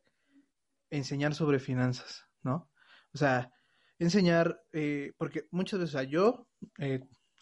enseñar 0.92 1.34
sobre 1.34 1.58
finanzas, 1.58 2.28
¿no? 2.44 2.70
O 3.12 3.18
sea, 3.18 3.52
enseñar, 3.98 4.62
eh, 4.72 5.14
porque 5.18 5.48
muchas 5.50 5.80
veces, 5.80 6.10
yo, 6.10 6.48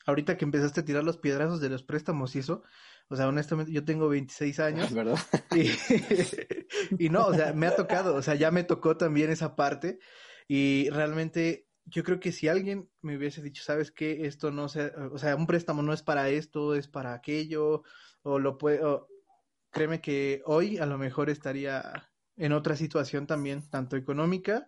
ahorita 0.05 0.37
que 0.37 0.45
empezaste 0.45 0.79
a 0.79 0.85
tirar 0.85 1.03
los 1.03 1.17
piedrazos 1.17 1.59
de 1.59 1.67
los 1.67 1.83
préstamos 1.83 2.37
y 2.37 2.39
eso, 2.39 2.63
o 3.11 3.15
sea, 3.17 3.27
honestamente, 3.27 3.73
yo 3.73 3.83
tengo 3.83 4.07
26 4.07 4.59
años. 4.59 4.91
¿Verdad? 4.93 5.19
Y, 6.97 7.09
no, 7.09 7.27
o 7.27 7.33
sea, 7.33 7.51
me 7.53 7.67
ha 7.67 7.75
tocado, 7.75 8.15
o 8.15 8.21
sea, 8.21 8.35
ya 8.35 8.49
me 8.49 8.63
tocó 8.63 8.95
también 8.95 9.29
esa 9.29 9.55
parte. 9.57 9.99
Y 10.47 10.89
realmente 10.89 11.67
yo 11.85 12.03
creo 12.03 12.19
que 12.19 12.31
si 12.31 12.47
alguien 12.47 12.89
me 13.01 13.17
hubiese 13.17 13.41
dicho, 13.41 13.61
sabes 13.61 13.91
qué, 13.91 14.25
esto 14.25 14.51
no 14.51 14.69
se, 14.69 14.93
o 15.11 15.17
sea, 15.17 15.35
un 15.35 15.47
préstamo 15.47 15.81
no 15.83 15.91
es 15.91 16.01
para 16.01 16.29
esto, 16.29 16.73
es 16.75 16.87
para 16.87 17.13
aquello, 17.13 17.83
o 18.21 18.39
lo 18.39 18.57
puedo, 18.57 19.09
créeme 19.69 19.99
que 19.99 20.41
hoy 20.45 20.77
a 20.77 20.85
lo 20.85 20.97
mejor 20.97 21.29
estaría 21.29 22.09
en 22.37 22.53
otra 22.53 22.77
situación 22.77 23.27
también, 23.27 23.69
tanto 23.69 23.97
económica 23.97 24.67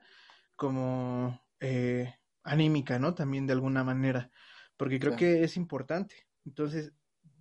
como 0.56 1.42
eh, 1.62 2.14
anímica, 2.44 3.00
¿no? 3.00 3.16
También 3.16 3.48
de 3.48 3.54
alguna 3.54 3.84
manera, 3.86 4.30
porque 4.76 5.00
creo 5.00 5.16
que 5.16 5.44
es 5.44 5.56
importante. 5.56 6.28
Entonces, 6.46 6.94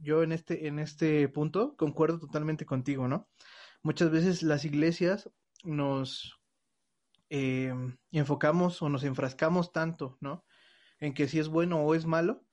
yo 0.03 0.23
en 0.23 0.33
este, 0.33 0.67
en 0.67 0.79
este 0.79 1.29
punto 1.29 1.77
concuerdo 1.77 2.19
totalmente 2.19 2.67
contigo, 2.67 3.09
¿no? 3.09 3.29
Muchas 3.83 4.11
veces 4.11 4.43
las 4.43 4.65
iglesias 4.65 5.31
nos 5.65 6.39
em, 7.31 7.97
enfocamos 8.11 8.83
o 8.83 8.89
nos 8.89 9.05
enfrascamos 9.05 9.73
tanto, 9.73 10.19
¿no? 10.21 10.45
En 10.99 11.15
que 11.15 11.29
si 11.29 11.39
es 11.39 11.49
bueno 11.49 11.81
o 11.81 11.95
es 11.95 12.07
malo, 12.07 12.45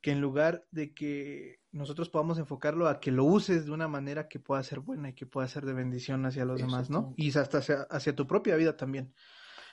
que 0.00 0.10
en 0.10 0.20
lugar 0.20 0.66
de 0.70 0.92
que 0.92 1.60
nosotros 1.72 2.10
podamos 2.10 2.38
enfocarlo 2.38 2.88
a 2.88 3.00
que 3.00 3.10
lo 3.10 3.24
uses 3.24 3.64
de 3.64 3.70
una 3.70 3.88
manera 3.88 4.28
que 4.28 4.38
pueda 4.38 4.62
ser 4.62 4.80
buena 4.80 5.10
y 5.10 5.14
que 5.14 5.26
pueda 5.26 5.48
ser 5.48 5.64
de 5.64 5.72
bendición 5.72 6.26
hacia 6.26 6.44
los 6.44 6.60
demás, 6.60 6.90
¿no? 6.90 7.14
Y 7.16 7.36
hasta 7.36 7.86
hacia, 7.90 8.14
tu 8.14 8.26
propia 8.26 8.56
vida 8.56 8.76
también. 8.76 9.14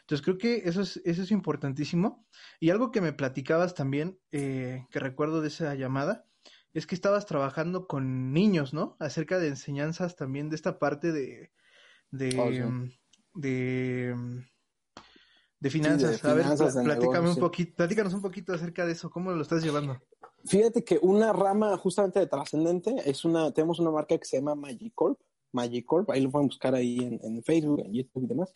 Entonces 0.02 0.24
creo 0.24 0.38
que 0.38 0.62
eso 0.70 0.82
es, 0.82 1.02
eso 1.04 1.22
es 1.22 1.32
importantísimo. 1.32 2.26
Y 2.60 2.70
algo 2.70 2.92
que 2.92 3.02
me 3.02 3.14
platicabas 3.14 3.76
también, 3.76 4.20
eh, 4.32 4.86
que 4.90 5.00
recuerdo 5.00 5.42
de 5.42 5.50
esa 5.50 5.76
llamada, 5.76 6.26
es 6.74 6.88
que 6.88 6.96
estabas 6.96 7.26
trabajando 7.26 7.88
con 7.88 8.34
niños, 8.34 8.74
¿no? 8.74 8.96
Acerca 9.00 9.40
de 9.40 9.50
enseñanzas 9.50 10.16
también 10.16 10.50
de 10.50 10.56
esta 10.56 10.80
parte 10.80 11.12
de, 11.12 11.52
de, 12.12 12.40
oh, 12.40 13.40
de, 13.40 14.16
de 15.60 15.70
finanzas. 15.70 16.24
a 16.26 16.34
ver, 16.34 16.46
un 16.48 17.36
poquito, 17.38 17.76
platícanos 17.76 18.14
un 18.14 18.22
poquito 18.22 18.54
acerca 18.54 18.86
de 18.86 18.94
eso, 18.94 19.10
¿cómo 19.10 19.32
lo 19.32 19.42
estás 19.42 19.64
llevando? 19.64 20.02
Fíjate 20.46 20.84
que 20.84 21.00
una 21.02 21.34
rama 21.34 21.78
justamente 21.78 22.20
de 22.20 22.28
trascendente 22.28 22.96
es 23.06 23.26
una, 23.26 23.52
tenemos 23.52 23.80
una 23.80 23.92
marca 23.92 24.18
que 24.18 24.26
se 24.26 24.38
llama 24.38 24.56
Magicorp. 24.56 25.20
Magicorp, 25.54 26.10
ahí 26.10 26.22
lo 26.22 26.32
pueden 26.32 26.48
buscar 26.48 26.74
ahí 26.74 26.98
en, 27.22 27.44
Facebook, 27.44 27.82
en 27.82 27.94
YouTube 27.94 28.24
y 28.24 28.28
demás. 28.28 28.54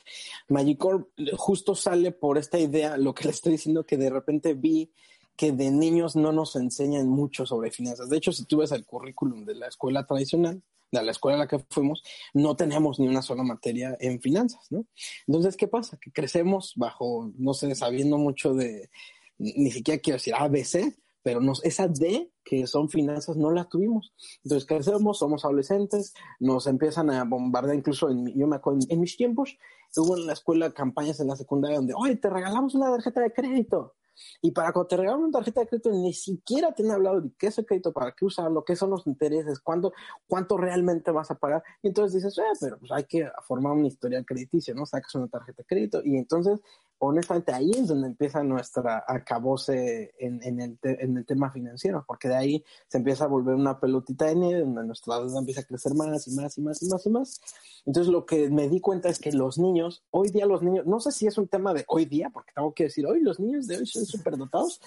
Magicorp 0.48 1.10
justo 1.38 1.76
sale 1.76 2.12
por 2.12 2.38
esta 2.38 2.58
idea, 2.58 2.98
lo 2.98 3.14
que 3.14 3.26
le 3.26 3.32
estoy 3.32 3.52
diciendo, 3.52 3.86
que 3.86 3.98
de 3.98 4.10
repente 4.10 4.54
vi 4.54 4.92
que 5.36 5.52
de 5.52 5.72
niños 5.72 6.16
no 6.16 6.32
nos 6.32 6.56
enseñan 6.56 7.08
mucho 7.10 7.46
sobre 7.46 7.72
finanzas. 7.72 8.10
De 8.10 8.18
hecho, 8.18 8.32
si 8.32 8.46
tú 8.46 8.58
ves 8.58 8.72
el 8.72 8.86
currículum 8.86 9.46
de 9.46 9.56
la 9.56 9.68
escuela 9.68 10.06
tradicional, 10.06 10.62
de 10.92 11.04
la 11.04 11.12
escuela 11.12 11.36
a 11.36 11.40
la 11.40 11.48
que 11.48 11.60
fuimos, 11.70 12.04
no 12.34 12.56
tenemos 12.56 13.00
ni 13.00 13.08
una 13.08 13.22
sola 13.22 13.44
materia 13.44 13.98
en 14.00 14.22
finanzas, 14.22 14.66
¿no? 14.72 14.86
Entonces, 15.28 15.58
¿qué 15.58 15.68
pasa? 15.68 15.98
Que 16.00 16.12
crecemos 16.12 16.74
bajo, 16.76 17.32
no 17.38 17.54
sé, 17.54 17.74
sabiendo 17.76 18.18
mucho 18.18 18.54
de, 18.54 18.90
ni 19.38 19.72
siquiera 19.72 20.00
quiero 20.00 20.18
decir 20.18 20.34
ABC, 20.36 20.96
pero 21.22 21.42
nos, 21.42 21.64
esa 21.66 21.88
D 21.88 22.30
que 22.44 22.68
son 22.68 22.88
finanzas 22.88 23.36
no 23.36 23.52
la 23.52 23.66
tuvimos. 23.66 24.14
Entonces 24.44 24.68
crecemos, 24.68 25.18
somos 25.18 25.44
adolescentes, 25.44 26.14
nos 26.40 26.68
empiezan 26.68 27.10
a 27.10 27.24
bombardear, 27.24 27.76
incluso 27.76 28.10
en, 28.10 28.28
yo 28.38 28.46
me 28.46 28.58
acuerdo, 28.58 28.80
en 28.88 29.00
mis 29.00 29.18
tiempos 29.18 29.58
hubo 29.98 30.18
en 30.18 30.28
la 30.28 30.34
escuela 30.34 30.72
campañas 30.72 31.20
en 31.20 31.28
la 31.28 31.36
secundaria 31.36 31.78
donde, 31.78 31.94
oye, 31.96 32.16
te 32.18 32.30
regalamos 32.30 32.76
una 32.76 32.92
tarjeta 32.92 33.22
de 33.22 33.34
crédito. 33.34 33.96
Y 34.42 34.52
para 34.52 34.72
cuando 34.72 34.88
te 34.88 34.98
regalan 34.98 35.22
una 35.22 35.32
tarjeta 35.32 35.62
de 35.62 35.68
crédito, 35.68 35.92
ni 35.92 36.14
siquiera 36.14 36.74
te 36.74 36.84
han 36.84 36.92
hablado 36.92 37.22
de 37.22 37.32
qué 37.38 37.48
es 37.48 37.58
el 37.58 37.66
crédito, 37.66 37.94
para 37.94 38.14
qué 38.14 38.26
usarlo, 38.26 38.64
qué 38.64 38.76
son 38.76 38.90
los 38.90 39.06
intereses, 39.08 39.60
cuánto, 39.60 39.94
cuánto 40.28 40.58
realmente 40.58 41.12
vas 41.12 41.32
a 41.32 41.36
pagar. 41.36 41.64
Y 41.82 41.88
entonces 41.88 42.22
dices, 42.22 42.38
eh, 42.38 42.58
pero 42.60 42.78
pues 42.78 42.92
hay 42.92 43.06
que 43.06 43.30
formar 43.48 43.74
una 43.74 43.88
historia 43.88 44.24
crediticia, 44.24 44.74
¿no? 44.74 44.86
Sacas 44.86 45.16
una 45.16 45.28
tarjeta 45.28 45.64
de 45.64 45.68
crédito 45.68 46.02
y 46.04 46.18
entonces 46.18 46.60
honestamente 47.06 47.54
ahí 47.54 47.72
es 47.72 47.88
donde 47.88 48.08
empieza 48.08 48.44
nuestra 48.44 49.04
acabose 49.08 50.14
en, 50.20 50.42
en, 50.44 50.60
el 50.60 50.80
en, 50.84 51.18
el 51.18 51.26
tema 51.26 51.52
financiero, 51.52 52.04
porque 52.08 52.28
de 52.28 52.36
ahí 52.36 52.66
se 52.88 52.98
empieza 52.98 53.26
a 53.26 53.28
volver 53.28 53.56
una 53.56 53.80
pelotita 53.80 54.26
de 54.26 54.36
nieve 54.36 54.62
donde 54.62 54.84
nuestra 54.84 55.20
deuda 55.20 55.40
empieza 55.40 55.62
a 55.62 55.66
crecer 55.66 55.94
más 55.94 56.28
y 56.28 56.32
más 56.32 56.58
y 56.58 56.62
más 56.62 56.82
y 56.82 56.88
más 56.88 57.06
y 57.06 57.10
más. 57.10 57.42
Entonces 57.86 58.12
lo 58.12 58.26
que 58.26 58.50
me 58.50 58.70
di 58.70 58.80
cuenta 58.80 59.10
es 59.10 59.20
que 59.20 59.32
los 59.32 59.58
niños, 59.58 60.04
hoy 60.12 60.30
día 60.30 60.46
los 60.46 60.62
niños, 60.62 60.86
no 60.86 61.00
sé 61.00 61.12
si 61.12 61.28
es 61.28 61.38
un 61.38 61.48
tema 61.48 61.74
de 61.74 61.86
hoy 61.88 62.06
día, 62.06 62.30
porque 62.30 62.52
tengo 62.56 62.74
que 62.74 62.86
decir, 62.86 63.06
hoy 63.06 63.22
los 63.22 63.40
niños 63.40 63.68
de 63.68 63.78
hoy 63.78 63.86
son 63.86 64.06
súper 64.06 64.38
dotados, 64.38 64.82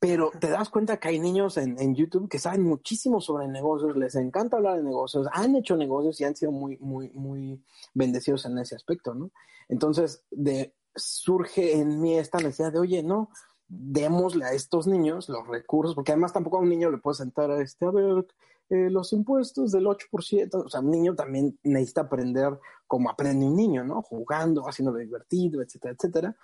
pero 0.00 0.30
te 0.38 0.48
das 0.48 0.68
cuenta 0.68 0.98
que 0.98 1.08
hay 1.08 1.18
niños 1.18 1.56
en, 1.56 1.78
en, 1.80 1.94
YouTube 1.94 2.28
que 2.28 2.38
saben 2.38 2.62
muchísimo 2.62 3.20
sobre 3.20 3.48
negocios, 3.48 3.96
les 3.96 4.14
encanta 4.14 4.56
hablar 4.56 4.76
de 4.76 4.84
negocios, 4.84 5.26
han 5.32 5.56
hecho 5.56 5.76
negocios 5.76 6.20
y 6.20 6.24
han 6.24 6.36
sido 6.36 6.52
muy, 6.52 6.76
muy, 6.78 7.10
muy 7.10 7.62
bendecidos 7.94 8.44
en 8.46 8.58
ese 8.58 8.76
aspecto, 8.76 9.14
¿no? 9.14 9.30
Entonces, 9.68 10.22
de 10.30 10.74
surge 10.94 11.78
en 11.78 12.00
mí 12.00 12.18
esta 12.18 12.38
necesidad 12.38 12.72
de, 12.72 12.80
oye, 12.80 13.02
no, 13.02 13.30
démosle 13.68 14.44
a 14.44 14.52
estos 14.52 14.86
niños 14.86 15.28
los 15.28 15.46
recursos, 15.46 15.94
porque 15.94 16.12
además 16.12 16.32
tampoco 16.32 16.58
a 16.58 16.60
un 16.60 16.68
niño 16.68 16.90
le 16.90 16.98
puedes 16.98 17.18
sentar 17.18 17.50
a 17.50 17.60
este, 17.60 17.84
a 17.84 17.90
ver, 17.90 18.26
eh, 18.70 18.90
los 18.90 19.12
impuestos 19.12 19.72
del 19.72 19.86
8%, 19.86 20.54
o 20.54 20.68
sea, 20.68 20.80
un 20.80 20.90
niño 20.90 21.14
también 21.14 21.58
necesita 21.62 22.02
aprender 22.02 22.58
como 22.86 23.10
aprende 23.10 23.46
un 23.46 23.56
niño, 23.56 23.84
¿no? 23.84 24.02
Jugando, 24.02 24.66
haciéndolo 24.68 24.98
divertido, 24.98 25.62
etcétera, 25.62 25.94
etcétera. 25.94 26.36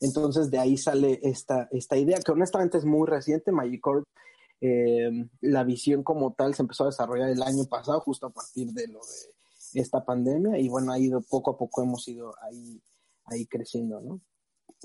Entonces 0.00 0.50
de 0.50 0.58
ahí 0.58 0.76
sale 0.76 1.20
esta, 1.22 1.68
esta 1.70 1.96
idea 1.96 2.18
que 2.20 2.32
honestamente 2.32 2.78
es 2.78 2.84
muy 2.84 3.06
reciente, 3.06 3.52
Magicorp. 3.52 4.04
Eh, 4.62 5.10
la 5.40 5.64
visión 5.64 6.02
como 6.02 6.34
tal 6.34 6.54
se 6.54 6.62
empezó 6.62 6.84
a 6.84 6.88
desarrollar 6.88 7.30
el 7.30 7.42
año 7.42 7.64
pasado, 7.64 8.00
justo 8.00 8.26
a 8.26 8.30
partir 8.30 8.72
de 8.72 8.88
lo 8.88 9.00
de 9.72 9.80
esta 9.80 10.04
pandemia, 10.04 10.58
y 10.58 10.68
bueno, 10.68 10.92
ha 10.92 10.98
ido 10.98 11.22
poco 11.22 11.52
a 11.52 11.56
poco, 11.56 11.82
hemos 11.82 12.06
ido 12.08 12.34
ahí 12.42 12.82
ahí 13.30 13.46
creciendo, 13.46 14.00
¿no? 14.00 14.20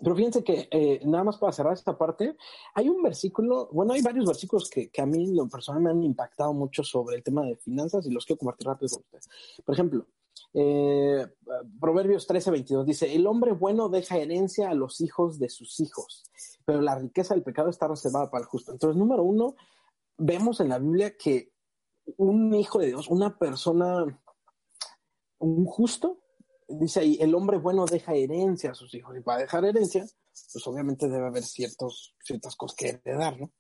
Pero 0.04 0.16
fíjense 0.16 0.44
que 0.44 0.68
eh, 0.72 1.00
nada 1.06 1.24
más 1.24 1.38
para 1.38 1.54
cerrar 1.54 1.74
esta 1.74 1.98
parte, 1.98 2.36
hay 2.74 2.90
un 2.90 3.02
versículo, 3.02 3.70
bueno, 3.72 3.94
hay 3.94 4.02
varios 4.02 4.26
versículos 4.26 4.70
que, 4.70 4.90
que 4.90 5.02
a 5.02 5.06
mí 5.06 5.34
lo 5.34 5.48
personal 5.48 5.82
me 5.82 5.90
han 5.90 6.04
impactado 6.04 6.54
mucho 6.54 6.84
sobre 6.84 7.16
el 7.16 7.24
tema 7.24 7.46
de 7.46 7.56
finanzas 7.56 8.06
y 8.06 8.12
los 8.12 8.26
quiero 8.26 8.40
compartir 8.40 8.68
rápido 8.68 8.90
con 8.90 9.04
ustedes. 9.04 9.30
Por 9.64 9.74
ejemplo, 9.74 10.06
eh, 10.54 11.28
Proverbios 11.80 12.28
13, 12.28 12.52
22 12.52 12.86
dice, 12.86 13.14
el 13.14 13.28
hombre 13.28 13.52
bueno 13.52 13.90
deja 13.90 14.18
herencia 14.18 14.70
a 14.70 14.74
los 14.74 15.02
hijos 15.02 15.40
de 15.40 15.50
sus 15.50 15.80
hijos, 15.80 16.24
pero 16.66 16.82
la 16.82 16.96
riqueza 16.96 17.34
del 17.34 17.44
pecado 17.44 17.70
está 17.70 17.88
reservada 17.88 18.30
para 18.30 18.44
el 18.44 18.50
justo. 18.50 18.72
Entonces, 18.72 18.98
número 18.98 19.24
uno, 19.24 19.56
vemos 20.18 20.60
en 20.60 20.70
la 20.70 20.80
Biblia 20.80 21.18
que 21.18 21.52
un 22.18 22.54
hijo 22.54 22.80
de 22.80 22.88
Dios, 22.88 23.10
una 23.10 23.38
persona, 23.38 24.06
un 25.40 25.66
justo, 25.66 26.20
dice 26.68 27.00
ahí, 27.02 27.18
el 27.22 27.36
hombre 27.36 27.58
bueno 27.58 27.86
deja 27.86 28.14
herencia 28.14 28.72
a 28.72 28.76
sus 28.76 28.94
hijos. 28.94 29.16
Y 29.18 29.22
para 29.22 29.42
dejar 29.42 29.66
herencia, 29.66 30.06
pues 30.54 30.68
obviamente 30.68 31.08
debe 31.08 31.28
haber 31.28 31.44
ciertos, 31.44 32.16
ciertas 32.24 32.56
cosas 32.56 32.76
que 32.76 32.90
heredar, 32.90 33.40
¿no? 33.40 33.52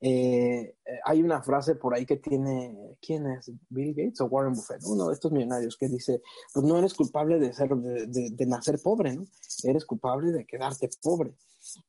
Eh, 0.00 0.76
hay 1.04 1.22
una 1.22 1.42
frase 1.42 1.74
por 1.74 1.92
ahí 1.92 2.06
que 2.06 2.18
tiene, 2.18 2.96
¿quién 3.00 3.26
es? 3.26 3.50
Bill 3.68 3.94
Gates 3.94 4.20
o 4.20 4.26
Warren 4.26 4.52
Buffett, 4.52 4.84
uno 4.84 5.08
de 5.08 5.14
estos 5.14 5.32
millonarios 5.32 5.76
que 5.76 5.88
dice, 5.88 6.22
pues 6.54 6.64
no 6.64 6.78
eres 6.78 6.94
culpable 6.94 7.40
de 7.40 7.52
ser, 7.52 7.70
de, 7.70 8.46
nacer 8.46 8.78
pobre, 8.80 9.16
¿no? 9.16 9.24
Eres 9.64 9.84
culpable 9.84 10.30
de 10.30 10.46
quedarte 10.46 10.88
pobre. 11.02 11.34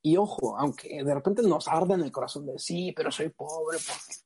Y 0.01 0.17
ojo, 0.17 0.57
aunque 0.57 1.03
de 1.03 1.13
repente 1.13 1.43
nos 1.43 1.67
arda 1.67 1.93
en 1.93 2.01
el 2.01 2.11
corazón 2.11 2.47
de 2.47 2.57
sí, 2.57 2.91
pero 2.95 3.11
soy 3.11 3.29
pobre 3.29 3.77
porque... 3.77 4.19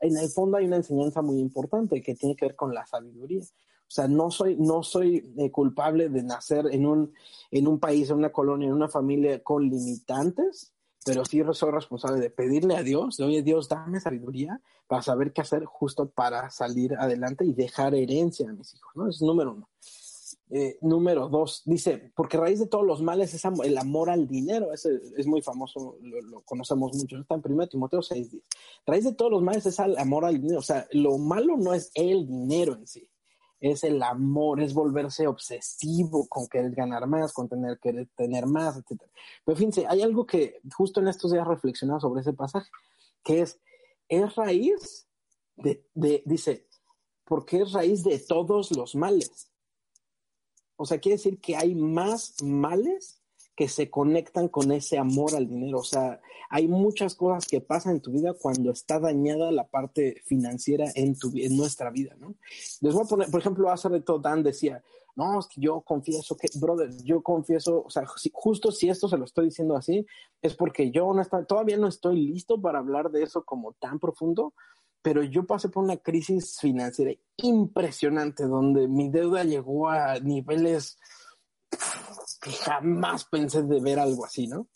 En 0.00 0.16
el 0.16 0.30
fondo 0.30 0.56
hay 0.56 0.64
una 0.64 0.76
enseñanza 0.76 1.20
muy 1.20 1.38
importante 1.40 2.00
que 2.00 2.14
tiene 2.14 2.34
que 2.34 2.46
ver 2.46 2.56
con 2.56 2.72
la 2.72 2.86
sabiduría. 2.86 3.42
O 3.88 3.90
sea, 3.90 4.06
no 4.06 4.30
soy, 4.30 4.56
no 4.56 4.82
soy 4.82 5.32
eh, 5.38 5.50
culpable 5.50 6.10
de 6.10 6.22
nacer 6.22 6.66
en 6.70 6.84
un, 6.84 7.14
en 7.50 7.66
un 7.66 7.80
país, 7.80 8.10
en 8.10 8.18
una 8.18 8.30
colonia, 8.30 8.68
en 8.68 8.74
una 8.74 8.88
familia 8.88 9.42
con 9.42 9.68
limitantes, 9.68 10.74
pero 11.06 11.24
sí 11.24 11.42
soy 11.52 11.70
responsable 11.70 12.20
de 12.20 12.28
pedirle 12.28 12.76
a 12.76 12.82
Dios, 12.82 13.18
oye 13.20 13.42
Dios, 13.42 13.68
dame 13.68 13.98
sabiduría 13.98 14.60
para 14.86 15.00
saber 15.00 15.32
qué 15.32 15.40
hacer 15.40 15.64
justo 15.64 16.10
para 16.10 16.50
salir 16.50 16.94
adelante 16.96 17.46
y 17.46 17.54
dejar 17.54 17.94
herencia 17.94 18.50
a 18.50 18.52
mis 18.52 18.74
hijos, 18.74 18.92
¿no? 18.94 19.08
Es 19.08 19.22
número 19.22 19.54
uno. 19.54 19.68
Eh, 20.50 20.78
número 20.80 21.28
dos, 21.28 21.62
dice, 21.66 22.10
porque 22.16 22.38
raíz 22.38 22.58
de 22.58 22.66
todos 22.66 22.86
los 22.86 23.02
males 23.02 23.34
es 23.34 23.44
el 23.44 23.76
amor 23.76 24.08
al 24.08 24.26
dinero, 24.26 24.72
ese 24.72 24.98
es 25.16 25.26
muy 25.26 25.42
famoso, 25.42 25.98
lo, 26.00 26.40
conocemos 26.40 26.94
mucho, 26.94 27.18
está 27.18 27.34
en 27.34 27.42
1 27.44 27.68
Timoteo 27.68 28.00
6, 28.00 28.30
Raíz 28.86 29.04
de 29.04 29.12
todos 29.12 29.30
los 29.30 29.42
males 29.42 29.66
es 29.66 29.78
el 29.78 29.98
amor 29.98 30.24
al 30.24 30.40
dinero, 30.40 30.60
o 30.60 30.62
sea, 30.62 30.86
lo 30.92 31.18
malo 31.18 31.58
no 31.58 31.74
es 31.74 31.90
el 31.94 32.26
dinero 32.26 32.74
en 32.76 32.86
sí, 32.86 33.06
es 33.60 33.84
el 33.84 34.02
amor, 34.02 34.60
es 34.60 34.72
volverse 34.74 35.26
obsesivo 35.26 36.28
con 36.28 36.46
querer 36.46 36.72
ganar 36.72 37.06
más, 37.06 37.32
con 37.32 37.48
tener 37.48 37.78
que 37.78 38.08
tener 38.16 38.46
más, 38.46 38.76
etc. 38.76 39.02
Pero 39.44 39.56
fíjense, 39.56 39.86
hay 39.88 40.02
algo 40.02 40.26
que 40.26 40.60
justo 40.76 41.00
en 41.00 41.08
estos 41.08 41.32
días 41.32 41.46
reflexionado 41.46 42.00
sobre 42.00 42.20
ese 42.20 42.32
pasaje, 42.32 42.70
que 43.24 43.40
es, 43.40 43.60
es 44.08 44.34
raíz 44.36 45.08
de, 45.56 45.84
dice, 46.24 46.66
porque 47.24 47.62
es 47.62 47.72
raíz 47.72 48.04
de 48.04 48.18
todos 48.20 48.70
los 48.70 48.94
males. 48.94 49.50
O 50.76 50.86
sea, 50.86 50.98
quiere 50.98 51.16
decir 51.16 51.40
que 51.40 51.56
hay 51.56 51.74
más 51.74 52.40
males 52.42 53.17
que 53.58 53.68
se 53.68 53.90
conectan 53.90 54.46
con 54.46 54.70
ese 54.70 54.98
amor 54.98 55.34
al 55.34 55.48
dinero. 55.48 55.80
O 55.80 55.84
sea, 55.84 56.20
hay 56.48 56.68
muchas 56.68 57.16
cosas 57.16 57.44
que 57.44 57.60
pasan 57.60 57.96
en 57.96 58.00
tu 58.00 58.12
vida 58.12 58.32
cuando 58.32 58.70
está 58.70 59.00
dañada 59.00 59.50
la 59.50 59.66
parte 59.66 60.22
financiera 60.26 60.84
en, 60.94 61.18
tu, 61.18 61.32
en 61.34 61.56
nuestra 61.56 61.90
vida, 61.90 62.14
¿no? 62.20 62.36
Les 62.80 62.94
voy 62.94 63.02
a 63.02 63.08
poner, 63.08 63.28
por 63.32 63.40
ejemplo, 63.40 63.68
hace 63.68 63.88
rato 63.88 64.20
Dan 64.20 64.44
decía, 64.44 64.80
no, 65.16 65.40
es 65.40 65.48
que 65.48 65.60
yo 65.60 65.80
confieso 65.80 66.36
que, 66.36 66.46
brother, 66.54 66.88
yo 67.02 67.20
confieso, 67.20 67.82
o 67.84 67.90
sea, 67.90 68.04
justo 68.32 68.70
si 68.70 68.90
esto 68.90 69.08
se 69.08 69.18
lo 69.18 69.24
estoy 69.24 69.46
diciendo 69.46 69.74
así, 69.74 70.06
es 70.40 70.54
porque 70.54 70.92
yo 70.92 71.12
todavía 71.48 71.78
no 71.78 71.88
estoy 71.88 72.28
listo 72.28 72.62
para 72.62 72.78
hablar 72.78 73.10
de 73.10 73.24
eso 73.24 73.44
como 73.44 73.72
tan 73.72 73.98
profundo, 73.98 74.54
pero 75.02 75.24
yo 75.24 75.46
pasé 75.46 75.68
por 75.68 75.82
una 75.82 75.96
crisis 75.96 76.60
financiera 76.60 77.12
impresionante 77.38 78.44
donde 78.44 78.86
mi 78.86 79.10
deuda 79.10 79.42
llegó 79.42 79.88
a 79.88 80.20
niveles 80.20 80.96
jamás 82.48 83.24
pensé 83.24 83.62
de 83.62 83.80
ver 83.80 83.98
algo 83.98 84.24
así, 84.24 84.46
¿no? 84.46 84.68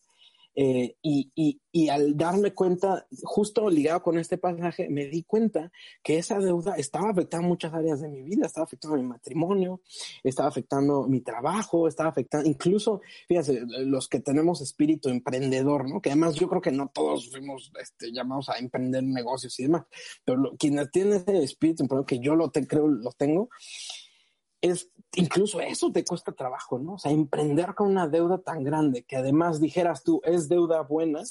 Eh, 0.54 0.96
y, 1.00 1.32
y, 1.34 1.60
y, 1.72 1.88
al 1.88 2.14
darme 2.14 2.52
cuenta, 2.52 3.06
justo 3.22 3.70
ligado 3.70 4.02
con 4.02 4.18
este 4.18 4.36
pasaje, 4.36 4.90
me 4.90 5.06
di 5.06 5.22
cuenta 5.22 5.72
que 6.02 6.18
esa 6.18 6.38
deuda 6.40 6.76
estaba 6.76 7.10
afectando 7.10 7.48
muchas 7.48 7.72
áreas 7.72 8.02
de 8.02 8.08
mi 8.08 8.22
vida, 8.22 8.46
estaba 8.46 8.64
afectando 8.64 8.98
mi 8.98 9.04
matrimonio, 9.04 9.80
estaba 10.22 10.50
afectando 10.50 11.08
mi 11.08 11.22
trabajo, 11.22 11.88
estaba 11.88 12.10
afectando, 12.10 12.50
incluso, 12.50 13.00
fíjense, 13.28 13.62
los 13.86 14.08
que 14.08 14.20
tenemos 14.20 14.60
espíritu 14.60 15.08
emprendedor, 15.08 15.88
¿no? 15.88 16.02
Que 16.02 16.10
además 16.10 16.34
yo 16.34 16.48
creo 16.48 16.60
que 16.60 16.72
no 16.72 16.90
todos 16.92 17.30
fuimos 17.30 17.72
este, 17.80 18.12
llamados 18.12 18.50
a 18.50 18.58
emprender 18.58 19.04
negocios 19.04 19.58
y 19.58 19.62
demás, 19.62 19.86
pero 20.22 20.52
quienes 20.58 20.90
tienen 20.90 21.14
ese 21.14 21.42
espíritu 21.42 21.84
emprendedor, 21.84 22.06
que 22.06 22.18
yo 22.18 22.34
lo 22.34 22.50
te, 22.50 22.66
creo 22.66 22.88
lo 22.88 23.12
tengo, 23.12 23.48
es 24.62 24.90
incluso 25.14 25.60
eso 25.60 25.92
te 25.92 26.04
cuesta 26.04 26.32
trabajo, 26.32 26.78
¿no? 26.78 26.94
O 26.94 26.98
sea, 26.98 27.12
emprender 27.12 27.74
con 27.74 27.90
una 27.90 28.08
deuda 28.08 28.38
tan 28.38 28.64
grande 28.64 29.04
que 29.04 29.16
además 29.16 29.60
dijeras 29.60 30.02
tú, 30.02 30.20
es 30.24 30.48
deuda 30.48 30.82
buena, 30.82 31.22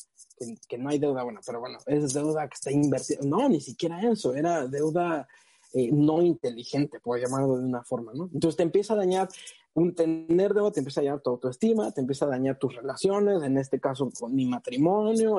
que, 0.67 0.77
no 0.77 0.89
hay 0.89 0.99
deuda 0.99 1.23
buena, 1.23 1.41
pero 1.45 1.59
bueno, 1.59 1.79
es 1.87 2.13
deuda 2.13 2.47
que 2.47 2.55
está 2.55 2.71
invertida. 2.71 3.19
No, 3.23 3.49
ni 3.49 3.59
siquiera 3.59 4.01
eso, 4.01 4.35
era 4.35 4.67
deuda 4.67 5.27
eh, 5.73 5.89
no 5.91 6.21
inteligente, 6.21 6.99
por 6.99 7.19
llamarlo 7.19 7.57
de 7.57 7.65
una 7.65 7.83
forma, 7.83 8.13
¿no? 8.13 8.29
Entonces 8.33 8.57
te 8.57 8.63
empieza 8.63 8.93
a 8.93 8.97
dañar, 8.97 9.29
un 9.73 9.95
tener 9.95 10.53
deuda 10.53 10.71
te 10.71 10.79
empieza 10.79 11.01
a 11.01 11.03
dañar 11.03 11.21
tu 11.21 11.31
autoestima, 11.31 11.91
te 11.91 12.01
empieza 12.01 12.25
a 12.25 12.29
dañar 12.29 12.59
tus 12.59 12.75
relaciones, 12.75 13.41
en 13.41 13.57
este 13.57 13.79
caso 13.79 14.09
con 14.19 14.35
mi 14.35 14.45
matrimonio, 14.45 15.37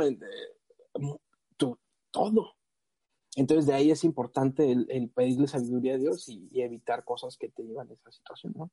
tu, 1.56 1.78
todo. 2.10 2.54
Entonces 3.36 3.66
de 3.66 3.74
ahí 3.74 3.90
es 3.90 4.04
importante 4.04 4.70
el, 4.70 5.10
pedirle 5.14 5.48
sabiduría 5.48 5.94
a 5.94 5.98
Dios 5.98 6.28
y, 6.28 6.48
evitar 6.60 7.04
cosas 7.04 7.36
que 7.38 7.48
te 7.48 7.62
llevan 7.62 7.90
a 7.90 7.94
esa 7.94 8.12
situación, 8.12 8.52
¿no? 8.56 8.70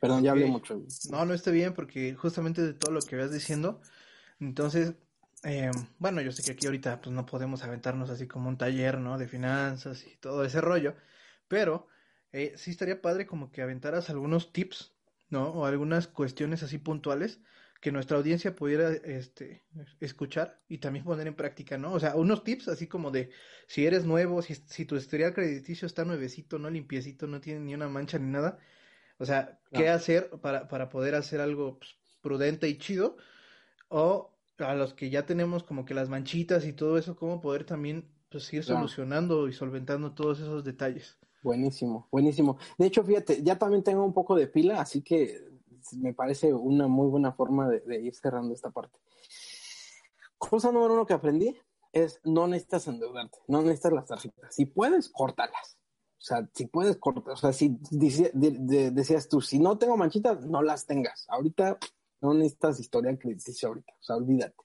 Perdón, 0.00 0.22
ya 0.22 0.30
hablé 0.30 0.46
mucho. 0.46 0.80
No, 1.10 1.24
no 1.24 1.34
está 1.34 1.50
bien 1.50 1.74
porque 1.74 2.14
justamente 2.14 2.62
de 2.62 2.74
todo 2.74 2.92
lo 2.92 3.00
que 3.00 3.16
vas 3.16 3.32
diciendo, 3.32 3.80
entonces, 4.38 4.94
eh, 5.42 5.72
bueno, 5.98 6.20
yo 6.20 6.30
sé 6.30 6.44
que 6.44 6.52
aquí 6.52 6.66
ahorita 6.66 7.00
pues 7.00 7.12
no 7.12 7.26
podemos 7.26 7.64
aventarnos 7.64 8.10
así 8.10 8.28
como 8.28 8.48
un 8.48 8.58
taller, 8.58 8.98
¿no? 8.98 9.18
De 9.18 9.26
finanzas 9.26 10.06
y 10.06 10.16
todo 10.16 10.44
ese 10.44 10.60
rollo, 10.60 10.94
pero 11.48 11.88
eh, 12.30 12.52
sí 12.56 12.70
estaría 12.70 13.02
padre 13.02 13.26
como 13.26 13.50
que 13.50 13.60
aventaras 13.62 14.08
algunos 14.08 14.52
tips, 14.52 14.92
¿no? 15.30 15.48
O 15.48 15.64
algunas 15.66 16.06
cuestiones 16.06 16.62
así 16.62 16.78
puntuales 16.78 17.40
que 17.80 17.92
nuestra 17.92 18.16
audiencia 18.16 18.56
pudiera 18.56 18.90
este, 18.92 19.64
escuchar 20.00 20.60
y 20.68 20.78
también 20.78 21.04
poner 21.04 21.28
en 21.28 21.34
práctica, 21.34 21.78
¿no? 21.78 21.92
O 21.92 22.00
sea, 22.00 22.16
unos 22.16 22.42
tips 22.42 22.68
así 22.68 22.88
como 22.88 23.10
de 23.10 23.30
si 23.68 23.86
eres 23.86 24.04
nuevo, 24.04 24.42
si, 24.42 24.54
si 24.54 24.84
tu 24.84 24.96
historial 24.96 25.32
crediticio 25.32 25.86
está 25.86 26.04
nuevecito, 26.04 26.58
no 26.58 26.70
limpiecito, 26.70 27.26
no 27.26 27.40
tiene 27.40 27.60
ni 27.60 27.74
una 27.74 27.88
mancha 27.88 28.18
ni 28.18 28.30
nada. 28.30 28.58
O 29.18 29.24
sea, 29.24 29.60
¿qué 29.72 29.88
hacer 29.88 30.30
para, 30.42 30.68
para 30.68 30.88
poder 30.88 31.14
hacer 31.14 31.40
algo 31.40 31.78
pues, 31.78 31.96
prudente 32.20 32.68
y 32.68 32.78
chido? 32.78 33.16
O 33.88 34.34
a 34.58 34.74
los 34.74 34.94
que 34.94 35.10
ya 35.10 35.24
tenemos 35.24 35.62
como 35.62 35.84
que 35.84 35.94
las 35.94 36.08
manchitas 36.08 36.66
y 36.66 36.72
todo 36.72 36.98
eso, 36.98 37.16
cómo 37.16 37.40
poder 37.40 37.64
también 37.64 38.08
pues 38.28 38.52
ir 38.52 38.64
solucionando 38.64 39.48
y 39.48 39.52
solventando 39.52 40.14
todos 40.14 40.40
esos 40.40 40.64
detalles. 40.64 41.16
Buenísimo, 41.42 42.08
buenísimo. 42.10 42.58
De 42.76 42.86
hecho, 42.86 43.04
fíjate, 43.04 43.42
ya 43.42 43.56
también 43.56 43.84
tengo 43.84 44.04
un 44.04 44.12
poco 44.12 44.34
de 44.34 44.48
pila, 44.48 44.80
así 44.80 45.02
que 45.02 45.48
me 45.96 46.14
parece 46.14 46.52
una 46.52 46.88
muy 46.88 47.08
buena 47.08 47.32
forma 47.32 47.68
de, 47.68 48.00
ir 48.00 48.14
cerrando 48.14 48.54
esta 48.54 48.70
parte. 48.70 48.98
Cosa 50.36 50.70
número 50.70 50.94
uno 50.94 51.06
que 51.06 51.14
aprendí 51.14 51.56
es 51.92 52.20
no 52.24 52.46
necesitas 52.46 52.86
endeudarte, 52.88 53.38
no 53.48 53.62
necesitas 53.62 53.92
las 53.92 54.06
tarjetas. 54.06 54.54
Si 54.54 54.66
puedes, 54.66 55.08
córtalas. 55.08 55.78
O 56.18 56.20
sea, 56.20 56.48
si 56.52 56.66
puedes, 56.66 56.96
cortar. 56.96 57.34
O 57.34 57.36
sea, 57.36 57.52
si 57.52 57.78
decías 57.90 59.28
tú, 59.28 59.40
si 59.40 59.58
no 59.58 59.78
tengo 59.78 59.96
manchitas, 59.96 60.44
no 60.46 60.62
las 60.62 60.84
tengas. 60.84 61.26
Ahorita 61.28 61.78
no 62.20 62.34
necesitas 62.34 62.80
historial 62.80 63.18
crediticio 63.18 63.68
ahorita. 63.68 63.92
O 64.00 64.02
sea, 64.02 64.16
olvídate. 64.16 64.56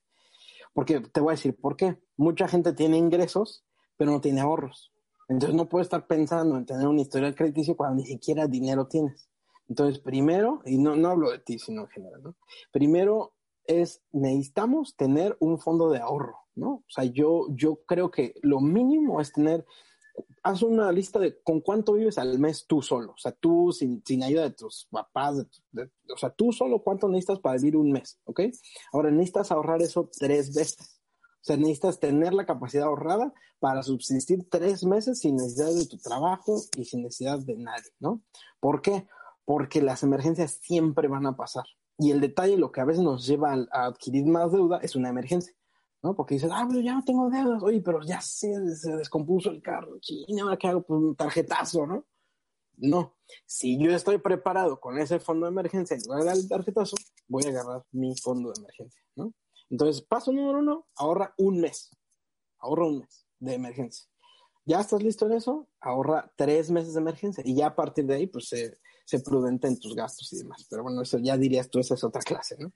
Porque 0.73 0.99
te 0.99 1.21
voy 1.21 1.31
a 1.31 1.35
decir 1.35 1.55
por 1.55 1.75
qué. 1.75 1.99
Mucha 2.17 2.47
gente 2.47 2.73
tiene 2.73 2.97
ingresos, 2.97 3.63
pero 3.97 4.11
no 4.11 4.19
tiene 4.19 4.41
ahorros. 4.41 4.91
Entonces 5.29 5.55
no 5.55 5.69
puedes 5.69 5.85
estar 5.85 6.07
pensando 6.07 6.57
en 6.57 6.65
tener 6.65 6.87
un 6.87 6.99
historial 6.99 7.35
crediticio 7.35 7.77
cuando 7.77 8.01
ni 8.01 8.07
siquiera 8.07 8.47
dinero 8.47 8.87
tienes. 8.87 9.29
Entonces, 9.69 9.99
primero, 9.99 10.61
y 10.65 10.77
no, 10.77 10.95
no 10.95 11.09
hablo 11.09 11.31
de 11.31 11.39
ti, 11.39 11.59
sino 11.59 11.81
en 11.81 11.87
general, 11.89 12.23
¿no? 12.23 12.35
Primero 12.71 13.33
es, 13.65 14.01
necesitamos 14.11 14.95
tener 14.95 15.37
un 15.39 15.59
fondo 15.59 15.89
de 15.89 15.99
ahorro, 15.99 16.37
¿no? 16.55 16.71
O 16.71 16.85
sea, 16.89 17.05
yo, 17.05 17.47
yo 17.49 17.79
creo 17.85 18.11
que 18.11 18.35
lo 18.41 18.59
mínimo 18.59 19.21
es 19.21 19.31
tener, 19.31 19.65
haz 20.43 20.61
una 20.63 20.91
lista 20.91 21.19
de 21.19 21.41
con 21.41 21.61
cuánto 21.61 21.93
vives 21.93 22.17
al 22.17 22.39
mes 22.39 22.65
tú 22.67 22.81
solo, 22.81 23.13
o 23.13 23.17
sea, 23.17 23.31
tú 23.31 23.71
sin, 23.71 24.03
sin 24.05 24.23
ayuda 24.23 24.43
de 24.43 24.51
tus 24.51 24.87
papás, 24.91 25.45
o 26.13 26.17
sea, 26.17 26.29
tú 26.29 26.51
solo 26.51 26.83
cuánto 26.83 27.07
necesitas 27.07 27.39
para 27.39 27.57
vivir 27.57 27.77
un 27.77 27.91
mes, 27.91 28.19
¿ok? 28.25 28.41
Ahora, 28.91 29.11
necesitas 29.11 29.51
ahorrar 29.51 29.81
eso 29.81 30.09
tres 30.17 30.53
veces. 30.53 30.99
O 31.43 31.45
sea, 31.45 31.57
necesitas 31.57 31.99
tener 31.99 32.33
la 32.33 32.45
capacidad 32.45 32.85
ahorrada 32.85 33.33
para 33.59 33.83
subsistir 33.83 34.47
tres 34.49 34.85
meses 34.85 35.19
sin 35.19 35.35
necesidad 35.35 35.73
de 35.73 35.85
tu 35.87 35.97
trabajo 35.97 36.61
y 36.77 36.85
sin 36.85 37.03
necesidad 37.03 37.37
de 37.39 37.57
nadie, 37.57 37.91
¿no? 37.99 38.21
¿Por 38.61 38.81
qué? 38.81 39.05
Porque 39.45 39.81
las 39.81 40.03
emergencias 40.03 40.59
siempre 40.61 41.07
van 41.07 41.25
a 41.25 41.35
pasar. 41.35 41.65
Y 41.97 42.11
el 42.11 42.21
detalle, 42.21 42.57
lo 42.57 42.71
que 42.71 42.81
a 42.81 42.85
veces 42.85 43.03
nos 43.03 43.25
lleva 43.25 43.53
a, 43.53 43.85
adquirir 43.85 44.25
más 44.25 44.51
deuda 44.51 44.79
es 44.79 44.95
una 44.95 45.09
emergencia, 45.09 45.53
¿no? 46.01 46.15
Porque 46.15 46.35
dices, 46.35 46.51
ah, 46.53 46.65
pero 46.67 46.81
ya 46.81 46.95
no 46.95 47.03
tengo 47.03 47.29
deudas, 47.29 47.61
oye, 47.61 47.81
pero 47.81 48.01
ya 48.01 48.19
se, 48.21 48.59
descompuso 48.97 49.51
el 49.51 49.61
carro, 49.61 49.99
chino, 49.99 50.43
ahora 50.43 50.57
qué 50.57 50.67
hago, 50.67 50.83
pues 50.83 50.99
un 50.99 51.15
tarjetazo, 51.15 51.85
¿no? 51.85 52.05
No, 52.75 53.15
si 53.45 53.77
yo 53.77 53.91
estoy 53.91 54.17
preparado 54.17 54.79
con 54.79 54.97
ese 54.97 55.19
fondo 55.19 55.45
de 55.45 55.51
emergencia 55.51 55.95
en 55.95 56.01
lugar 56.03 56.35
del 56.35 56.49
tarjetazo, 56.49 56.95
voy 57.27 57.45
a 57.45 57.49
agarrar 57.49 57.83
mi 57.91 58.17
fondo 58.17 58.51
de 58.51 58.59
emergencia, 58.59 59.01
¿no? 59.15 59.31
Entonces, 59.69 60.01
paso 60.01 60.31
número 60.31 60.59
uno, 60.59 60.87
ahorra 60.95 61.35
un 61.37 61.61
mes, 61.61 61.91
ahorra 62.57 62.87
un 62.87 62.99
mes 62.99 63.27
de 63.39 63.53
emergencia. 63.53 64.09
Ya 64.65 64.79
estás 64.79 65.03
listo 65.03 65.27
en 65.27 65.33
eso, 65.33 65.67
ahorra 65.79 66.31
tres 66.35 66.71
meses 66.71 66.93
de 66.93 67.01
emergencia 67.01 67.43
y 67.45 67.55
ya 67.55 67.67
a 67.67 67.75
partir 67.75 68.05
de 68.05 68.15
ahí, 68.15 68.27
pues 68.27 68.47
se 68.47 68.77
sé 69.05 69.19
prudente 69.19 69.67
en 69.67 69.79
tus 69.79 69.95
gastos 69.95 70.31
y 70.33 70.37
demás. 70.37 70.65
Pero 70.69 70.83
bueno, 70.83 71.01
eso 71.01 71.17
ya 71.19 71.37
dirías 71.37 71.69
tú, 71.69 71.79
esa 71.79 71.95
es 71.95 72.03
otra 72.03 72.21
clase, 72.21 72.57
¿no? 72.59 72.71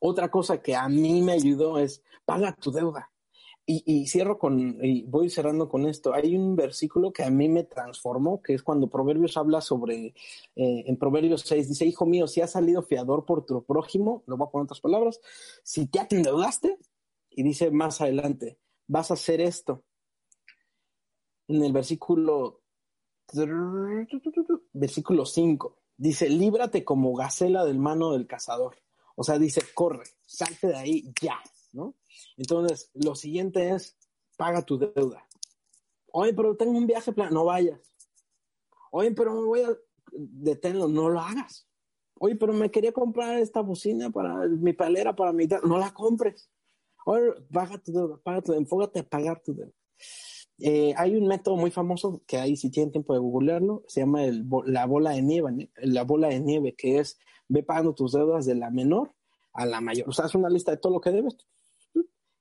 Otra 0.00 0.30
cosa 0.30 0.60
que 0.60 0.74
a 0.74 0.88
mí 0.88 1.22
me 1.22 1.32
ayudó 1.32 1.78
es 1.78 2.02
paga 2.24 2.54
tu 2.54 2.70
deuda. 2.70 3.08
Y, 3.64 4.08
cierro 4.08 4.40
con, 4.40 4.84
y 4.84 5.04
voy 5.04 5.30
cerrando 5.30 5.68
con 5.68 5.86
esto. 5.86 6.12
Hay 6.12 6.36
un 6.36 6.56
versículo 6.56 7.12
que 7.12 7.22
a 7.22 7.30
mí 7.30 7.48
me 7.48 7.62
transformó, 7.62 8.42
que 8.42 8.54
es 8.54 8.62
cuando 8.62 8.90
Proverbios 8.90 9.36
habla 9.36 9.60
sobre, 9.60 10.06
eh, 10.56 10.84
en 10.86 10.96
Proverbios 10.96 11.42
6, 11.42 11.68
dice, 11.68 11.86
hijo 11.86 12.04
mío, 12.04 12.26
si 12.26 12.40
has 12.40 12.50
salido 12.50 12.82
fiador 12.82 13.24
por 13.24 13.46
tu 13.46 13.64
prójimo, 13.64 14.24
lo 14.26 14.36
voy 14.36 14.48
a 14.48 14.50
poner 14.50 14.62
en 14.62 14.66
otras 14.66 14.80
palabras, 14.80 15.20
si 15.62 15.86
te 15.86 16.00
endeudaste, 16.10 16.76
y 17.30 17.44
dice 17.44 17.70
más 17.70 18.00
adelante, 18.00 18.58
vas 18.88 19.12
a 19.12 19.14
hacer 19.14 19.40
esto. 19.40 19.84
En 21.46 21.62
el 21.62 21.72
versículo 21.72 22.61
versículo 24.72 25.26
5. 25.26 25.78
Dice, 25.96 26.28
líbrate 26.28 26.84
como 26.84 27.14
gacela 27.14 27.64
del 27.64 27.78
mano 27.78 28.12
del 28.12 28.26
cazador. 28.26 28.76
O 29.14 29.24
sea, 29.24 29.38
dice, 29.38 29.62
corre, 29.74 30.04
salte 30.26 30.68
de 30.68 30.76
ahí 30.76 31.12
ya, 31.20 31.38
¿no? 31.72 31.94
Entonces, 32.36 32.90
lo 32.94 33.14
siguiente 33.14 33.70
es, 33.70 33.96
paga 34.36 34.62
tu 34.62 34.78
deuda. 34.78 35.26
Oye, 36.12 36.34
pero 36.34 36.56
tengo 36.56 36.72
un 36.72 36.86
viaje 36.86 37.12
plan, 37.12 37.32
no 37.32 37.44
vayas. 37.44 37.80
Oye, 38.90 39.12
pero 39.12 39.34
me 39.34 39.44
voy 39.44 39.62
a 39.62 39.76
detenerlo, 40.12 40.88
no 40.88 41.08
lo 41.08 41.20
hagas. 41.20 41.68
Oye, 42.18 42.36
pero 42.36 42.52
me 42.52 42.70
quería 42.70 42.92
comprar 42.92 43.38
esta 43.38 43.60
bocina 43.60 44.10
para 44.10 44.46
mi 44.46 44.72
palera, 44.72 45.14
para 45.16 45.32
mi... 45.32 45.46
No 45.64 45.78
la 45.78 45.92
compres. 45.92 46.50
Oye, 47.04 47.32
paga 47.52 47.78
tu 47.78 47.92
deuda, 47.92 48.16
paga 48.22 48.42
tu 48.42 48.52
deuda, 48.52 48.62
enfócate 48.62 49.00
a 49.00 49.08
pagar 49.08 49.42
tu 49.42 49.54
deuda. 49.54 49.72
Eh, 50.64 50.94
hay 50.96 51.16
un 51.16 51.26
método 51.26 51.56
muy 51.56 51.72
famoso 51.72 52.22
que 52.24 52.38
ahí 52.38 52.56
si 52.56 52.70
tienen 52.70 52.92
tiempo 52.92 53.14
de 53.14 53.18
googlearlo, 53.18 53.82
se 53.88 54.00
llama 54.00 54.20
la 54.64 54.86
bola 54.86 55.10
de 55.10 55.20
nieve, 55.20 55.70
la 55.76 56.04
bola 56.04 56.28
de 56.28 56.38
nieve, 56.38 56.74
que 56.76 57.00
es 57.00 57.18
ve 57.48 57.64
pagando 57.64 57.94
tus 57.94 58.12
deudas 58.12 58.46
de 58.46 58.54
la 58.54 58.70
menor 58.70 59.12
a 59.52 59.66
la 59.66 59.80
mayor. 59.80 60.08
O 60.08 60.12
sea, 60.12 60.26
es 60.26 60.34
una 60.36 60.48
lista 60.48 60.70
de 60.70 60.76
todo 60.76 60.92
lo 60.92 61.00
que 61.00 61.10
debes. 61.10 61.36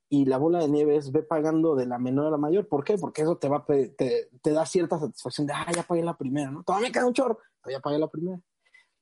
Y 0.08 0.26
la 0.26 0.38
bola 0.38 0.60
de 0.60 0.68
nieve 0.68 0.98
es 0.98 1.12
ve 1.12 1.24
pagando 1.24 1.76
de 1.76 1.88
la 1.88 1.98
menor 1.98 2.28
a 2.28 2.30
la 2.30 2.38
mayor. 2.38 2.68
¿Por 2.68 2.84
qué? 2.84 2.96
Porque 2.98 3.24
eso 3.24 3.38
te 3.38 3.50
va 3.50 3.66
te, 3.66 3.96
te 3.98 4.52
da 4.52 4.66
cierta 4.68 5.00
satisfacción 5.00 5.48
de, 5.48 5.54
ah, 5.54 5.72
ya 5.76 5.82
pagué 5.82 6.04
la 6.04 6.16
primera, 6.16 6.52
¿no? 6.52 6.64
Todavía 6.64 6.90
me 6.90 6.92
queda 6.92 7.08
un 7.08 7.14
chorro, 7.14 7.40
pero 7.64 7.76
ya 7.76 7.82
pagué 7.82 7.98
la 7.98 8.08
primera. 8.08 8.40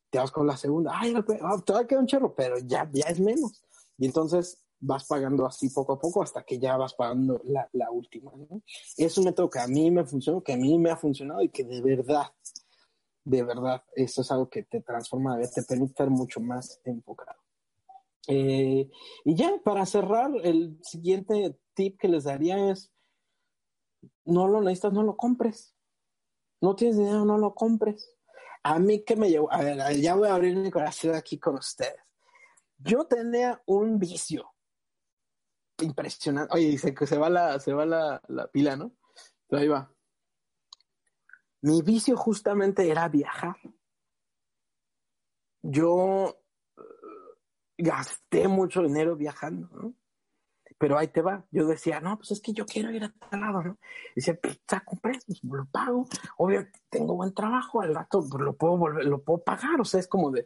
Te 0.09 0.17
vas 0.17 0.31
con 0.31 0.47
la 0.47 0.55
segunda, 0.55 0.93
ah, 0.95 1.05
ya, 1.05 1.23
todavía 1.65 1.87
queda 1.87 1.99
un 1.99 2.07
chorro, 2.07 2.33
pero 2.33 2.57
ya, 2.59 2.89
ya 2.93 3.07
es 3.07 3.19
menos. 3.19 3.63
Y 3.97 4.05
entonces 4.05 4.63
vas 4.79 5.05
pagando 5.05 5.45
así 5.45 5.69
poco 5.69 5.93
a 5.93 5.99
poco 5.99 6.23
hasta 6.23 6.43
que 6.43 6.57
ya 6.57 6.77
vas 6.77 6.93
pagando 6.93 7.41
la, 7.45 7.67
la 7.73 7.91
última. 7.91 8.31
¿no? 8.35 8.61
Es 8.97 9.17
un 9.17 9.25
método 9.25 9.49
que 9.49 9.59
a 9.59 9.67
mí 9.67 9.91
me 9.91 10.05
funcionó, 10.05 10.41
que 10.41 10.53
a 10.53 10.57
mí 10.57 10.77
me 10.77 10.89
ha 10.89 10.97
funcionado 10.97 11.41
y 11.41 11.49
que 11.49 11.63
de 11.63 11.81
verdad, 11.81 12.27
de 13.23 13.43
verdad, 13.43 13.83
esto 13.95 14.21
es 14.21 14.31
algo 14.31 14.49
que 14.49 14.63
te 14.63 14.81
transforma, 14.81 15.39
te 15.41 15.63
permite 15.63 15.91
estar 15.91 16.09
mucho 16.09 16.39
más 16.39 16.79
enfocado. 16.85 17.39
Eh, 18.27 18.89
y 19.25 19.35
ya, 19.35 19.59
para 19.63 19.85
cerrar, 19.85 20.31
el 20.43 20.79
siguiente 20.83 21.57
tip 21.73 21.99
que 21.99 22.07
les 22.07 22.25
daría 22.25 22.71
es, 22.71 22.91
no 24.25 24.47
lo 24.47 24.61
necesitas, 24.61 24.93
no 24.93 25.03
lo 25.03 25.17
compres. 25.17 25.75
No 26.61 26.75
tienes 26.75 26.97
dinero, 26.97 27.25
no 27.25 27.37
lo 27.37 27.53
compres. 27.55 28.15
A 28.63 28.77
mí 28.79 29.03
que 29.03 29.15
me 29.15 29.29
llevó, 29.29 29.51
a 29.51 29.63
ver, 29.63 29.77
ya 29.99 30.15
voy 30.15 30.27
a 30.27 30.35
abrir 30.35 30.55
mi 30.55 30.69
corazón 30.69 31.15
aquí 31.15 31.39
con 31.39 31.55
ustedes 31.55 31.95
Yo 32.77 33.05
tenía 33.05 33.61
un 33.65 33.97
vicio 33.97 34.51
impresionante. 35.81 36.53
Oye, 36.53 36.67
dice 36.67 36.93
que 36.93 37.07
se 37.07 37.17
va 37.17 37.29
la, 37.29 37.59
se 37.59 37.73
va 37.73 37.85
la, 37.85 38.21
la 38.27 38.47
pila, 38.47 38.75
¿no? 38.75 38.91
Ahí 39.51 39.67
va. 39.67 39.91
Mi 41.61 41.81
vicio 41.81 42.15
justamente 42.15 42.89
era 42.89 43.07
viajar. 43.09 43.57
Yo 45.61 46.41
eh, 46.77 46.81
gasté 47.77 48.47
mucho 48.47 48.81
dinero 48.81 49.15
viajando, 49.15 49.69
¿no? 49.73 49.93
Pero 50.77 50.97
ahí 50.97 51.09
te 51.09 51.21
va. 51.21 51.45
Yo 51.51 51.67
decía, 51.67 51.99
no, 51.99 52.17
pues 52.17 52.31
es 52.31 52.39
que 52.39 52.53
yo 52.53 52.65
quiero 52.65 52.91
ir 52.91 53.03
a 53.03 53.11
tal 53.11 53.41
lado, 53.41 53.61
¿no? 53.61 53.79
Y 54.11 54.21
decía, 54.21 54.39
pues 54.41 54.61
saco 54.65 54.95
préstamos, 54.95 55.43
lo 55.43 55.65
pago. 55.65 56.05
Obviamente 56.37 56.79
tengo 56.89 57.15
buen 57.15 57.33
trabajo, 57.33 57.81
al 57.81 57.93
rato 57.93 58.25
pues, 58.29 58.41
lo 58.41 58.55
puedo 58.55 58.77
volver, 58.77 59.05
lo 59.05 59.21
puedo 59.21 59.43
pagar. 59.43 59.81
O 59.81 59.85
sea, 59.85 59.99
es 59.99 60.07
como 60.07 60.31
de 60.31 60.45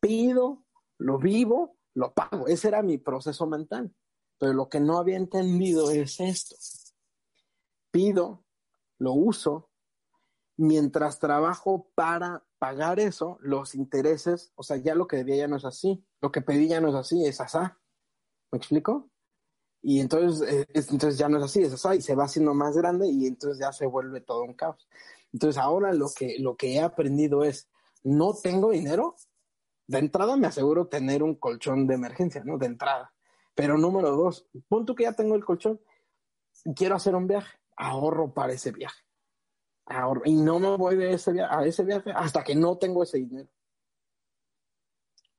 pido, 0.00 0.64
lo 0.96 1.18
vivo, 1.18 1.76
lo 1.94 2.14
pago. 2.14 2.46
Ese 2.46 2.68
era 2.68 2.82
mi 2.82 2.96
proceso 2.96 3.46
mental. 3.46 3.94
Pero 4.38 4.52
lo 4.52 4.68
que 4.68 4.80
no 4.80 4.98
había 4.98 5.16
entendido 5.16 5.90
es 5.90 6.20
esto. 6.20 6.56
Pido, 7.90 8.44
lo 8.98 9.12
uso, 9.12 9.70
mientras 10.56 11.18
trabajo 11.18 11.90
para 11.94 12.44
pagar 12.58 13.00
eso, 13.00 13.38
los 13.40 13.74
intereses, 13.74 14.52
o 14.56 14.62
sea, 14.62 14.76
ya 14.76 14.94
lo 14.94 15.06
que 15.06 15.16
debía 15.16 15.36
ya 15.36 15.48
no 15.48 15.56
es 15.56 15.64
así, 15.64 16.04
lo 16.20 16.30
que 16.32 16.42
pedí 16.42 16.68
ya 16.68 16.80
no 16.80 16.88
es 16.88 16.94
así, 16.94 17.24
es 17.24 17.40
asá. 17.40 17.78
¿Me 18.50 18.58
explico? 18.58 19.10
Y 19.82 20.00
entonces, 20.00 20.48
eh, 20.50 20.66
entonces 20.74 21.16
ya 21.16 21.28
no 21.28 21.38
es 21.38 21.44
así, 21.44 21.62
es 21.62 21.72
asá, 21.72 21.94
y 21.94 22.02
se 22.02 22.14
va 22.14 22.24
haciendo 22.24 22.54
más 22.54 22.76
grande 22.76 23.08
y 23.08 23.26
entonces 23.26 23.60
ya 23.60 23.72
se 23.72 23.86
vuelve 23.86 24.20
todo 24.20 24.42
un 24.42 24.54
caos. 24.54 24.88
Entonces 25.32 25.58
ahora 25.60 25.92
lo 25.92 26.08
que, 26.14 26.36
lo 26.40 26.56
que 26.56 26.74
he 26.74 26.80
aprendido 26.80 27.44
es, 27.44 27.68
no 28.02 28.34
tengo 28.34 28.70
dinero, 28.70 29.14
de 29.86 29.98
entrada 29.98 30.36
me 30.36 30.48
aseguro 30.48 30.88
tener 30.88 31.22
un 31.22 31.36
colchón 31.36 31.86
de 31.86 31.94
emergencia, 31.94 32.42
¿no? 32.44 32.58
De 32.58 32.66
entrada. 32.66 33.14
Pero 33.58 33.76
número 33.76 34.12
dos, 34.12 34.46
punto 34.68 34.94
que 34.94 35.02
ya 35.02 35.12
tengo 35.12 35.34
el 35.34 35.44
colchón, 35.44 35.80
quiero 36.76 36.94
hacer 36.94 37.16
un 37.16 37.26
viaje, 37.26 37.58
ahorro 37.76 38.32
para 38.32 38.52
ese 38.52 38.70
viaje 38.70 39.08
y 40.24 40.34
no 40.34 40.58
me 40.58 40.76
voy 40.76 40.96
de 40.96 41.12
ese 41.12 41.40
a 41.40 41.64
ese 41.64 41.84
viaje 41.84 42.10
hasta 42.14 42.44
que 42.44 42.54
no 42.54 42.76
tengo 42.76 43.02
ese 43.02 43.18
dinero. 43.18 43.48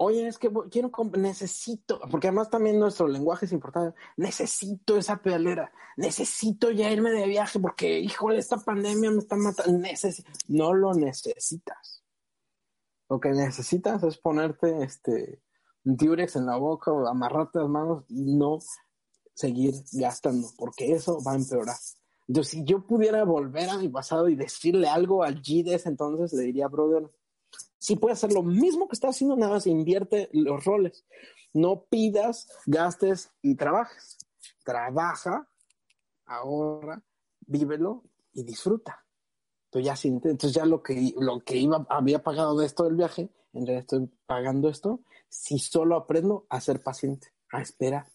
Oye, 0.01 0.27
es 0.27 0.37
que 0.37 0.49
quiero, 0.71 0.91
necesito, 1.17 1.99
porque 2.09 2.27
además 2.27 2.49
también 2.49 2.79
nuestro 2.79 3.07
lenguaje 3.07 3.45
es 3.45 3.51
importante. 3.51 3.99
Necesito 4.15 4.97
esa 4.97 5.17
pedalera, 5.17 5.73
necesito 5.97 6.71
ya 6.71 6.89
irme 6.89 7.11
de 7.11 7.27
viaje 7.27 7.59
porque, 7.59 7.99
híjole, 7.99 8.37
esta 8.37 8.57
pandemia 8.57 9.11
me 9.11 9.19
está 9.19 9.35
matando. 9.35 9.87
no 10.47 10.73
lo 10.73 10.93
necesitas. 10.93 12.01
Lo 13.09 13.19
que 13.19 13.31
necesitas 13.31 14.01
es 14.03 14.17
ponerte 14.17 14.83
este 14.83 15.41
un 15.85 15.95
Durex 15.95 16.35
en 16.35 16.45
la 16.45 16.57
boca 16.57 16.91
o 16.91 17.07
amarrarte 17.07 17.59
las 17.59 17.69
manos 17.69 18.03
y 18.09 18.35
no 18.35 18.59
seguir 19.33 19.73
gastando, 19.93 20.47
porque 20.57 20.91
eso 20.91 21.19
va 21.25 21.33
a 21.33 21.35
empeorar. 21.35 21.77
Entonces, 22.27 22.51
si 22.51 22.63
yo 22.63 22.85
pudiera 22.85 23.23
volver 23.23 23.69
a 23.69 23.77
mi 23.77 23.89
pasado 23.89 24.29
y 24.29 24.35
decirle 24.35 24.87
algo 24.87 25.23
al 25.23 25.41
G 25.41 25.63
entonces, 25.85 26.33
le 26.33 26.43
diría, 26.43 26.67
brother, 26.67 27.09
si 27.79 27.95
puede 27.95 28.13
hacer 28.13 28.33
lo 28.33 28.43
mismo 28.43 28.87
que 28.87 28.93
está 28.93 29.07
haciendo, 29.07 29.35
nada 29.35 29.53
más 29.53 29.65
invierte 29.65 30.29
los 30.33 30.63
roles. 30.65 31.05
No 31.53 31.85
pidas, 31.85 32.47
gastes 32.65 33.31
y 33.41 33.55
trabajes. 33.55 34.17
Trabaja, 34.63 35.49
ahorra, 36.25 37.01
vívelo 37.47 38.03
y 38.33 38.43
disfruta. 38.43 39.05
Entonces 39.71 40.03
ya, 40.03 40.09
entonces 40.09 40.53
ya 40.53 40.65
lo 40.65 40.83
que, 40.83 41.13
lo 41.17 41.39
que 41.39 41.57
iba, 41.57 41.85
había 41.89 42.21
pagado 42.21 42.57
de 42.57 42.65
esto 42.65 42.83
del 42.83 42.95
viaje, 42.95 43.29
en 43.53 43.65
realidad 43.65 43.79
estoy 43.79 44.09
pagando 44.25 44.69
esto, 44.69 44.99
si 45.29 45.59
solo 45.59 45.95
aprendo 45.95 46.45
a 46.49 46.59
ser 46.59 46.81
paciente, 46.81 47.29
a 47.51 47.61
esperar, 47.61 48.07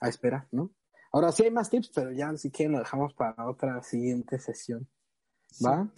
a 0.00 0.08
esperar, 0.08 0.48
¿no? 0.52 0.72
Ahora 1.12 1.32
sí 1.32 1.42
hay 1.42 1.50
más 1.50 1.70
tips, 1.70 1.90
pero 1.94 2.12
ya 2.12 2.36
si 2.36 2.50
quieren 2.50 2.72
lo 2.72 2.78
dejamos 2.78 3.14
para 3.14 3.48
otra 3.48 3.82
siguiente 3.82 4.38
sesión. 4.38 4.88
¿Va? 5.64 5.92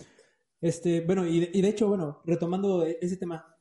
Este, 0.60 1.02
bueno, 1.02 1.26
y 1.26 1.60
de, 1.60 1.68
hecho, 1.68 1.88
bueno, 1.88 2.22
retomando 2.24 2.86
ese 2.86 3.16
tema, 3.16 3.58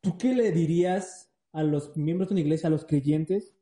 ¿tú 0.00 0.16
qué 0.16 0.34
le 0.34 0.50
dirías 0.52 1.30
a 1.52 1.62
los 1.62 1.96
miembros 1.96 2.28
de 2.28 2.34
una 2.34 2.40
iglesia, 2.40 2.68
a 2.68 2.70
los 2.70 2.86
creyentes, 2.86 3.52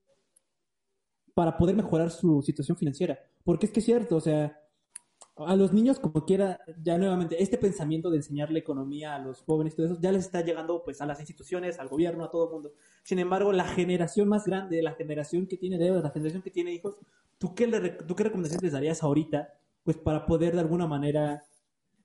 para 1.35 1.57
poder 1.57 1.75
mejorar 1.75 2.11
su 2.11 2.41
situación 2.43 2.77
financiera? 2.77 3.19
Porque 3.43 3.67
es 3.67 3.73
que 3.73 3.81
es 3.81 3.87
cierto, 3.87 4.17
o 4.17 4.21
sea, 4.21 4.57
a 5.37 5.55
los 5.55 5.73
niños 5.73 6.01
como 6.01 6.25
quiera, 6.25 6.61
ya 6.83 6.97
nuevamente, 6.97 7.43
este 7.43 7.59
pensamiento 7.59 8.11
de 8.11 8.17
enseñarle 8.17 8.59
economía 8.59 9.15
a 9.15 9.19
los 9.19 9.43
jóvenes, 9.43 9.77
todo 9.77 9.87
eso, 9.87 9.99
ya 10.01 10.11
les 10.11 10.25
está 10.25 10.41
llegando 10.41 10.83
pues 10.83 11.01
a 11.03 11.07
las 11.07 11.21
instituciones, 11.21 11.79
al 11.79 11.89
gobierno, 11.89 12.25
a 12.25 12.31
todo 12.31 12.47
el 12.47 12.53
mundo. 12.53 12.73
Sin 13.03 13.19
embargo, 13.19 13.53
la 13.53 13.65
generación 13.65 14.29
más 14.29 14.47
grande, 14.47 14.83
la 14.83 14.95
generación 14.95 15.47
que 15.47 15.59
tiene 15.59 15.77
deudas, 15.77 16.03
la 16.03 16.11
generación 16.11 16.43
que 16.43 16.51
tiene 16.51 16.73
hijos, 16.73 16.97
¿tú 17.39 17.55
qué, 17.55 17.67
¿tú 18.07 18.17
qué 18.17 18.25
recomendaciones 18.25 18.63
les 18.63 18.73
darías 18.73 19.03
ahorita 19.03 19.53
pues 19.85 19.99
para 19.99 20.25
poder 20.25 20.55
de 20.55 20.61
alguna 20.61 20.87
manera 20.87 21.45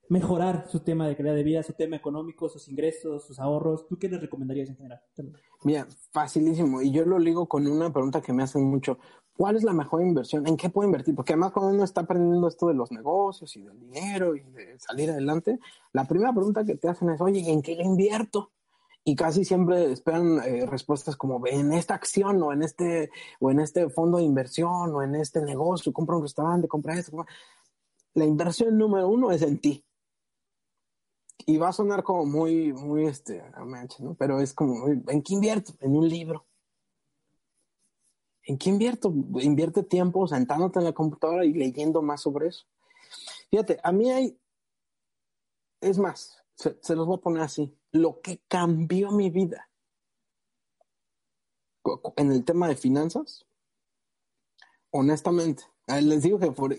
mejorar 0.09 0.67
su 0.67 0.81
tema 0.81 1.07
de 1.07 1.15
calidad 1.15 1.35
de 1.35 1.43
vida, 1.43 1.63
su 1.63 1.71
tema 1.71 1.95
económico, 1.95 2.49
sus 2.49 2.67
ingresos, 2.67 3.25
sus 3.25 3.39
ahorros? 3.39 3.87
¿Tú 3.87 3.97
qué 3.97 4.09
les 4.09 4.19
recomendarías 4.19 4.67
en 4.67 4.75
general? 4.75 5.01
Mira, 5.63 5.87
facilísimo. 6.11 6.81
Y 6.81 6.91
yo 6.91 7.05
lo 7.05 7.17
ligo 7.17 7.47
con 7.47 7.65
una 7.65 7.93
pregunta 7.93 8.21
que 8.21 8.33
me 8.33 8.43
hacen 8.43 8.63
mucho. 8.63 8.99
¿Cuál 9.35 9.55
es 9.55 9.63
la 9.63 9.73
mejor 9.73 10.01
inversión? 10.01 10.45
¿En 10.47 10.57
qué 10.57 10.69
puedo 10.69 10.87
invertir? 10.87 11.15
Porque 11.15 11.33
además 11.33 11.51
cuando 11.51 11.73
uno 11.73 11.83
está 11.83 12.01
aprendiendo 12.01 12.47
esto 12.47 12.67
de 12.67 12.73
los 12.73 12.91
negocios 12.91 13.55
y 13.55 13.63
del 13.63 13.79
dinero 13.79 14.35
y 14.35 14.41
de 14.41 14.77
salir 14.79 15.09
adelante, 15.09 15.59
la 15.93 16.05
primera 16.05 16.33
pregunta 16.33 16.63
que 16.63 16.75
te 16.75 16.89
hacen 16.89 17.09
es, 17.09 17.21
oye, 17.21 17.49
¿en 17.49 17.61
qué 17.61 17.73
invierto? 17.73 18.51
Y 19.03 19.15
casi 19.15 19.43
siempre 19.43 19.91
esperan 19.91 20.39
eh, 20.45 20.65
respuestas 20.67 21.15
como 21.15 21.45
en 21.47 21.73
esta 21.73 21.95
acción 21.95 22.41
o 22.43 22.53
en 22.53 22.61
este 22.61 23.09
o 23.39 23.49
en 23.49 23.59
este 23.59 23.89
fondo 23.89 24.19
de 24.19 24.25
inversión 24.25 24.93
o 24.93 25.01
en 25.01 25.15
este 25.15 25.41
negocio, 25.41 25.91
compra 25.91 26.17
un 26.17 26.23
restaurante, 26.23 26.67
compra 26.67 26.99
esto. 26.99 27.25
La 28.13 28.25
inversión 28.25 28.77
número 28.77 29.07
uno 29.09 29.31
es 29.31 29.41
en 29.41 29.59
ti 29.59 29.83
y 31.45 31.57
va 31.57 31.69
a 31.69 31.73
sonar 31.73 32.03
como 32.03 32.25
muy, 32.25 32.73
muy, 32.73 33.05
este, 33.05 33.43
¿no? 33.99 34.15
Pero 34.15 34.39
es 34.39 34.53
como, 34.53 34.87
¿en 34.87 35.21
qué 35.21 35.33
invierto? 35.33 35.73
En 35.79 35.95
un 35.95 36.07
libro. 36.07 36.45
¿En 38.45 38.57
qué 38.57 38.69
invierto? 38.69 39.13
Invierte 39.41 39.83
tiempo 39.83 40.27
sentándote 40.27 40.79
en 40.79 40.85
la 40.85 40.93
computadora 40.93 41.45
y 41.45 41.53
leyendo 41.53 42.01
más 42.01 42.21
sobre 42.21 42.47
eso. 42.47 42.65
Fíjate, 43.49 43.79
a 43.83 43.91
mí 43.91 44.11
hay, 44.11 44.37
es 45.81 45.97
más, 45.97 46.43
se, 46.55 46.95
los 46.95 47.05
voy 47.05 47.17
a 47.17 47.21
poner 47.21 47.43
así, 47.43 47.75
lo 47.91 48.21
que 48.21 48.41
cambió 48.47 49.11
mi 49.11 49.29
vida 49.29 49.69
en 52.15 52.31
el 52.31 52.45
tema 52.45 52.67
de 52.67 52.75
finanzas, 52.75 53.45
honestamente, 54.91 55.63
les 55.87 56.23
digo 56.23 56.39
que 56.39 56.51
por, 56.51 56.75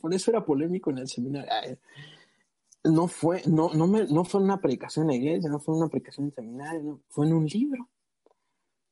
por 0.00 0.14
eso 0.14 0.30
era 0.30 0.44
polémico 0.44 0.90
en 0.90 0.98
el 0.98 1.08
seminario 1.08 1.78
no 2.84 3.08
fue, 3.08 3.42
no, 3.46 3.70
no, 3.72 3.86
me, 3.86 4.04
no 4.04 4.24
fue 4.24 4.42
una 4.42 4.60
predicación 4.60 5.04
en 5.04 5.08
la 5.08 5.16
iglesia, 5.16 5.50
no 5.50 5.58
fue 5.58 5.74
una 5.74 5.88
predicación 5.88 6.26
en 6.26 6.32
seminario, 6.32 7.00
fue 7.08 7.26
en 7.26 7.32
un 7.32 7.46
libro. 7.46 7.88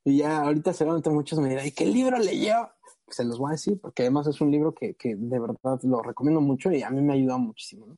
Y 0.04 0.18
ya 0.18 0.42
ahorita 0.42 0.72
seguramente 0.72 1.10
muchos 1.10 1.38
me 1.38 1.48
dirán, 1.48 1.66
¿y 1.66 1.72
qué 1.72 1.86
libro 1.86 2.18
leyó? 2.18 2.70
Se 3.08 3.24
los 3.24 3.38
voy 3.38 3.50
a 3.50 3.52
decir, 3.52 3.80
porque 3.80 4.02
además 4.02 4.26
es 4.26 4.40
un 4.40 4.50
libro 4.50 4.74
que, 4.74 4.94
que 4.94 5.14
de 5.14 5.38
verdad 5.38 5.80
lo 5.82 6.02
recomiendo 6.02 6.40
mucho 6.40 6.72
y 6.72 6.82
a 6.82 6.90
mí 6.90 7.02
me 7.02 7.12
ha 7.12 7.16
ayudado 7.16 7.38
muchísimo. 7.38 7.96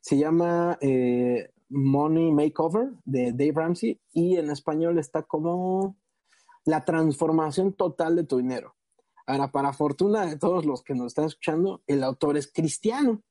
Se 0.00 0.18
llama 0.18 0.76
eh, 0.80 1.50
Money 1.68 2.32
Makeover 2.32 2.92
de 3.04 3.32
Dave 3.32 3.52
Ramsey 3.54 4.00
y 4.12 4.36
en 4.36 4.50
español 4.50 4.98
está 4.98 5.22
como 5.22 5.96
La 6.64 6.84
transformación 6.84 7.72
total 7.72 8.16
de 8.16 8.24
tu 8.24 8.38
dinero. 8.38 8.74
Ahora, 9.26 9.50
para 9.50 9.72
fortuna 9.72 10.26
de 10.26 10.36
todos 10.36 10.64
los 10.64 10.82
que 10.82 10.94
nos 10.94 11.08
están 11.08 11.24
escuchando, 11.24 11.82
el 11.86 12.04
autor 12.04 12.36
es 12.36 12.50
cristiano. 12.52 13.22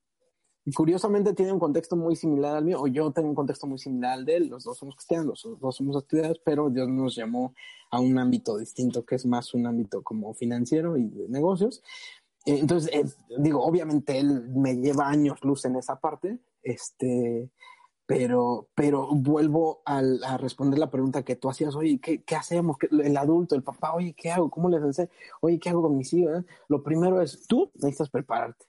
Curiosamente 0.73 1.33
tiene 1.33 1.51
un 1.51 1.59
contexto 1.59 1.95
muy 1.95 2.15
similar 2.15 2.55
al 2.55 2.65
mío, 2.65 2.81
o 2.81 2.87
yo 2.87 3.11
tengo 3.11 3.29
un 3.29 3.35
contexto 3.35 3.67
muy 3.67 3.77
similar 3.77 4.13
al 4.13 4.25
de 4.25 4.37
él. 4.37 4.47
Los 4.47 4.63
dos 4.63 4.77
somos 4.77 4.95
cristianos, 4.95 5.45
los 5.45 5.59
dos 5.59 5.75
somos 5.75 5.97
estudiados, 5.97 6.41
pero 6.43 6.71
Dios 6.71 6.89
nos 6.89 7.15
llamó 7.15 7.53
a 7.91 7.99
un 7.99 8.17
ámbito 8.17 8.57
distinto, 8.57 9.05
que 9.05 9.15
es 9.15 9.27
más 9.27 9.53
un 9.53 9.67
ámbito 9.67 10.01
como 10.01 10.33
financiero 10.33 10.97
y 10.97 11.07
de 11.07 11.29
negocios. 11.29 11.83
Eh, 12.45 12.57
entonces, 12.59 12.91
eh, 12.93 13.05
digo, 13.37 13.63
obviamente 13.63 14.17
él 14.17 14.49
me 14.49 14.75
lleva 14.75 15.07
años 15.07 15.43
luz 15.43 15.65
en 15.65 15.75
esa 15.75 15.99
parte, 15.99 16.39
este, 16.63 17.51
pero, 18.07 18.67
pero 18.73 19.07
vuelvo 19.13 19.83
a 19.85 20.37
responder 20.37 20.79
la 20.79 20.89
pregunta 20.89 21.23
que 21.23 21.35
tú 21.35 21.47
hacías, 21.47 21.75
oye, 21.75 21.99
¿qué, 22.01 22.23
qué 22.23 22.35
hacemos? 22.35 22.77
El 22.89 23.17
adulto, 23.17 23.53
el 23.53 23.63
papá, 23.63 23.93
oye, 23.93 24.15
¿qué 24.17 24.31
hago? 24.31 24.49
¿Cómo 24.49 24.69
les 24.69 24.81
enseño? 24.81 25.09
Oye, 25.41 25.59
¿qué 25.59 25.69
hago 25.69 25.83
con 25.83 25.95
mis 25.95 26.11
hijos? 26.13 26.43
Lo 26.69 26.81
primero 26.81 27.21
es, 27.21 27.45
tú 27.45 27.71
necesitas 27.75 28.09
prepararte 28.09 28.65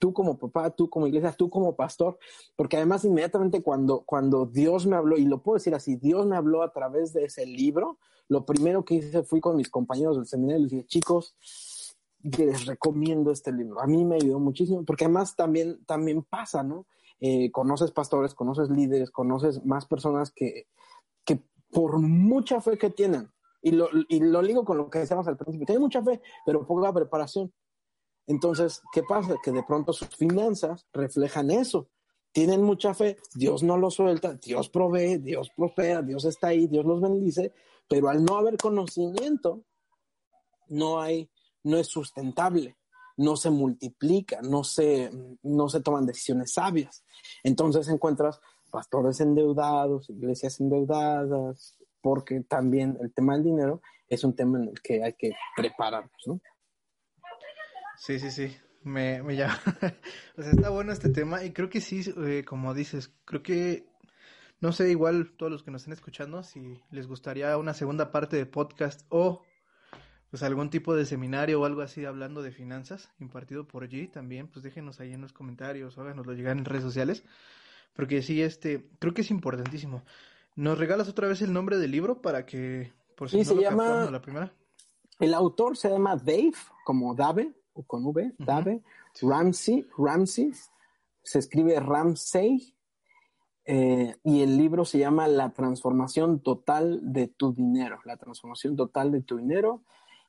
tú 0.00 0.12
como 0.12 0.36
papá, 0.36 0.70
tú 0.70 0.90
como 0.90 1.06
iglesia, 1.06 1.30
tú 1.30 1.48
como 1.48 1.76
pastor, 1.76 2.18
porque 2.56 2.76
además 2.76 3.04
inmediatamente 3.04 3.62
cuando, 3.62 4.00
cuando 4.00 4.46
Dios 4.46 4.86
me 4.86 4.96
habló, 4.96 5.16
y 5.16 5.26
lo 5.26 5.42
puedo 5.42 5.58
decir 5.58 5.76
así, 5.76 5.94
Dios 5.94 6.26
me 6.26 6.36
habló 6.36 6.64
a 6.64 6.72
través 6.72 7.12
de 7.12 7.24
ese 7.24 7.46
libro, 7.46 7.98
lo 8.26 8.44
primero 8.44 8.84
que 8.84 8.94
hice 8.94 9.22
fui 9.22 9.40
con 9.40 9.56
mis 9.56 9.68
compañeros 9.68 10.16
del 10.16 10.26
seminario 10.26 10.60
y 10.60 10.62
les 10.62 10.70
dije, 10.70 10.86
chicos, 10.86 11.36
les 12.22 12.66
recomiendo 12.66 13.30
este 13.30 13.52
libro. 13.52 13.80
A 13.80 13.86
mí 13.86 14.04
me 14.04 14.16
ayudó 14.16 14.38
muchísimo, 14.38 14.84
porque 14.84 15.04
además 15.04 15.36
también, 15.36 15.84
también 15.84 16.22
pasa, 16.22 16.62
¿no? 16.62 16.86
Eh, 17.20 17.50
conoces 17.50 17.90
pastores, 17.90 18.34
conoces 18.34 18.70
líderes, 18.70 19.10
conoces 19.10 19.64
más 19.64 19.86
personas 19.86 20.30
que, 20.30 20.68
que 21.24 21.42
por 21.70 21.98
mucha 21.98 22.60
fe 22.60 22.78
que 22.78 22.90
tienen, 22.90 23.30
Y 23.62 23.72
lo, 23.72 23.88
y 24.08 24.20
lo 24.20 24.40
ligo 24.40 24.64
con 24.64 24.78
lo 24.78 24.88
que 24.88 25.00
decíamos 25.00 25.28
al 25.28 25.36
principio. 25.36 25.66
Tienen 25.66 25.82
mucha 25.82 26.02
fe, 26.02 26.22
pero 26.46 26.66
poca 26.66 26.92
preparación. 26.92 27.52
Entonces, 28.26 28.82
¿qué 28.92 29.02
pasa? 29.02 29.36
Que 29.42 29.52
de 29.52 29.62
pronto 29.62 29.92
sus 29.92 30.08
finanzas 30.08 30.86
reflejan 30.92 31.50
eso. 31.50 31.88
Tienen 32.32 32.62
mucha 32.62 32.94
fe, 32.94 33.16
Dios 33.34 33.62
no 33.62 33.76
los 33.76 33.94
suelta, 33.94 34.34
Dios 34.34 34.68
provee, 34.68 35.18
Dios 35.18 35.50
prospera, 35.56 36.00
Dios 36.00 36.24
está 36.24 36.48
ahí, 36.48 36.68
Dios 36.68 36.84
los 36.84 37.00
bendice, 37.00 37.52
pero 37.88 38.08
al 38.08 38.24
no 38.24 38.36
haber 38.36 38.56
conocimiento, 38.56 39.64
no 40.68 41.00
hay, 41.00 41.28
no 41.64 41.76
es 41.76 41.88
sustentable, 41.88 42.76
no 43.16 43.36
se 43.36 43.50
multiplica, 43.50 44.40
no 44.42 44.62
se, 44.62 45.10
no 45.42 45.68
se 45.68 45.80
toman 45.80 46.06
decisiones 46.06 46.52
sabias. 46.52 47.04
Entonces 47.42 47.88
encuentras 47.88 48.40
pastores 48.70 49.20
endeudados, 49.20 50.08
iglesias 50.08 50.60
endeudadas, 50.60 51.76
porque 52.00 52.40
también 52.42 52.96
el 53.00 53.12
tema 53.12 53.34
del 53.34 53.44
dinero 53.44 53.82
es 54.08 54.24
un 54.24 54.34
tema 54.34 54.58
en 54.58 54.68
el 54.68 54.80
que 54.80 55.02
hay 55.02 55.14
que 55.14 55.32
prepararnos, 55.56 56.22
¿no? 56.26 56.40
Sí, 58.00 58.18
sí, 58.18 58.30
sí. 58.30 58.56
Me, 58.82 59.22
me 59.22 59.36
llama. 59.36 59.60
o 60.38 60.42
sea, 60.42 60.52
está 60.52 60.70
bueno 60.70 60.90
este 60.90 61.10
tema 61.10 61.44
y 61.44 61.52
creo 61.52 61.68
que 61.68 61.82
sí, 61.82 62.02
eh, 62.16 62.46
como 62.46 62.72
dices, 62.72 63.12
creo 63.26 63.42
que, 63.42 63.84
no 64.58 64.72
sé, 64.72 64.90
igual 64.90 65.32
todos 65.36 65.52
los 65.52 65.62
que 65.62 65.70
nos 65.70 65.82
estén 65.82 65.92
escuchando, 65.92 66.42
si 66.42 66.80
les 66.90 67.06
gustaría 67.06 67.58
una 67.58 67.74
segunda 67.74 68.10
parte 68.10 68.38
de 68.38 68.46
podcast 68.46 69.02
o 69.10 69.42
pues 70.30 70.42
algún 70.42 70.70
tipo 70.70 70.96
de 70.96 71.04
seminario 71.04 71.60
o 71.60 71.66
algo 71.66 71.82
así 71.82 72.06
hablando 72.06 72.40
de 72.40 72.52
finanzas 72.52 73.10
impartido 73.20 73.68
por 73.68 73.86
G 73.86 74.10
también, 74.10 74.48
pues 74.48 74.62
déjenos 74.62 74.98
ahí 75.00 75.12
en 75.12 75.20
los 75.20 75.34
comentarios 75.34 75.98
o 75.98 76.00
háganoslo 76.00 76.32
llegar 76.32 76.56
en 76.56 76.64
redes 76.64 76.84
sociales, 76.84 77.22
porque 77.92 78.22
sí, 78.22 78.40
este, 78.40 78.88
creo 78.98 79.12
que 79.12 79.20
es 79.20 79.30
importantísimo. 79.30 80.04
¿Nos 80.56 80.78
regalas 80.78 81.10
otra 81.10 81.28
vez 81.28 81.42
el 81.42 81.52
nombre 81.52 81.76
del 81.76 81.90
libro 81.90 82.22
para 82.22 82.46
que, 82.46 82.94
por 83.14 83.28
si 83.28 83.44
sí, 83.44 83.50
no 83.54 83.60
se 83.60 83.62
llama, 83.62 84.10
la 84.10 84.22
primera? 84.22 84.54
El 85.18 85.34
autor 85.34 85.76
se 85.76 85.90
llama 85.90 86.16
Dave, 86.16 86.54
como 86.82 87.14
Dave, 87.14 87.59
con 87.86 88.04
V, 88.06 88.34
Dave, 88.38 88.82
Ramsey, 89.22 89.86
Ramsey, 89.96 90.52
se 91.22 91.38
escribe 91.38 91.78
Ramsey, 91.80 92.74
eh, 93.72 94.16
y 94.24 94.42
el 94.42 94.56
libro 94.56 94.84
se 94.84 94.98
llama 94.98 95.28
La 95.28 95.50
transformación 95.50 96.40
total 96.40 97.12
de 97.12 97.28
tu 97.28 97.52
dinero, 97.52 98.00
la 98.04 98.16
transformación 98.16 98.74
total 98.74 99.12
de 99.12 99.22
tu 99.22 99.36
dinero. 99.36 99.84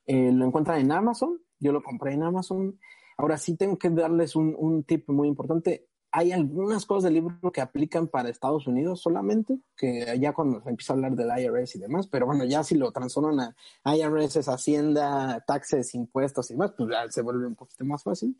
Eh, 0.06 0.30
lo 0.32 0.46
encuentran 0.46 0.80
en 0.80 0.92
Amazon, 0.92 1.40
yo 1.58 1.72
lo 1.72 1.82
compré 1.82 2.12
en 2.12 2.22
Amazon. 2.22 2.78
Ahora 3.16 3.36
sí 3.38 3.56
tengo 3.56 3.78
que 3.78 3.90
darles 3.90 4.36
un, 4.36 4.54
un 4.56 4.84
tip 4.84 5.08
muy 5.08 5.28
importante 5.28 5.88
hay 6.14 6.30
algunas 6.30 6.84
cosas 6.84 7.04
del 7.04 7.14
libro 7.14 7.50
que 7.50 7.62
aplican 7.62 8.06
para 8.06 8.28
Estados 8.28 8.66
Unidos 8.66 9.00
solamente, 9.00 9.58
que 9.74 10.18
ya 10.20 10.34
cuando 10.34 10.62
se 10.62 10.68
empieza 10.68 10.92
a 10.92 10.96
hablar 10.96 11.16
del 11.16 11.30
IRS 11.36 11.76
y 11.76 11.78
demás, 11.78 12.06
pero 12.06 12.26
bueno, 12.26 12.44
ya 12.44 12.62
si 12.62 12.76
lo 12.76 12.92
transforman 12.92 13.54
a 13.82 13.96
IRS, 13.96 14.36
es 14.36 14.48
Hacienda, 14.48 15.42
taxes, 15.46 15.94
impuestos 15.94 16.50
y 16.50 16.54
demás, 16.54 16.74
pues 16.76 16.90
ya 16.90 17.10
se 17.10 17.22
vuelve 17.22 17.46
un 17.46 17.54
poquito 17.54 17.84
más 17.86 18.02
fácil. 18.02 18.36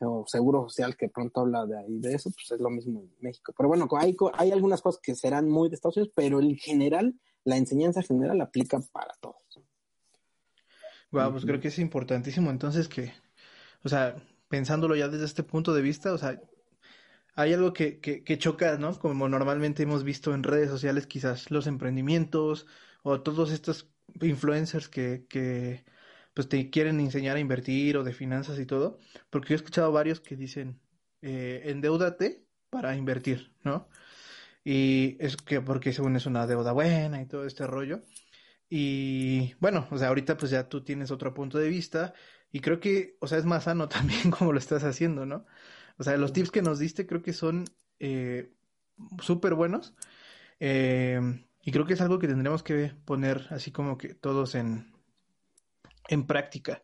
O 0.00 0.24
seguro 0.26 0.68
social 0.68 0.96
que 0.96 1.08
pronto 1.08 1.42
habla 1.42 1.64
de 1.66 1.78
ahí 1.78 1.98
de 2.00 2.14
eso, 2.14 2.30
pues 2.30 2.50
es 2.50 2.60
lo 2.60 2.68
mismo 2.68 3.00
en 3.00 3.12
México. 3.20 3.54
Pero 3.56 3.68
bueno, 3.68 3.88
hay, 3.96 4.16
hay 4.36 4.50
algunas 4.50 4.82
cosas 4.82 5.00
que 5.00 5.14
serán 5.14 5.48
muy 5.48 5.68
de 5.68 5.76
Estados 5.76 5.96
Unidos, 5.96 6.12
pero 6.16 6.40
en 6.40 6.56
general, 6.56 7.14
la 7.44 7.56
enseñanza 7.56 8.02
general 8.02 8.40
aplica 8.40 8.80
para 8.92 9.14
todos. 9.20 9.36
Wow, 11.12 11.30
pues 11.30 11.44
creo 11.44 11.60
que 11.60 11.68
es 11.68 11.78
importantísimo 11.78 12.50
entonces 12.50 12.88
que, 12.88 13.12
o 13.84 13.88
sea, 13.88 14.16
pensándolo 14.48 14.96
ya 14.96 15.06
desde 15.06 15.26
este 15.26 15.44
punto 15.44 15.72
de 15.72 15.80
vista, 15.80 16.12
o 16.12 16.18
sea, 16.18 16.40
hay 17.34 17.52
algo 17.52 17.72
que, 17.72 18.00
que, 18.00 18.38
choca, 18.38 18.78
¿no? 18.78 18.98
Como 18.98 19.28
normalmente 19.28 19.82
hemos 19.82 20.04
visto 20.04 20.34
en 20.34 20.42
redes 20.42 20.70
sociales, 20.70 21.06
quizás 21.06 21.50
los 21.50 21.66
emprendimientos 21.66 22.66
o 23.02 23.20
todos 23.22 23.50
estos 23.52 23.90
influencers 24.20 24.88
que, 24.88 25.26
que 25.28 25.84
pues 26.34 26.48
te 26.48 26.70
quieren 26.70 27.00
enseñar 27.00 27.36
a 27.36 27.40
invertir 27.40 27.96
o 27.96 28.04
de 28.04 28.12
finanzas 28.12 28.58
y 28.58 28.66
todo, 28.66 28.98
porque 29.30 29.50
yo 29.50 29.54
he 29.54 29.56
escuchado 29.56 29.92
varios 29.92 30.20
que 30.20 30.36
dicen, 30.36 30.80
eh, 31.22 31.62
endeudate 31.66 32.44
para 32.70 32.96
invertir, 32.96 33.52
¿no? 33.62 33.88
Y 34.64 35.16
es 35.20 35.36
que 35.36 35.60
porque 35.60 35.92
según 35.92 36.16
es 36.16 36.26
una 36.26 36.46
deuda 36.46 36.72
buena 36.72 37.22
y 37.22 37.26
todo 37.26 37.46
este 37.46 37.66
rollo. 37.66 38.02
Y 38.68 39.54
bueno, 39.60 39.86
o 39.90 39.98
sea, 39.98 40.08
ahorita 40.08 40.36
pues 40.36 40.50
ya 40.50 40.68
tú 40.68 40.82
tienes 40.84 41.10
otro 41.10 41.34
punto 41.34 41.58
de 41.58 41.68
vista 41.68 42.14
y 42.50 42.60
creo 42.60 42.80
que, 42.80 43.16
o 43.20 43.26
sea, 43.28 43.38
es 43.38 43.44
más 43.44 43.64
sano 43.64 43.88
también 43.90 44.30
como 44.30 44.52
lo 44.52 44.58
estás 44.58 44.84
haciendo, 44.84 45.26
¿no? 45.26 45.46
O 45.96 46.04
sea, 46.04 46.16
los 46.16 46.32
tips 46.32 46.50
que 46.50 46.62
nos 46.62 46.78
diste 46.78 47.06
creo 47.06 47.22
que 47.22 47.32
son 47.32 47.64
eh, 47.98 48.52
súper 49.20 49.54
buenos. 49.54 49.94
Eh, 50.60 51.20
y 51.62 51.72
creo 51.72 51.86
que 51.86 51.94
es 51.94 52.00
algo 52.00 52.18
que 52.18 52.28
tendremos 52.28 52.62
que 52.62 52.92
poner 53.04 53.46
así 53.50 53.70
como 53.70 53.96
que 53.96 54.14
todos 54.14 54.54
en, 54.54 54.92
en 56.08 56.26
práctica. 56.26 56.82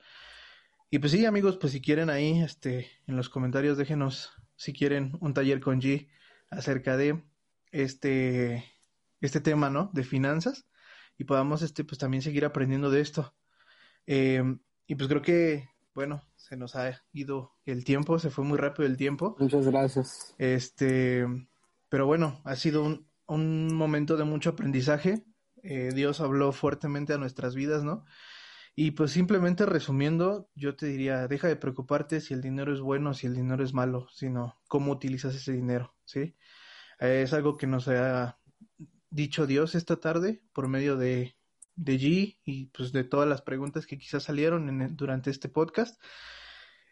Y 0.90 0.98
pues 0.98 1.12
sí, 1.12 1.24
amigos, 1.24 1.56
pues 1.58 1.72
si 1.72 1.80
quieren 1.80 2.10
ahí, 2.10 2.40
este, 2.40 2.90
en 3.06 3.16
los 3.16 3.28
comentarios 3.28 3.78
déjenos 3.78 4.32
si 4.56 4.72
quieren 4.72 5.16
un 5.20 5.34
taller 5.34 5.60
con 5.60 5.80
G 5.80 6.08
acerca 6.50 6.96
de 6.96 7.22
este, 7.70 8.64
este 9.20 9.40
tema, 9.40 9.70
¿no? 9.70 9.90
De 9.92 10.04
finanzas 10.04 10.66
y 11.16 11.24
podamos, 11.24 11.62
este, 11.62 11.84
pues 11.84 11.98
también 11.98 12.22
seguir 12.22 12.44
aprendiendo 12.44 12.90
de 12.90 13.00
esto. 13.00 13.34
Eh, 14.06 14.42
y 14.86 14.94
pues 14.96 15.08
creo 15.08 15.22
que, 15.22 15.68
bueno, 15.94 16.29
se 16.40 16.56
nos 16.56 16.74
ha 16.76 17.02
ido 17.12 17.52
el 17.64 17.84
tiempo, 17.84 18.18
se 18.18 18.30
fue 18.30 18.44
muy 18.44 18.58
rápido 18.58 18.86
el 18.86 18.96
tiempo. 18.96 19.36
Muchas 19.38 19.66
gracias. 19.66 20.34
Este, 20.38 21.26
pero 21.88 22.06
bueno, 22.06 22.40
ha 22.44 22.56
sido 22.56 22.82
un, 22.82 23.10
un 23.26 23.74
momento 23.74 24.16
de 24.16 24.24
mucho 24.24 24.50
aprendizaje. 24.50 25.24
Eh, 25.62 25.90
Dios 25.94 26.20
habló 26.20 26.52
fuertemente 26.52 27.12
a 27.12 27.18
nuestras 27.18 27.54
vidas, 27.54 27.84
¿no? 27.84 28.04
Y 28.74 28.92
pues 28.92 29.10
simplemente 29.10 29.66
resumiendo, 29.66 30.48
yo 30.54 30.76
te 30.76 30.86
diría, 30.86 31.28
deja 31.28 31.48
de 31.48 31.56
preocuparte 31.56 32.20
si 32.20 32.34
el 32.34 32.40
dinero 32.40 32.72
es 32.72 32.80
bueno, 32.80 33.14
si 33.14 33.26
el 33.26 33.34
dinero 33.34 33.62
es 33.62 33.74
malo, 33.74 34.08
sino 34.12 34.58
cómo 34.68 34.92
utilizas 34.92 35.34
ese 35.34 35.52
dinero, 35.52 35.94
¿sí? 36.04 36.36
Eh, 37.00 37.22
es 37.22 37.32
algo 37.32 37.56
que 37.56 37.66
nos 37.66 37.88
ha 37.88 38.38
dicho 39.10 39.46
Dios 39.46 39.74
esta 39.74 39.96
tarde 39.96 40.42
por 40.52 40.68
medio 40.68 40.96
de, 40.96 41.36
de 41.76 41.98
G 41.98 42.38
y 42.44 42.66
pues 42.66 42.92
de 42.92 43.04
todas 43.04 43.28
las 43.28 43.42
preguntas 43.42 43.86
que 43.86 43.98
quizás 43.98 44.24
salieron 44.24 44.68
en, 44.68 44.96
durante 44.96 45.30
este 45.30 45.48
podcast. 45.48 46.00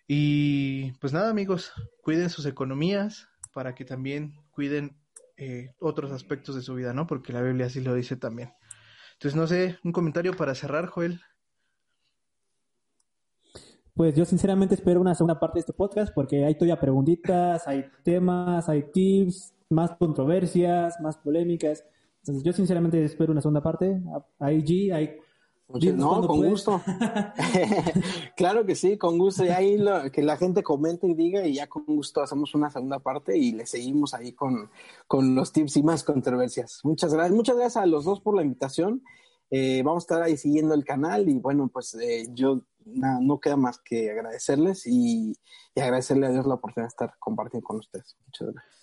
Y 0.06 0.92
pues 1.00 1.12
nada, 1.12 1.30
amigos, 1.30 1.72
cuiden 2.02 2.30
sus 2.30 2.46
economías 2.46 3.28
para 3.52 3.74
que 3.74 3.84
también 3.84 4.34
cuiden 4.50 4.96
eh, 5.36 5.74
otros 5.78 6.10
aspectos 6.12 6.54
de 6.54 6.62
su 6.62 6.74
vida, 6.74 6.92
¿no? 6.92 7.06
Porque 7.06 7.32
la 7.32 7.42
Biblia 7.42 7.66
así 7.66 7.80
lo 7.80 7.94
dice 7.94 8.16
también. 8.16 8.52
Entonces, 9.14 9.36
no 9.36 9.46
sé, 9.46 9.78
un 9.84 9.92
comentario 9.92 10.36
para 10.36 10.54
cerrar, 10.54 10.86
Joel. 10.86 11.20
Pues 13.94 14.14
yo 14.14 14.24
sinceramente 14.24 14.76
espero 14.76 15.00
una 15.00 15.14
segunda 15.14 15.40
parte 15.40 15.56
de 15.56 15.60
este 15.60 15.72
podcast 15.72 16.14
porque 16.14 16.44
hay 16.44 16.54
todavía 16.54 16.78
preguntitas, 16.78 17.66
hay 17.66 17.84
temas, 18.04 18.68
hay 18.68 18.84
tips, 18.92 19.52
más 19.68 19.90
controversias, 19.98 21.00
más 21.00 21.18
polémicas. 21.18 21.84
Entonces 22.28 22.44
yo 22.44 22.52
sinceramente 22.52 23.04
espero 23.04 23.32
una 23.32 23.40
segunda 23.40 23.62
parte. 23.62 24.00
Hay 24.38 24.62
G, 24.62 24.94
hay 24.94 25.18
no, 25.68 26.26
con 26.26 26.48
gusto. 26.48 26.80
claro 28.36 28.64
que 28.64 28.74
sí, 28.74 28.96
con 28.96 29.18
gusto. 29.18 29.44
Y 29.44 29.48
ahí 29.48 29.78
que 30.12 30.22
la 30.22 30.38
gente 30.38 30.62
comente 30.62 31.06
y 31.06 31.14
diga 31.14 31.46
y 31.46 31.54
ya 31.54 31.66
con 31.66 31.84
gusto 31.84 32.22
hacemos 32.22 32.54
una 32.54 32.70
segunda 32.70 33.00
parte 33.00 33.36
y 33.36 33.52
le 33.52 33.66
seguimos 33.66 34.14
ahí 34.14 34.32
con, 34.32 34.70
con 35.06 35.34
los 35.34 35.52
tips 35.52 35.76
y 35.76 35.82
más 35.82 36.04
controversias. 36.04 36.80
Muchas 36.84 37.12
gracias. 37.12 37.36
Muchas 37.36 37.56
gracias 37.56 37.82
a 37.82 37.86
los 37.86 38.04
dos 38.04 38.20
por 38.20 38.34
la 38.34 38.42
invitación. 38.42 39.02
Eh, 39.50 39.82
vamos 39.82 40.04
a 40.04 40.04
estar 40.04 40.22
ahí 40.22 40.36
siguiendo 40.38 40.74
el 40.74 40.84
canal 40.84 41.28
y 41.28 41.38
bueno, 41.38 41.68
pues 41.68 41.94
eh, 41.94 42.26
yo 42.32 42.62
no 42.84 43.38
queda 43.38 43.56
más 43.56 43.78
que 43.78 44.10
agradecerles 44.10 44.86
y, 44.86 45.34
y 45.74 45.80
agradecerle 45.80 46.26
a 46.26 46.30
Dios 46.30 46.46
la 46.46 46.54
oportunidad 46.54 46.88
de 46.88 46.92
estar 46.92 47.14
compartiendo 47.18 47.66
con 47.66 47.78
ustedes. 47.78 48.16
Muchas 48.26 48.52
gracias. 48.52 48.77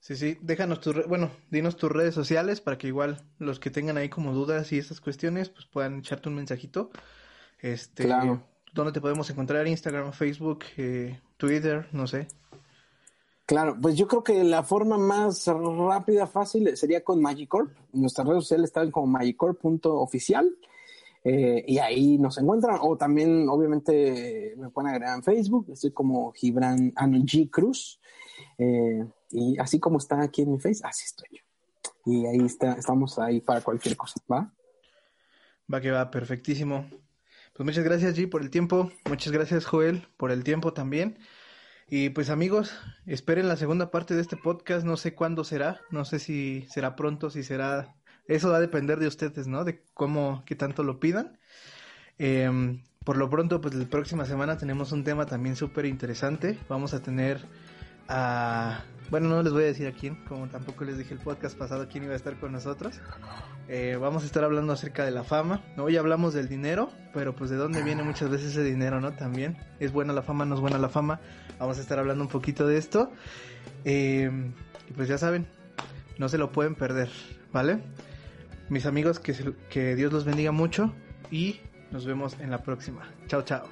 Sí, 0.00 0.16
sí, 0.16 0.38
déjanos 0.40 0.80
tus, 0.80 1.06
bueno, 1.06 1.30
dinos 1.50 1.76
tus 1.76 1.92
redes 1.92 2.14
sociales 2.14 2.62
para 2.62 2.78
que 2.78 2.86
igual 2.86 3.22
los 3.38 3.60
que 3.60 3.70
tengan 3.70 3.98
ahí 3.98 4.08
como 4.08 4.32
dudas 4.32 4.72
y 4.72 4.78
esas 4.78 5.00
cuestiones, 5.00 5.50
pues 5.50 5.66
puedan 5.66 5.98
echarte 5.98 6.30
un 6.30 6.36
mensajito. 6.36 6.90
Este, 7.60 8.04
claro. 8.04 8.42
¿Dónde 8.72 8.92
te 8.92 9.00
podemos 9.00 9.28
encontrar? 9.28 9.66
Instagram, 9.66 10.12
Facebook, 10.12 10.64
eh, 10.78 11.20
Twitter, 11.36 11.88
no 11.92 12.06
sé. 12.06 12.28
Claro, 13.44 13.76
pues 13.80 13.96
yo 13.96 14.06
creo 14.06 14.22
que 14.22 14.44
la 14.44 14.62
forma 14.62 14.96
más 14.96 15.44
rápida, 15.46 16.26
fácil, 16.28 16.76
sería 16.76 17.02
con 17.02 17.20
Magicorp. 17.20 17.76
Nuestras 17.92 18.26
redes 18.26 18.44
sociales 18.44 18.70
están 18.70 18.90
como 18.92 19.08
magicorp.oficial. 19.08 20.56
Eh, 21.22 21.64
y 21.66 21.78
ahí 21.78 22.18
nos 22.18 22.38
encuentran. 22.38 22.78
O 22.82 22.96
también, 22.96 23.48
obviamente, 23.48 24.54
me 24.56 24.70
pueden 24.70 24.90
agregar 24.90 25.16
en 25.16 25.22
Facebook. 25.22 25.66
Estoy 25.72 25.92
como 25.92 26.32
Gibran 26.32 26.92
G. 26.94 27.50
Cruz. 27.50 28.00
Eh, 28.58 29.04
y 29.30 29.58
así 29.58 29.78
como 29.78 29.98
está 29.98 30.20
aquí 30.22 30.42
en 30.42 30.52
mi 30.52 30.58
face, 30.58 30.80
así 30.84 31.04
estoy 31.04 31.28
yo. 31.32 31.44
Y 32.06 32.26
ahí 32.26 32.44
está, 32.44 32.72
estamos 32.72 33.18
ahí 33.18 33.40
para 33.40 33.60
cualquier 33.60 33.96
cosa, 33.96 34.20
¿va? 34.30 34.52
Va 35.72 35.80
que 35.80 35.90
va, 35.90 36.10
perfectísimo. 36.10 36.88
Pues 37.54 37.64
muchas 37.64 37.84
gracias, 37.84 38.16
G, 38.16 38.28
por 38.28 38.42
el 38.42 38.50
tiempo. 38.50 38.90
Muchas 39.08 39.32
gracias, 39.32 39.66
Joel, 39.66 40.08
por 40.16 40.30
el 40.30 40.44
tiempo 40.44 40.72
también. 40.72 41.18
Y 41.88 42.10
pues 42.10 42.30
amigos, 42.30 42.72
esperen 43.06 43.48
la 43.48 43.56
segunda 43.56 43.90
parte 43.90 44.14
de 44.14 44.22
este 44.22 44.36
podcast. 44.36 44.86
No 44.86 44.96
sé 44.96 45.14
cuándo 45.14 45.44
será. 45.44 45.80
No 45.90 46.04
sé 46.04 46.18
si 46.18 46.66
será 46.70 46.96
pronto, 46.96 47.30
si 47.30 47.42
será 47.42 47.96
eso 48.30 48.48
va 48.48 48.58
a 48.58 48.60
depender 48.60 49.00
de 49.00 49.08
ustedes, 49.08 49.48
¿no? 49.48 49.64
De 49.64 49.82
cómo, 49.92 50.44
qué 50.46 50.54
tanto 50.54 50.84
lo 50.84 51.00
pidan. 51.00 51.36
Em, 52.16 52.80
por 53.04 53.16
lo 53.16 53.28
pronto, 53.28 53.60
pues 53.60 53.74
la 53.74 53.86
próxima 53.86 54.24
semana 54.24 54.56
tenemos 54.56 54.92
un 54.92 55.02
tema 55.02 55.26
también 55.26 55.56
súper 55.56 55.84
interesante. 55.84 56.56
Vamos 56.68 56.94
a 56.94 57.02
tener 57.02 57.40
a... 58.08 58.84
Bueno, 59.10 59.28
no 59.28 59.42
les 59.42 59.52
voy 59.52 59.64
a 59.64 59.66
decir 59.66 59.88
a 59.88 59.92
quién, 59.92 60.14
como 60.26 60.46
tampoco 60.46 60.84
les 60.84 60.96
dije 60.96 61.12
el 61.12 61.18
podcast 61.18 61.58
pasado 61.58 61.88
quién 61.88 62.04
iba 62.04 62.12
a 62.12 62.16
estar 62.16 62.38
con 62.38 62.52
nosotros. 62.52 63.00
Eh, 63.66 63.98
vamos 64.00 64.22
a 64.22 64.26
estar 64.26 64.44
hablando 64.44 64.72
acerca 64.72 65.04
de 65.04 65.10
la 65.10 65.24
fama. 65.24 65.64
Hoy 65.76 65.96
hablamos 65.96 66.32
del 66.32 66.48
dinero, 66.48 66.88
pero 67.12 67.34
pues 67.34 67.50
de 67.50 67.56
dónde 67.56 67.82
viene 67.82 68.04
muchas 68.04 68.30
veces 68.30 68.52
ese 68.52 68.62
dinero, 68.62 69.00
¿no? 69.00 69.12
También. 69.14 69.56
¿Es 69.80 69.90
buena 69.90 70.12
la 70.12 70.22
fama? 70.22 70.44
¿No 70.44 70.54
es 70.54 70.60
buena 70.60 70.78
la 70.78 70.88
fama? 70.88 71.18
Vamos 71.58 71.78
a 71.78 71.80
estar 71.80 71.98
hablando 71.98 72.22
un 72.22 72.30
poquito 72.30 72.64
de 72.68 72.78
esto. 72.78 73.10
Em, 73.84 74.52
y 74.88 74.92
pues 74.92 75.08
ya 75.08 75.18
saben, 75.18 75.48
no 76.18 76.28
se 76.28 76.38
lo 76.38 76.52
pueden 76.52 76.76
perder, 76.76 77.10
¿vale? 77.52 77.80
Mis 78.70 78.86
amigos, 78.86 79.18
que, 79.18 79.34
que 79.68 79.96
Dios 79.96 80.12
los 80.12 80.24
bendiga 80.24 80.52
mucho 80.52 80.92
y 81.30 81.60
nos 81.90 82.06
vemos 82.06 82.36
en 82.38 82.50
la 82.50 82.58
próxima. 82.58 83.02
Chao, 83.26 83.42
chao. 83.42 83.66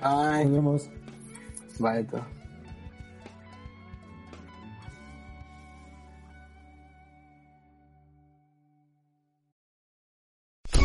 Bye. 0.00 0.44
Nos 0.44 0.52
vemos. 0.52 0.90
Bye. 1.80 2.04
todo. 2.04 2.24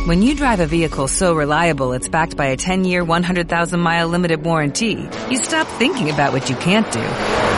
When 0.06 0.22
you 0.22 0.34
drive 0.34 0.60
a 0.60 0.66
vehicle 0.66 1.06
so 1.06 1.34
reliable 1.34 1.92
it's 1.92 2.08
backed 2.08 2.34
by 2.34 2.46
a 2.46 2.56
10-year, 2.56 3.04
100,000-mile 3.04 4.08
limited 4.08 4.42
warranty, 4.42 5.06
you 5.30 5.36
stop 5.36 5.66
thinking 5.78 6.08
about 6.08 6.32
what 6.32 6.48
you 6.48 6.56
can't 6.56 6.90
do 6.90 7.00
and 7.00 7.57